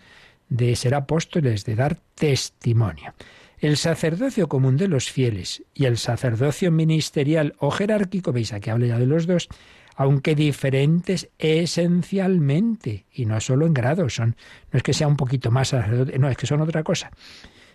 de 0.50 0.76
ser 0.76 0.96
apóstoles, 0.96 1.66
de 1.66 1.76
dar 1.76 1.98
testimonio. 2.16 3.14
El 3.60 3.78
sacerdocio 3.78 4.48
común 4.48 4.78
de 4.78 4.88
los 4.88 5.12
fieles 5.12 5.64
y 5.74 5.86
el 5.86 5.98
sacerdocio 5.98 6.72
ministerial 6.72 7.56
o 7.60 7.72
jerárquico, 7.72 8.32
veis 8.32 8.54
aquí 8.54 8.70
habla 8.70 8.88
ya 8.88 9.00
de 9.00 9.06
los 9.06 9.28
dos, 9.28 9.48
aunque 9.96 10.36
diferentes 10.36 11.30
esencialmente, 11.40 13.06
y 13.12 13.26
no 13.26 13.40
solo 13.40 13.66
en 13.66 13.74
grado, 13.74 14.10
son, 14.10 14.36
no 14.72 14.78
es 14.78 14.84
que 14.84 14.94
sea 14.94 15.08
un 15.08 15.16
poquito 15.16 15.52
más 15.52 15.70
sacerdote, 15.70 16.20
no, 16.20 16.30
es 16.30 16.38
que 16.38 16.48
son 16.48 16.62
otra 16.62 16.84
cosa, 16.84 17.12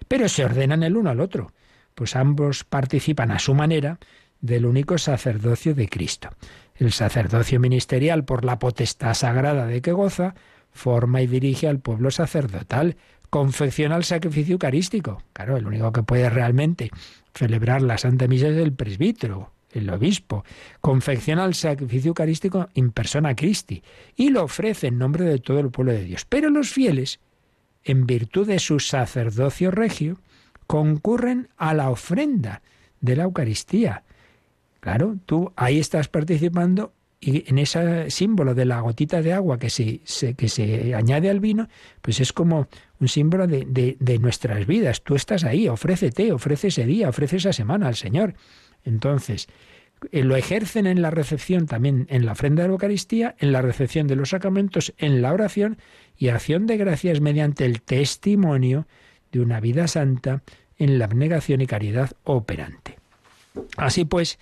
pero 0.07 0.29
se 0.29 0.45
ordenan 0.45 0.83
el 0.83 0.97
uno 0.97 1.11
al 1.11 1.21
otro, 1.21 1.53
pues 1.95 2.15
ambos 2.17 2.65
participan 2.65 3.31
a 3.31 3.39
su 3.39 3.55
manera 3.55 3.99
del 4.41 4.67
único 4.67 4.99
sacerdocio 4.99 5.75
de 5.75 5.89
Cristo. 5.89 6.31
El 6.75 6.93
sacerdocio 6.93 7.61
ministerial, 7.61 8.25
por 8.25 8.45
la 8.45 8.59
potestad 8.59 9.15
sagrada 9.15 9.67
de 9.67 9.81
que 9.83 9.93
goza, 9.93 10.35
forma 10.73 11.21
y 11.23 11.27
dirige 11.27 11.69
al 11.69 11.81
pueblo 11.81 12.11
sacerdotal, 12.11 12.97
confecciona 13.31 13.97
el 13.97 14.05
sacrificio 14.05 14.55
eucarístico. 14.55 15.23
Claro, 15.33 15.57
el 15.57 15.67
único 15.67 15.93
que 15.93 16.03
puede 16.03 16.29
realmente 16.29 16.91
celebrar 17.35 17.81
la 17.81 17.97
Santa 17.97 18.27
Misa 18.27 18.49
es 18.49 18.57
el 18.57 18.73
presbítero, 18.73 19.53
el 19.73 19.89
obispo. 19.89 20.45
Confecciona 20.81 21.45
el 21.45 21.55
sacrificio 21.55 22.09
eucarístico 22.09 22.69
en 22.75 22.91
persona 22.91 23.37
Christi 23.37 23.83
y 24.17 24.31
lo 24.31 24.45
ofrece 24.45 24.89
en 24.89 24.99
nombre 24.99 25.25
de 25.25 25.39
todo 25.39 25.61
el 25.61 25.71
pueblo 25.71 25.93
de 25.93 26.05
Dios. 26.05 26.27
Pero 26.29 26.51
los 26.51 26.71
fieles, 26.71 27.21
en 27.85 28.07
virtud 28.07 28.47
de 28.49 28.59
su 28.59 28.81
sacerdocio 28.81 29.71
regio, 29.71 30.19
concurren 30.67 31.49
a 31.57 31.73
la 31.73 31.91
ofrenda 31.91 32.63
de 33.01 33.17
la 33.17 33.25
Eucaristía. 33.25 34.03
Claro, 34.81 35.17
tú 35.27 35.53
ahí 35.57 35.79
estás 35.79 36.09
participando 36.09 36.93
y 37.21 37.49
en 37.51 37.59
ese 37.59 38.11
símbolo 38.11 38.55
de 38.55 38.65
la 38.65 38.81
gotita 38.81 39.21
de 39.21 39.35
agua 39.35 39.59
que 39.59 39.69
se, 39.69 40.01
que 40.35 40.49
se 40.49 40.95
añade 40.95 41.29
al 41.29 41.39
vino, 41.39 41.69
pues 42.01 42.19
es 42.21 42.33
como 42.33 42.69
un 42.99 43.09
símbolo 43.09 43.47
de, 43.47 43.97
de, 43.99 44.19
nuestras 44.19 44.67
vidas. 44.67 45.03
Tú 45.03 45.17
estás 45.17 45.45
ahí, 45.45 45.69
ofrécete, 45.69 46.33
ofrece 46.33 46.69
ese 46.69 46.87
día, 46.87 47.11
ofrece 47.11 47.37
esa 47.37 47.53
semana 47.53 47.89
al 47.89 47.97
Señor. 47.97 48.35
Entonces, 48.85 49.49
eh, 50.13 50.25
lo 50.25 50.35
ejercen 50.35 50.87
en 50.87 51.03
la 51.03 51.11
recepción 51.11 51.67
también, 51.67 52.07
en 52.09 52.25
la 52.25 52.33
ofrenda 52.33 52.63
de 52.63 52.69
la 52.69 52.73
Eucaristía, 52.73 53.37
en 53.39 53.53
la 53.53 53.61
recepción 53.61 54.07
de 54.07 54.17
los 54.17 54.31
sacramentos, 54.31 54.95
en 54.97 55.21
la 55.21 55.35
oración 55.35 55.77
y 56.17 56.29
acción 56.29 56.67
de 56.67 56.79
gracias 56.79 57.21
mediante 57.21 57.67
el 57.67 57.83
testimonio 57.83 58.87
de 59.31 59.41
una 59.41 59.61
vida 59.61 59.89
santa 59.89 60.43
en 60.79 60.99
la 60.99 61.05
abnegación 61.05 61.61
y 61.61 61.67
caridad 61.67 62.13
operante. 62.25 62.99
Así 63.77 64.07
pues, 64.07 64.39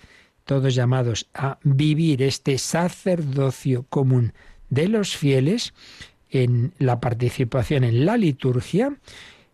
todos 0.49 0.73
llamados 0.73 1.29
a 1.35 1.59
vivir 1.61 2.23
este 2.23 2.57
sacerdocio 2.57 3.85
común 3.87 4.33
de 4.71 4.87
los 4.87 5.15
fieles 5.15 5.75
en 6.31 6.73
la 6.79 6.99
participación 6.99 7.83
en 7.83 8.03
la 8.03 8.17
liturgia 8.17 8.97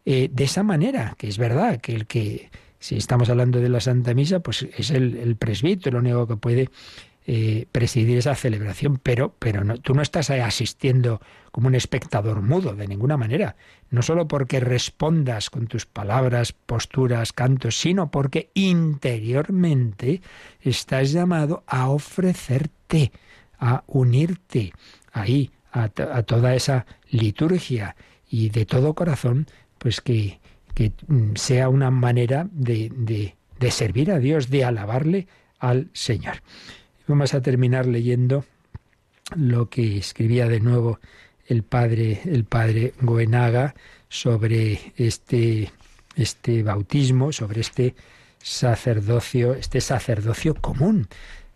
eh, 0.05 0.29
de 0.31 0.43
esa 0.45 0.63
manera, 0.63 1.13
que 1.17 1.27
es 1.27 1.37
verdad 1.37 1.81
que 1.81 1.93
el 1.93 2.07
que 2.07 2.49
Si 2.79 2.95
estamos 2.95 3.29
hablando 3.29 3.59
de 3.59 3.67
la 3.67 3.81
Santa 3.81 4.13
Misa, 4.13 4.39
pues 4.39 4.67
es 4.77 4.89
el, 4.89 5.17
el 5.17 5.35
presbítero 5.35 5.97
el 5.97 6.05
único 6.05 6.27
que 6.27 6.37
puede 6.37 6.69
eh, 7.27 7.65
presidir 7.71 8.19
esa 8.19 8.35
celebración, 8.35 8.99
pero, 9.01 9.33
pero 9.39 9.63
no, 9.63 9.79
tú 9.79 9.95
no 9.95 10.03
estás 10.03 10.29
asistiendo 10.29 11.19
como 11.51 11.67
un 11.67 11.73
espectador 11.73 12.43
mudo 12.43 12.75
de 12.75 12.87
ninguna 12.87 13.17
manera, 13.17 13.55
no 13.89 14.03
solo 14.03 14.27
porque 14.27 14.59
respondas 14.59 15.49
con 15.49 15.65
tus 15.65 15.87
palabras, 15.87 16.51
posturas, 16.51 17.33
cantos, 17.33 17.79
sino 17.79 18.11
porque 18.11 18.51
interiormente 18.53 20.21
estás 20.61 21.11
llamado 21.13 21.63
a 21.65 21.89
ofrecerte, 21.89 23.11
a 23.57 23.83
unirte 23.87 24.73
ahí, 25.11 25.49
a, 25.71 25.89
toda 25.89 26.53
esa 26.53 26.85
liturgia 27.09 27.95
y 28.29 28.49
de 28.49 28.67
todo 28.67 28.93
corazón, 28.93 29.47
pues 29.79 29.99
que, 29.99 30.39
que 30.75 30.91
mm, 31.07 31.35
sea 31.37 31.69
una 31.69 31.89
manera 31.89 32.47
de, 32.51 32.91
de, 32.95 33.35
de 33.59 33.71
servir 33.71 34.11
a 34.11 34.19
Dios, 34.19 34.51
de 34.51 34.63
alabarle 34.63 35.27
al 35.57 35.89
Señor. 35.93 36.35
Vamos 37.07 37.35
a 37.35 37.41
terminar 37.41 37.85
leyendo 37.85 38.45
lo 39.35 39.69
que 39.69 39.97
escribía 39.97 40.47
de 40.47 40.59
nuevo 40.59 40.99
el 41.47 41.61
padre, 41.61 42.21
el 42.25 42.45
padre 42.45 42.93
Goenaga 42.99 43.75
sobre 44.09 44.93
este, 44.97 45.71
este 46.15 46.63
bautismo, 46.63 47.31
sobre 47.31 47.61
este 47.61 47.95
sacerdocio, 48.41 49.53
este 49.53 49.81
sacerdocio 49.81 50.55
común, 50.55 51.07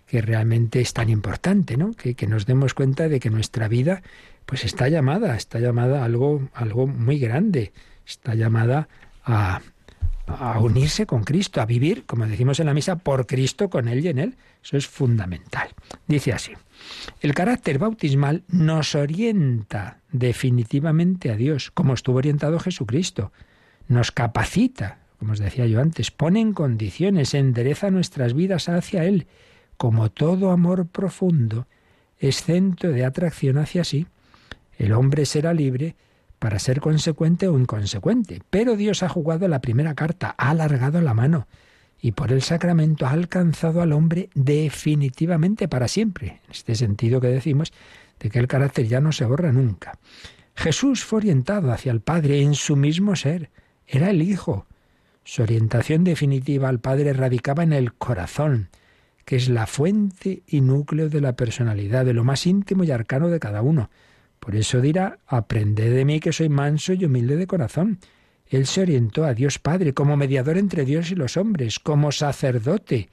que 0.05 0.21
realmente 0.21 0.81
es 0.81 0.93
tan 0.93 1.09
importante, 1.09 1.77
¿no? 1.77 1.93
Que, 1.93 2.13
que, 2.13 2.27
nos 2.27 2.45
demos 2.45 2.75
cuenta 2.75 3.09
de 3.09 3.19
que 3.19 3.31
nuestra 3.31 3.67
vida, 3.67 4.03
pues 4.45 4.65
está 4.65 4.87
llamada, 4.87 5.35
está 5.35 5.59
llamada 5.59 6.01
a 6.01 6.05
algo, 6.05 6.47
algo 6.53 6.85
muy 6.85 7.17
grande, 7.17 7.71
está 8.05 8.35
llamada 8.35 8.87
a, 9.23 9.61
a 10.27 10.59
unirse 10.59 11.07
con 11.07 11.23
Cristo, 11.23 11.59
a 11.59 11.65
vivir, 11.65 12.05
como 12.05 12.27
decimos 12.27 12.59
en 12.59 12.67
la 12.67 12.75
misa, 12.75 12.97
por 12.97 13.25
Cristo, 13.25 13.71
con 13.71 13.87
Él 13.87 14.05
y 14.05 14.09
en 14.09 14.19
Él. 14.19 14.37
Eso 14.69 14.77
es 14.77 14.87
fundamental. 14.87 15.69
Dice 16.07 16.31
así, 16.31 16.51
el 17.21 17.33
carácter 17.33 17.79
bautismal 17.79 18.43
nos 18.49 18.93
orienta 18.93 19.97
definitivamente 20.11 21.31
a 21.31 21.35
Dios, 21.35 21.71
como 21.71 21.95
estuvo 21.95 22.19
orientado 22.19 22.59
Jesucristo. 22.59 23.31
Nos 23.87 24.11
capacita, 24.11 24.99
como 25.17 25.33
os 25.33 25.39
decía 25.39 25.65
yo 25.65 25.81
antes, 25.81 26.11
pone 26.11 26.39
en 26.39 26.53
condiciones, 26.53 27.33
endereza 27.33 27.89
nuestras 27.89 28.35
vidas 28.35 28.69
hacia 28.69 29.05
Él, 29.05 29.25
como 29.75 30.11
todo 30.11 30.51
amor 30.51 30.85
profundo 30.85 31.65
es 32.19 32.43
centro 32.43 32.91
de 32.91 33.05
atracción 33.05 33.57
hacia 33.57 33.83
sí. 33.83 34.05
El 34.77 34.93
hombre 34.93 35.25
será 35.25 35.51
libre 35.51 35.95
para 36.37 36.59
ser 36.59 36.79
consecuente 36.79 37.47
o 37.47 37.57
inconsecuente. 37.57 38.43
Pero 38.51 38.75
Dios 38.75 39.01
ha 39.01 39.09
jugado 39.09 39.47
la 39.47 39.61
primera 39.61 39.95
carta, 39.95 40.35
ha 40.37 40.51
alargado 40.51 41.01
la 41.01 41.15
mano 41.15 41.47
y 42.01 42.13
por 42.13 42.31
el 42.31 42.41
sacramento 42.41 43.05
ha 43.05 43.11
alcanzado 43.11 43.81
al 43.81 43.91
hombre 43.91 44.29
definitivamente 44.33 45.67
para 45.67 45.87
siempre. 45.87 46.41
En 46.45 46.51
este 46.51 46.75
sentido 46.75 47.19
que 47.19 47.27
decimos 47.27 47.73
de 48.19 48.29
que 48.29 48.39
el 48.39 48.47
carácter 48.47 48.87
ya 48.87 49.01
no 49.01 49.11
se 49.11 49.25
borra 49.25 49.51
nunca. 49.51 49.97
Jesús 50.55 51.03
fue 51.03 51.17
orientado 51.17 51.71
hacia 51.71 51.91
el 51.91 52.01
Padre 52.01 52.41
en 52.41 52.55
su 52.55 52.75
mismo 52.75 53.15
ser. 53.15 53.49
Era 53.87 54.09
el 54.09 54.21
Hijo. 54.21 54.65
Su 55.23 55.43
orientación 55.43 56.03
definitiva 56.03 56.69
al 56.69 56.79
Padre 56.79 57.13
radicaba 57.13 57.63
en 57.63 57.73
el 57.73 57.93
corazón, 57.93 58.69
que 59.25 59.35
es 59.35 59.47
la 59.47 59.67
fuente 59.67 60.43
y 60.47 60.61
núcleo 60.61 61.09
de 61.09 61.21
la 61.21 61.35
personalidad, 61.35 62.05
de 62.05 62.13
lo 62.13 62.23
más 62.23 62.45
íntimo 62.45 62.83
y 62.83 62.91
arcano 62.91 63.29
de 63.29 63.39
cada 63.39 63.61
uno. 63.61 63.89
Por 64.39 64.55
eso 64.55 64.81
dirá, 64.81 65.19
aprended 65.27 65.93
de 65.93 66.05
mí 66.05 66.19
que 66.19 66.33
soy 66.33 66.49
manso 66.49 66.93
y 66.93 67.05
humilde 67.05 67.35
de 67.35 67.47
corazón. 67.47 67.99
Él 68.49 68.65
se 68.65 68.81
orientó 68.81 69.25
a 69.25 69.35
Dios 69.35 69.59
Padre 69.59 69.93
como 69.93 70.17
mediador 70.17 70.57
entre 70.57 70.83
Dios 70.83 71.11
y 71.11 71.15
los 71.15 71.37
hombres, 71.37 71.79
como 71.79 72.11
sacerdote 72.11 73.09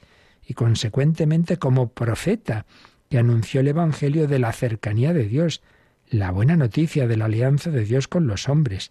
y 0.47 0.55
consecuentemente 0.55 1.59
como 1.59 1.91
profeta, 1.91 2.65
que 3.11 3.19
anunció 3.19 3.61
el 3.61 3.69
Evangelio 3.69 4.27
de 4.27 4.39
la 4.39 4.53
cercanía 4.53 5.13
de 5.13 5.25
Dios, 5.25 5.63
la 6.09 6.31
buena 6.31 6.57
noticia 6.57 7.07
de 7.07 7.17
la 7.17 7.27
alianza 7.27 7.71
de 7.71 7.85
Dios 7.85 8.09
con 8.09 8.27
los 8.27 8.49
hombres. 8.49 8.91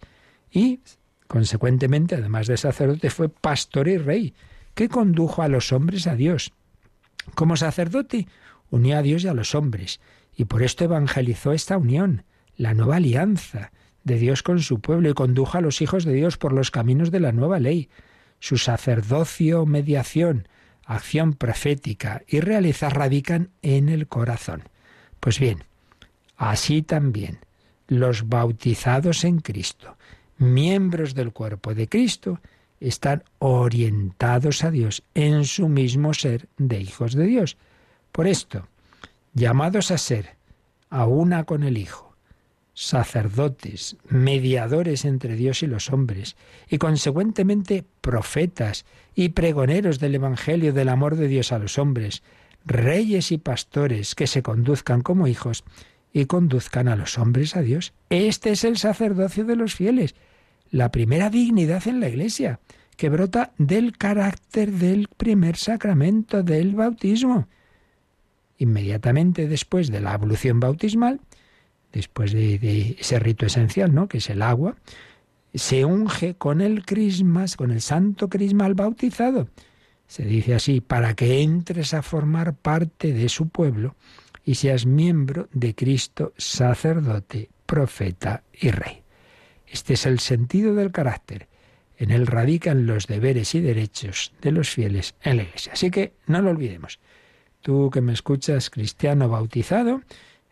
Y, 0.52 0.82
consecuentemente, 1.28 2.16
además 2.16 2.48
de 2.48 2.58
sacerdote, 2.58 3.10
fue 3.10 3.30
pastor 3.30 3.88
y 3.88 3.98
rey, 3.98 4.34
que 4.76 4.88
condujo 4.88 5.42
a 5.42 5.48
los 5.48 5.72
hombres 5.74 6.06
a 6.06 6.16
Dios. 6.16 6.54
Como 7.34 7.58
sacerdote, 7.58 8.28
unió 8.70 8.98
a 8.98 9.02
Dios 9.02 9.24
y 9.24 9.28
a 9.28 9.34
los 9.34 9.56
hombres, 9.56 10.00
y 10.36 10.46
por 10.46 10.62
esto 10.62 10.84
evangelizó 10.84 11.54
esta 11.54 11.78
unión, 11.78 12.24
la 12.58 12.74
nueva 12.74 12.98
alianza 12.98 13.72
de 14.06 14.18
Dios 14.18 14.42
con 14.42 14.60
su 14.62 14.80
pueblo 14.80 15.10
y 15.10 15.14
condujo 15.14 15.58
a 15.58 15.62
los 15.62 15.82
hijos 15.82 16.06
de 16.06 16.14
Dios 16.14 16.38
por 16.38 16.54
los 16.54 16.72
caminos 16.72 17.12
de 17.12 17.20
la 17.20 17.34
nueva 17.34 17.60
ley. 17.60 17.90
Su 18.40 18.58
sacerdocio, 18.58 19.66
mediación, 19.66 20.48
acción 20.86 21.34
profética 21.34 22.22
y 22.28 22.40
realiza 22.40 22.90
radican 22.90 23.50
en 23.62 23.90
el 23.90 24.08
corazón. 24.08 24.64
Pues 25.20 25.40
bien, 25.40 25.64
así 26.38 26.82
también 26.82 27.40
los 27.88 28.30
bautizados 28.30 29.24
en 29.24 29.40
Cristo, 29.40 29.98
miembros 30.38 31.16
del 31.16 31.34
cuerpo 31.34 31.74
de 31.74 31.90
Cristo, 31.90 32.40
están 32.80 33.24
orientados 33.40 34.64
a 34.64 34.72
Dios 34.72 35.04
en 35.16 35.46
su 35.46 35.68
mismo 35.68 36.14
ser 36.14 36.48
de 36.58 36.80
hijos 36.80 37.14
de 37.14 37.26
Dios. 37.26 37.58
Por 38.12 38.28
esto, 38.28 38.68
llamados 39.34 39.92
a 39.92 39.98
ser, 39.98 40.36
a 40.90 41.06
una 41.06 41.46
con 41.46 41.64
el 41.64 41.78
Hijo, 41.78 42.15
sacerdotes, 42.76 43.98
mediadores 44.08 45.06
entre 45.06 45.36
Dios 45.36 45.64
y 45.64 45.68
los 45.68 45.92
hombres, 45.92 46.36
y 46.70 46.78
consecuentemente 46.78 47.86
profetas 48.02 48.86
y 49.16 49.30
pregoneros 49.30 50.00
del 50.00 50.14
Evangelio 50.14 50.74
del 50.74 50.90
amor 50.90 51.16
de 51.16 51.28
Dios 51.28 51.52
a 51.52 51.58
los 51.58 51.80
hombres, 51.80 52.22
reyes 52.66 53.32
y 53.32 53.40
pastores 53.40 54.14
que 54.14 54.28
se 54.28 54.44
conduzcan 54.44 55.02
como 55.02 55.28
hijos 55.28 55.64
y 56.14 56.26
conduzcan 56.26 56.88
a 56.88 56.96
los 56.96 57.18
hombres 57.18 57.56
a 57.56 57.62
Dios. 57.62 57.94
Este 58.10 58.52
es 58.52 58.64
el 58.64 58.78
sacerdocio 58.78 59.46
de 59.46 59.56
los 59.56 59.74
fieles, 59.74 60.14
la 60.70 60.92
primera 60.92 61.32
dignidad 61.32 61.88
en 61.88 62.00
la 62.00 62.10
Iglesia, 62.10 62.60
que 62.98 63.10
brota 63.10 63.54
del 63.58 63.98
carácter 63.98 64.72
del 64.72 65.08
primer 65.08 65.56
sacramento 65.56 66.44
del 66.44 66.76
bautismo 66.76 67.48
inmediatamente 68.58 69.48
después 69.48 69.92
de 69.92 70.02
la 70.02 70.14
ablución 70.14 70.60
bautismal, 70.60 71.20
después 71.96 72.34
de, 72.34 72.98
ese 73.00 73.20
rito 73.20 73.46
esencial, 73.46 73.96
¿no? 73.96 74.08
que 74.08 74.20
es 74.20 74.30
el 74.30 74.42
agua, 74.42 74.76
se 75.54 75.86
unge 75.86 76.36
con 76.36 76.60
el 76.60 76.86
crismas, 76.86 77.56
con 77.56 77.72
el 77.72 77.82
santo 77.82 78.28
crisma 78.30 78.66
al 78.66 78.74
bautizado. 78.74 79.48
Se 80.06 80.24
dice 80.26 80.54
así, 80.54 80.82
para 80.82 81.16
que 81.16 81.42
entres 81.42 81.94
a 81.94 82.02
formar 82.02 82.54
parte 82.54 83.14
de 83.14 83.30
su 83.30 83.48
pueblo 83.48 83.96
y 84.44 84.56
seas 84.56 84.86
miembro 84.86 85.48
de 85.54 85.74
Cristo, 85.74 86.34
sacerdote, 86.38 87.50
profeta 87.66 88.44
y 88.54 88.70
rey. 88.70 89.02
Este 89.66 89.94
es 89.94 90.06
el 90.06 90.20
sentido 90.20 90.76
del 90.76 90.92
carácter. 90.92 91.48
En 91.98 92.12
él 92.12 92.28
radican 92.28 92.86
los 92.86 93.08
deberes 93.08 93.56
y 93.56 93.62
derechos 93.62 94.34
de 94.42 94.52
los 94.52 94.70
fieles 94.70 95.16
en 95.22 95.38
la 95.38 95.44
Iglesia. 95.44 95.74
Así 95.74 95.90
que 95.90 96.14
no 96.28 96.42
lo 96.42 96.50
olvidemos. 96.52 97.00
Tú 97.62 97.90
que 97.90 98.02
me 98.02 98.14
escuchas, 98.14 98.70
cristiano 98.70 99.30
bautizado, 99.30 100.02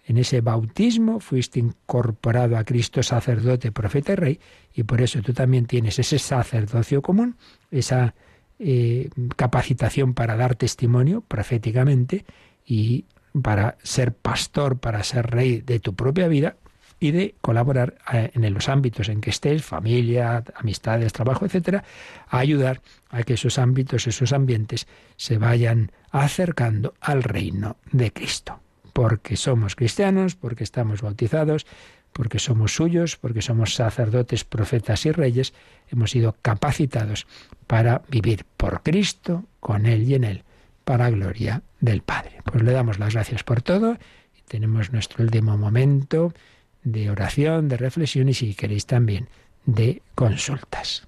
en 0.05 0.17
ese 0.17 0.41
bautismo 0.41 1.19
fuiste 1.19 1.59
incorporado 1.59 2.57
a 2.57 2.63
Cristo 2.63 3.01
sacerdote, 3.03 3.71
profeta 3.71 4.13
y 4.13 4.15
rey, 4.15 4.39
y 4.73 4.83
por 4.83 5.01
eso 5.01 5.21
tú 5.21 5.33
también 5.33 5.65
tienes 5.65 5.99
ese 5.99 6.19
sacerdocio 6.19 7.01
común, 7.01 7.37
esa 7.71 8.13
eh, 8.59 9.09
capacitación 9.35 10.13
para 10.13 10.35
dar 10.35 10.55
testimonio 10.55 11.21
proféticamente 11.21 12.25
y 12.65 13.05
para 13.41 13.77
ser 13.83 14.13
pastor, 14.13 14.79
para 14.79 15.03
ser 15.03 15.27
rey 15.27 15.61
de 15.61 15.79
tu 15.79 15.95
propia 15.95 16.27
vida 16.27 16.57
y 16.99 17.11
de 17.11 17.35
colaborar 17.41 17.95
eh, 18.13 18.31
en 18.33 18.53
los 18.53 18.69
ámbitos 18.69 19.09
en 19.09 19.21
que 19.21 19.29
estés, 19.29 19.63
familia, 19.63 20.43
amistades, 20.55 21.11
trabajo, 21.13 21.45
etcétera, 21.45 21.83
a 22.29 22.37
ayudar 22.37 22.81
a 23.09 23.23
que 23.23 23.33
esos 23.33 23.57
ámbitos, 23.57 24.07
esos 24.07 24.31
ambientes 24.33 24.87
se 25.17 25.37
vayan 25.37 25.91
acercando 26.11 26.93
al 27.01 27.23
reino 27.23 27.77
de 27.91 28.11
Cristo. 28.11 28.59
Porque 28.93 29.35
somos 29.37 29.75
cristianos, 29.75 30.35
porque 30.35 30.63
estamos 30.63 31.01
bautizados, 31.01 31.65
porque 32.13 32.39
somos 32.39 32.75
suyos, 32.75 33.17
porque 33.17 33.41
somos 33.41 33.73
sacerdotes, 33.75 34.43
profetas 34.43 35.05
y 35.05 35.11
reyes, 35.11 35.53
hemos 35.89 36.11
sido 36.11 36.35
capacitados 36.41 37.27
para 37.67 38.03
vivir 38.07 38.45
por 38.55 38.83
Cristo, 38.83 39.43
con 39.59 39.85
Él 39.85 40.03
y 40.03 40.15
en 40.15 40.23
Él, 40.23 40.43
para 40.85 41.09
gloria 41.09 41.63
del 41.79 42.01
Padre. 42.01 42.37
Pues 42.45 42.63
le 42.63 42.71
damos 42.71 42.99
las 42.99 43.13
gracias 43.13 43.43
por 43.43 43.61
todo 43.61 43.97
y 44.37 44.41
tenemos 44.47 44.93
nuestro 44.93 45.23
último 45.23 45.57
momento 45.57 46.33
de 46.83 47.09
oración, 47.09 47.67
de 47.67 47.77
reflexión 47.77 48.29
y 48.29 48.33
si 48.33 48.53
queréis 48.53 48.85
también 48.85 49.27
de 49.65 50.01
consultas. 50.15 51.07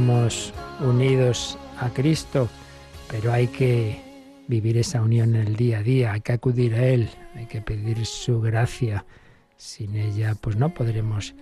Estamos 0.00 0.54
unidos 0.80 1.58
a 1.78 1.90
Cristo, 1.90 2.48
pero 3.10 3.34
hay 3.34 3.48
que 3.48 4.00
vivir 4.48 4.78
esa 4.78 5.02
unión 5.02 5.36
en 5.36 5.46
el 5.46 5.56
día 5.56 5.80
a 5.80 5.82
día, 5.82 6.12
hay 6.14 6.22
que 6.22 6.32
acudir 6.32 6.74
a 6.74 6.86
Él, 6.86 7.10
hay 7.34 7.44
que 7.44 7.60
pedir 7.60 8.06
su 8.06 8.40
gracia. 8.40 9.04
Sin 9.58 9.96
ella, 9.96 10.34
pues 10.40 10.56
no 10.56 10.72
podremos 10.72 11.34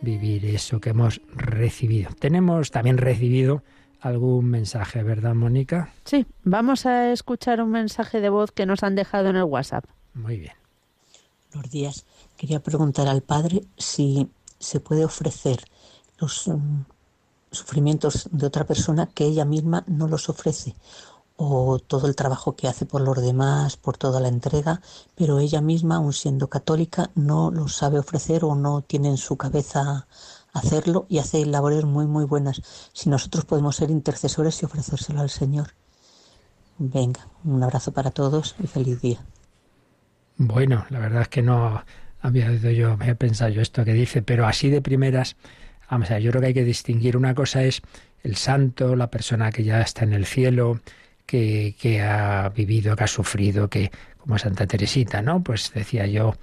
vivir 0.00 0.44
eso 0.44 0.80
que 0.80 0.90
hemos 0.90 1.20
recibido. 1.36 2.10
Tenemos 2.18 2.72
también 2.72 2.98
recibido 2.98 3.62
algún 4.00 4.46
mensaje, 4.46 5.04
¿verdad, 5.04 5.36
Mónica? 5.36 5.94
Sí, 6.04 6.26
vamos 6.42 6.86
a 6.86 7.12
escuchar 7.12 7.62
un 7.62 7.70
mensaje 7.70 8.20
de 8.20 8.28
voz 8.28 8.50
que 8.50 8.66
nos 8.66 8.82
han 8.82 8.96
dejado 8.96 9.28
en 9.28 9.36
el 9.36 9.44
WhatsApp. 9.44 9.84
Muy 10.14 10.36
bien. 10.36 10.54
Buenos 11.54 11.70
días. 11.70 12.06
Quería 12.36 12.58
preguntar 12.58 13.06
al 13.06 13.22
padre 13.22 13.60
si 13.78 14.28
se 14.58 14.80
puede 14.80 15.04
ofrecer 15.04 15.60
los 16.18 16.48
mm, 16.48 16.80
sufrimientos 17.50 18.28
de 18.32 18.46
otra 18.46 18.66
persona 18.66 19.06
que 19.06 19.24
ella 19.24 19.44
misma 19.44 19.84
no 19.86 20.08
los 20.08 20.28
ofrece 20.28 20.74
o 21.42 21.78
todo 21.78 22.06
el 22.06 22.16
trabajo 22.16 22.54
que 22.54 22.68
hace 22.68 22.84
por 22.84 23.00
los 23.00 23.16
demás, 23.22 23.78
por 23.78 23.96
toda 23.96 24.20
la 24.20 24.28
entrega, 24.28 24.82
pero 25.14 25.38
ella 25.38 25.62
misma, 25.62 25.96
aun 25.96 26.12
siendo 26.12 26.50
católica, 26.50 27.10
no 27.14 27.50
lo 27.50 27.66
sabe 27.66 27.98
ofrecer 27.98 28.44
o 28.44 28.54
no 28.54 28.82
tiene 28.82 29.08
en 29.08 29.16
su 29.16 29.38
cabeza 29.38 30.06
hacerlo 30.52 31.06
y 31.08 31.18
hace 31.18 31.46
labores 31.46 31.86
muy, 31.86 32.06
muy 32.06 32.26
buenas. 32.26 32.60
Si 32.92 33.08
nosotros 33.08 33.46
podemos 33.46 33.76
ser 33.76 33.90
intercesores 33.90 34.60
y 34.60 34.66
ofrecérselo 34.66 35.22
al 35.22 35.30
Señor. 35.30 35.68
Venga, 36.76 37.26
un 37.44 37.62
abrazo 37.62 37.92
para 37.92 38.10
todos 38.10 38.54
y 38.62 38.66
feliz 38.66 39.00
día. 39.00 39.24
Bueno, 40.36 40.84
la 40.90 40.98
verdad 40.98 41.22
es 41.22 41.28
que 41.28 41.40
no 41.40 41.82
había 42.20 42.48
oído 42.48 42.70
yo, 42.70 42.92
había 42.92 43.14
pensado 43.14 43.50
yo 43.50 43.62
esto 43.62 43.82
que 43.84 43.94
dice, 43.94 44.20
pero 44.20 44.46
así 44.46 44.68
de 44.68 44.82
primeras, 44.82 45.36
vamos 45.90 46.10
a 46.10 46.14
ver, 46.14 46.22
yo 46.22 46.30
creo 46.30 46.40
que 46.40 46.46
hay 46.48 46.54
que 46.54 46.64
distinguir. 46.64 47.16
Una 47.16 47.34
cosa 47.34 47.64
es 47.64 47.82
el 48.22 48.36
santo, 48.36 48.96
la 48.96 49.10
persona 49.10 49.50
que 49.50 49.64
ya 49.64 49.80
está 49.80 50.04
en 50.04 50.12
el 50.12 50.26
cielo, 50.26 50.80
que, 51.26 51.74
que 51.80 52.00
ha 52.00 52.48
vivido, 52.50 52.96
que 52.96 53.04
ha 53.04 53.08
sufrido, 53.08 53.68
que 53.68 53.90
como 54.18 54.38
Santa 54.38 54.66
Teresita, 54.66 55.22
¿no? 55.22 55.42
Pues 55.42 55.72
decía 55.74 56.06
yo, 56.06 56.36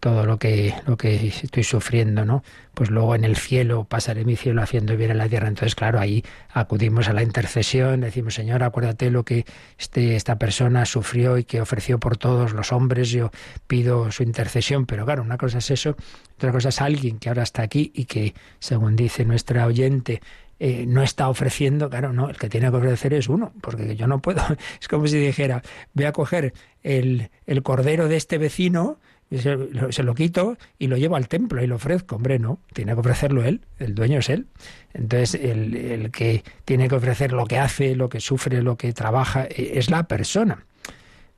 todo 0.00 0.26
lo 0.26 0.38
que, 0.38 0.74
lo 0.86 0.96
que 0.96 1.28
estoy 1.28 1.64
sufriendo, 1.64 2.24
¿no? 2.24 2.42
Pues 2.74 2.90
luego 2.90 3.14
en 3.14 3.24
el 3.24 3.36
cielo 3.36 3.84
pasaré 3.84 4.24
mi 4.24 4.36
cielo 4.36 4.62
haciendo 4.62 4.96
bien 4.96 5.10
en 5.10 5.18
la 5.18 5.28
tierra. 5.28 5.48
Entonces, 5.48 5.74
claro, 5.74 5.98
ahí 5.98 6.22
acudimos 6.50 7.08
a 7.08 7.12
la 7.12 7.22
intercesión, 7.22 8.00
decimos, 8.02 8.34
Señor, 8.34 8.62
acuérdate 8.62 9.10
lo 9.10 9.24
que 9.24 9.46
este, 9.78 10.16
esta 10.16 10.38
persona 10.38 10.84
sufrió 10.84 11.38
y 11.38 11.44
que 11.44 11.60
ofreció 11.60 11.98
por 11.98 12.16
todos 12.18 12.52
los 12.52 12.72
hombres, 12.72 13.10
yo 13.10 13.30
pido 13.66 14.10
su 14.12 14.22
intercesión. 14.22 14.86
Pero 14.86 15.06
claro, 15.06 15.22
una 15.22 15.38
cosa 15.38 15.58
es 15.58 15.70
eso, 15.70 15.96
otra 16.36 16.52
cosa 16.52 16.68
es 16.68 16.80
alguien 16.80 17.18
que 17.18 17.28
ahora 17.30 17.42
está 17.42 17.62
aquí 17.62 17.90
y 17.94 18.04
que, 18.04 18.34
según 18.58 18.96
dice 18.96 19.24
nuestra 19.24 19.66
oyente, 19.66 20.20
eh, 20.58 20.86
no 20.86 21.02
está 21.02 21.28
ofreciendo, 21.28 21.90
claro, 21.90 22.14
no, 22.14 22.30
el 22.30 22.38
que 22.38 22.48
tiene 22.48 22.70
que 22.70 22.76
ofrecer 22.76 23.12
es 23.12 23.28
uno, 23.28 23.52
porque 23.60 23.94
yo 23.94 24.06
no 24.06 24.20
puedo, 24.20 24.42
es 24.80 24.88
como 24.88 25.06
si 25.06 25.18
dijera, 25.18 25.62
voy 25.92 26.06
a 26.06 26.12
coger 26.12 26.54
el, 26.82 27.30
el 27.46 27.62
cordero 27.62 28.08
de 28.08 28.16
este 28.16 28.38
vecino, 28.38 28.98
se 29.30 29.56
lo, 29.56 29.92
se 29.92 30.02
lo, 30.02 30.14
quito 30.14 30.56
y 30.78 30.86
lo 30.86 30.96
llevo 30.96 31.16
al 31.16 31.28
templo 31.28 31.62
y 31.62 31.66
lo 31.66 31.76
ofrezco. 31.76 32.16
Hombre, 32.16 32.38
no, 32.38 32.60
tiene 32.72 32.94
que 32.94 33.00
ofrecerlo 33.00 33.44
él, 33.44 33.62
el 33.78 33.94
dueño 33.94 34.20
es 34.20 34.28
él. 34.28 34.46
Entonces, 34.94 35.34
el, 35.34 35.74
el 35.74 36.10
que 36.10 36.44
tiene 36.64 36.88
que 36.88 36.94
ofrecer 36.94 37.32
lo 37.32 37.46
que 37.46 37.58
hace, 37.58 37.96
lo 37.96 38.08
que 38.08 38.20
sufre, 38.20 38.62
lo 38.62 38.76
que 38.76 38.92
trabaja, 38.92 39.44
e, 39.44 39.78
es 39.78 39.90
la 39.90 40.04
persona. 40.04 40.64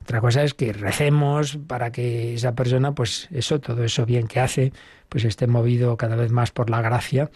Otra 0.01 0.21
cosa 0.21 0.43
es 0.43 0.53
que 0.53 0.73
recemos 0.73 1.59
para 1.67 1.91
que 1.91 2.33
esa 2.33 2.55
persona, 2.55 2.95
pues 2.95 3.27
eso, 3.31 3.59
todo 3.59 3.83
eso 3.83 4.05
bien 4.05 4.27
que 4.27 4.39
hace, 4.39 4.73
pues 5.07 5.23
esté 5.23 5.45
movido 5.45 5.97
cada 5.97 6.15
vez 6.15 6.31
más 6.31 6.51
por 6.51 6.69
la 6.69 6.81
gracia 6.81 7.29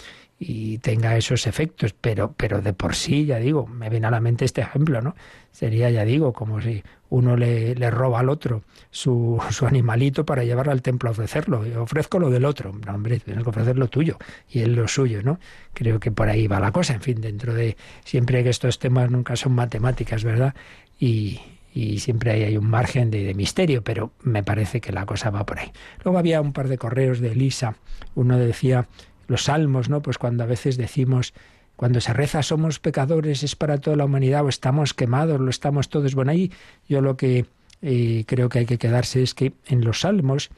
y 0.46 0.78
tenga 0.80 1.16
esos 1.16 1.48
efectos, 1.48 1.94
pero, 1.94 2.34
pero 2.36 2.62
de 2.62 2.74
por 2.74 2.96
sí, 2.96 3.26
ya 3.26 3.40
digo, 3.40 3.66
me 3.66 3.90
viene 3.90 4.08
a 4.08 4.12
la 4.12 4.20
mente 4.20 4.46
este 4.46 4.62
ejemplo, 4.62 5.02
¿no? 5.02 5.16
Sería, 5.52 5.90
ya 5.90 6.04
digo, 6.04 6.34
como 6.34 6.60
si 6.62 6.84
uno 7.10 7.38
le, 7.38 7.76
le 7.76 7.92
roba 7.92 8.20
al 8.20 8.30
otro 8.30 8.64
su, 8.92 9.42
su, 9.52 9.66
animalito 9.66 10.26
para 10.26 10.44
llevarlo 10.44 10.72
al 10.72 10.82
templo 10.82 11.10
a 11.10 11.12
ofrecerlo. 11.12 11.66
Yo 11.66 11.84
ofrezco 11.84 12.20
lo 12.20 12.30
del 12.30 12.44
otro. 12.44 12.74
No, 12.86 12.94
hombre, 12.94 13.20
tienes 13.20 13.44
que 13.44 13.50
ofrecer 13.50 13.78
lo 13.78 13.88
tuyo 13.88 14.18
y 14.50 14.60
él 14.60 14.74
lo 14.74 14.88
suyo, 14.88 15.22
¿no? 15.24 15.40
Creo 15.74 16.00
que 16.00 16.12
por 16.12 16.30
ahí 16.30 16.48
va 16.48 16.60
la 16.60 16.72
cosa. 16.72 16.94
En 16.94 17.02
fin, 17.02 17.22
dentro 17.22 17.54
de 17.54 17.78
siempre 18.04 18.44
que 18.44 18.50
estos 18.50 18.80
temas 18.80 19.10
nunca 19.12 19.36
son 19.36 19.54
matemáticas, 19.54 20.24
¿verdad? 20.24 20.56
Y, 21.00 21.40
y 21.74 22.00
siempre 22.00 22.32
hay, 22.32 22.44
hay 22.44 22.58
un 22.58 22.68
margen 22.68 23.12
de, 23.12 23.24
de, 23.24 23.34
misterio, 23.34 23.84
pero 23.84 24.12
me 24.24 24.44
parece 24.44 24.82
que 24.82 24.92
la 24.92 25.06
cosa 25.06 25.30
va 25.30 25.46
por 25.46 25.60
ahí. 25.60 25.72
Luego 26.04 26.18
había 26.18 26.42
un 26.42 26.52
par 26.52 26.68
de 26.68 26.78
correos 26.78 27.20
de 27.20 27.32
Elisa. 27.32 27.76
Uno 28.16 28.38
decía 28.38 28.88
los 29.34 29.46
salmos, 29.46 29.90
¿no? 29.90 30.02
Pues 30.02 30.20
cuando 30.20 30.44
a 30.44 30.48
veces 30.48 30.78
decimos 30.78 31.34
cuando 31.76 32.00
se 32.02 32.14
reza 32.14 32.44
somos 32.44 32.80
pecadores, 32.80 33.42
es 33.42 33.56
para 33.56 33.80
toda 33.80 33.98
la 33.98 34.06
humanidad 34.06 34.46
o 34.46 34.50
estamos 34.50 34.94
quemados, 34.94 35.40
lo 35.40 35.50
estamos 35.50 35.90
todos. 35.90 36.14
Bueno, 36.14 36.32
ahí 36.32 36.52
yo 36.88 37.02
lo 37.02 37.18
que 37.18 37.48
eh, 37.82 38.26
creo 38.28 38.48
que 38.48 38.60
hay 38.60 38.66
que 38.68 38.78
quedarse 38.78 39.24
es 39.24 39.34
que 39.34 39.54
en 39.66 39.84
los 39.84 40.02
salmos, 40.02 40.52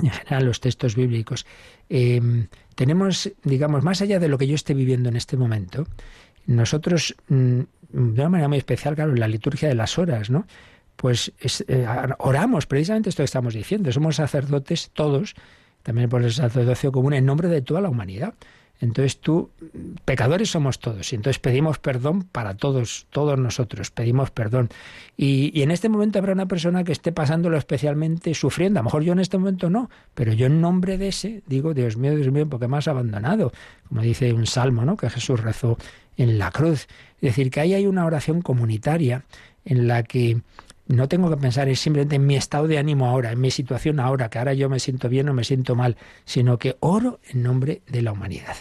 en 0.00 0.10
general 0.10 0.46
los 0.46 0.60
textos 0.60 0.94
bíblicos, 0.94 1.44
eh, 1.90 2.46
tenemos, 2.76 3.32
digamos, 3.42 3.82
más 3.82 4.00
allá 4.00 4.20
de 4.20 4.28
lo 4.28 4.38
que 4.38 4.46
yo 4.46 4.54
esté 4.54 4.74
viviendo 4.74 5.08
en 5.08 5.16
este 5.16 5.36
momento, 5.36 5.88
nosotros, 6.46 7.16
mm, 7.28 7.60
de 7.90 8.20
una 8.20 8.28
manera 8.28 8.48
muy 8.48 8.58
especial, 8.58 8.94
claro, 8.94 9.12
en 9.12 9.20
la 9.20 9.28
liturgia 9.28 9.68
de 9.68 9.74
las 9.74 9.98
horas, 9.98 10.30
¿no? 10.30 10.46
Pues 10.94 11.32
es, 11.40 11.64
eh, 11.68 11.86
oramos 12.18 12.66
precisamente 12.66 13.08
esto 13.10 13.22
que 13.22 13.24
estamos 13.24 13.54
diciendo, 13.54 13.90
somos 13.90 14.16
sacerdotes 14.16 14.90
todos, 14.92 15.34
también 15.88 16.10
por 16.10 16.22
el 16.22 16.30
sacerdocio 16.30 16.92
común, 16.92 17.14
en 17.14 17.24
nombre 17.24 17.48
de 17.48 17.62
toda 17.62 17.80
la 17.80 17.88
humanidad. 17.88 18.34
Entonces 18.78 19.22
tú, 19.22 19.48
pecadores 20.04 20.50
somos 20.50 20.80
todos, 20.80 21.10
y 21.14 21.16
entonces 21.16 21.38
pedimos 21.38 21.78
perdón 21.78 22.24
para 22.24 22.52
todos, 22.58 23.06
todos 23.08 23.38
nosotros, 23.38 23.90
pedimos 23.90 24.30
perdón. 24.30 24.68
Y, 25.16 25.50
y, 25.58 25.62
en 25.62 25.70
este 25.70 25.88
momento 25.88 26.18
habrá 26.18 26.34
una 26.34 26.44
persona 26.44 26.84
que 26.84 26.92
esté 26.92 27.10
pasándolo 27.10 27.56
especialmente 27.56 28.34
sufriendo. 28.34 28.80
A 28.80 28.82
lo 28.82 28.84
mejor 28.84 29.02
yo 29.02 29.14
en 29.14 29.20
este 29.20 29.38
momento 29.38 29.70
no, 29.70 29.88
pero 30.12 30.34
yo 30.34 30.44
en 30.44 30.60
nombre 30.60 30.98
de 30.98 31.08
ese 31.08 31.42
digo, 31.46 31.72
Dios 31.72 31.96
mío, 31.96 32.14
Dios 32.14 32.30
mío, 32.30 32.46
porque 32.46 32.68
me 32.68 32.76
has 32.76 32.86
abandonado. 32.86 33.50
Como 33.88 34.02
dice 34.02 34.30
un 34.34 34.46
salmo, 34.46 34.84
¿no? 34.84 34.98
Que 34.98 35.08
Jesús 35.08 35.40
rezó 35.40 35.78
en 36.18 36.38
la 36.38 36.50
cruz. 36.50 36.86
Es 37.22 37.30
decir, 37.30 37.50
que 37.50 37.60
ahí 37.60 37.72
hay 37.72 37.86
una 37.86 38.04
oración 38.04 38.42
comunitaria 38.42 39.24
en 39.64 39.88
la 39.88 40.02
que 40.02 40.42
no 40.88 41.06
tengo 41.06 41.30
que 41.30 41.36
pensar 41.36 41.74
simplemente 41.76 42.16
en 42.16 42.26
mi 42.26 42.34
estado 42.34 42.66
de 42.66 42.78
ánimo 42.78 43.06
ahora, 43.06 43.30
en 43.30 43.40
mi 43.40 43.50
situación 43.50 44.00
ahora, 44.00 44.30
que 44.30 44.38
ahora 44.38 44.54
yo 44.54 44.68
me 44.68 44.80
siento 44.80 45.08
bien 45.08 45.28
o 45.28 45.34
me 45.34 45.44
siento 45.44 45.74
mal, 45.74 45.96
sino 46.24 46.58
que 46.58 46.76
oro 46.80 47.20
en 47.30 47.42
nombre 47.42 47.82
de 47.86 48.02
la 48.02 48.12
humanidad. 48.12 48.56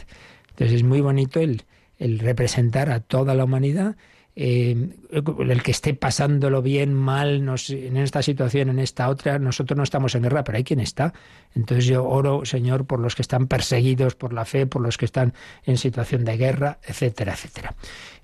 Entonces 0.50 0.78
es 0.78 0.84
muy 0.84 1.02
bonito 1.02 1.40
el, 1.40 1.64
representar 2.20 2.90
a 2.90 3.00
toda 3.00 3.34
la 3.34 3.46
humanidad, 3.46 3.96
eh, 4.36 4.90
el 5.12 5.64
que 5.64 5.72
esté 5.72 5.96
pasándolo 5.96 6.62
bien, 6.62 6.94
mal, 6.94 7.44
nos, 7.44 7.72
en 7.72 7.98
esta 7.98 8.22
situación, 8.22 8.70
en 8.70 8.78
esta 8.78 9.10
otra, 9.10 9.40
nosotros 9.40 9.76
no 9.78 9.84
estamos 9.84 10.14
en 10.14 10.24
guerra, 10.24 10.44
pero 10.44 10.58
hay 10.58 10.64
quien 10.64 10.80
está. 10.80 11.14
Entonces 11.56 11.86
yo 11.86 12.06
oro, 12.06 12.46
Señor, 12.46 12.86
por 12.86 13.00
los 13.00 13.16
que 13.16 13.24
están 13.24 13.48
perseguidos 13.48 14.16
por 14.16 14.34
la 14.34 14.46
fe, 14.46 14.68
por 14.68 14.82
los 14.82 14.98
que 14.98 15.06
están 15.06 15.34
en 15.64 15.78
situación 15.78 16.24
de 16.24 16.38
guerra, 16.38 16.78
etcétera, 16.84 17.34
etcétera. 17.34 17.76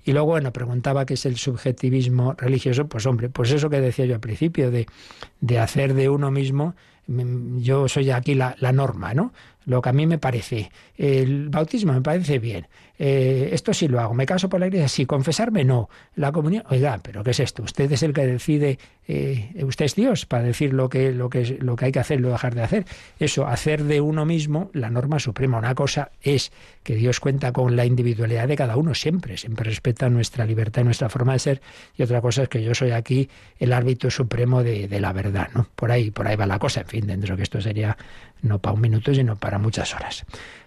Y 0.04 0.12
luego, 0.12 0.28
bueno, 0.28 0.52
preguntaba 0.52 1.06
qué 1.06 1.14
es 1.14 1.26
el 1.26 1.36
subjetivismo 1.36 2.34
religioso. 2.34 2.86
Pues 2.86 3.06
hombre, 3.06 3.30
pues 3.30 3.50
eso 3.50 3.70
que 3.70 3.80
decía 3.80 4.04
yo 4.04 4.14
al 4.14 4.20
principio, 4.20 4.70
de, 4.70 4.86
de 5.40 5.58
hacer 5.58 5.94
de 5.94 6.08
uno 6.08 6.30
mismo, 6.30 6.74
yo 7.06 7.88
soy 7.88 8.10
aquí 8.10 8.34
la, 8.34 8.56
la 8.60 8.72
norma, 8.72 9.14
¿no? 9.14 9.32
Lo 9.64 9.80
que 9.80 9.88
a 9.88 9.92
mí 9.92 10.06
me 10.06 10.18
parece. 10.18 10.70
El 10.96 11.48
bautismo 11.48 11.92
me 11.92 12.00
parece 12.00 12.38
bien. 12.38 12.66
Eh, 12.98 13.50
esto 13.52 13.74
sí 13.74 13.88
lo 13.88 14.00
hago. 14.00 14.14
¿Me 14.14 14.26
caso 14.26 14.48
por 14.48 14.60
la 14.60 14.66
iglesia? 14.66 14.88
Sí. 14.88 15.06
¿Confesarme? 15.06 15.64
No. 15.64 15.88
¿La 16.14 16.32
comunión? 16.32 16.64
Oiga, 16.70 17.00
¿pero 17.02 17.24
qué 17.24 17.32
es 17.32 17.40
esto? 17.40 17.62
Usted 17.62 17.90
es 17.90 18.02
el 18.02 18.12
que 18.12 18.26
decide, 18.26 18.78
eh, 19.08 19.52
usted 19.62 19.86
es 19.86 19.94
Dios 19.96 20.26
para 20.26 20.44
decir 20.44 20.72
lo 20.72 20.88
que, 20.88 21.12
lo, 21.12 21.28
que, 21.28 21.58
lo 21.60 21.76
que 21.76 21.86
hay 21.86 21.92
que 21.92 21.98
hacer 21.98 22.20
lo 22.20 22.30
dejar 22.30 22.54
de 22.54 22.62
hacer. 22.62 22.84
Eso, 23.18 23.46
hacer 23.46 23.84
de 23.84 24.00
uno 24.00 24.24
mismo 24.24 24.70
la 24.74 24.90
norma 24.90 25.18
suprema. 25.18 25.58
Una 25.58 25.74
cosa 25.74 26.10
es 26.22 26.52
que 26.82 26.94
Dios 26.94 27.18
cuenta 27.18 27.52
con 27.52 27.74
la 27.74 27.84
individualidad 27.84 28.46
de 28.46 28.56
cada 28.56 28.76
uno 28.76 28.94
siempre, 28.94 29.36
siempre 29.36 29.64
respeta 29.64 30.08
nuestra 30.08 30.44
libertad 30.44 30.82
y 30.82 30.84
nuestra 30.84 31.08
forma 31.08 31.32
de 31.32 31.38
ser. 31.40 31.60
Y 31.96 32.02
otra 32.02 32.20
cosa 32.20 32.44
es 32.44 32.48
que 32.48 32.62
yo 32.62 32.74
soy 32.74 32.92
aquí 32.92 33.28
el 33.58 33.72
árbitro 33.72 34.10
supremo 34.10 34.62
de, 34.62 34.86
de 34.86 35.00
la 35.00 35.12
verdad, 35.12 35.48
¿no? 35.54 35.68
Por 35.74 35.90
ahí, 35.90 36.10
por 36.10 36.28
ahí 36.28 36.36
va 36.36 36.46
la 36.46 36.58
cosa. 36.58 36.82
En 36.82 36.88
fin, 36.88 37.06
dentro 37.06 37.36
que 37.36 37.42
esto 37.42 37.60
sería 37.60 37.96
no 38.44 38.60
para 38.60 38.74
un 38.74 38.80
minuto, 38.80 39.12
sino 39.14 39.36
para 39.36 39.58
muchas 39.58 39.94
horas. 39.94 40.24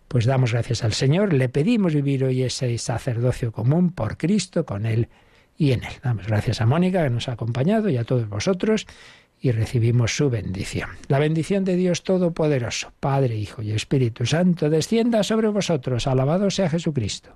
Pues 0.07 0.25
damos 0.25 0.53
gracias 0.53 0.83
al 0.83 0.93
Señor, 0.93 1.33
le 1.33 1.49
pedimos 1.49 1.93
vivir 1.93 2.23
hoy 2.23 2.43
ese 2.43 2.77
sacerdocio 2.77 3.51
común 3.51 3.91
por 3.91 4.17
Cristo, 4.17 4.65
con 4.65 4.85
Él 4.85 5.09
y 5.57 5.71
en 5.71 5.83
Él. 5.83 5.93
Damos 6.03 6.27
gracias 6.27 6.61
a 6.61 6.65
Mónica 6.65 7.03
que 7.03 7.09
nos 7.09 7.27
ha 7.29 7.33
acompañado 7.33 7.89
y 7.89 7.97
a 7.97 8.03
todos 8.03 8.27
vosotros 8.29 8.87
y 9.39 9.51
recibimos 9.51 10.15
su 10.15 10.29
bendición. 10.29 10.89
La 11.07 11.19
bendición 11.19 11.63
de 11.63 11.75
Dios 11.75 12.03
Todopoderoso, 12.03 12.91
Padre, 12.99 13.35
Hijo 13.35 13.61
y 13.61 13.71
Espíritu 13.71 14.25
Santo, 14.25 14.69
descienda 14.69 15.23
sobre 15.23 15.49
vosotros. 15.49 16.07
Alabado 16.07 16.49
sea 16.49 16.69
Jesucristo. 16.69 17.35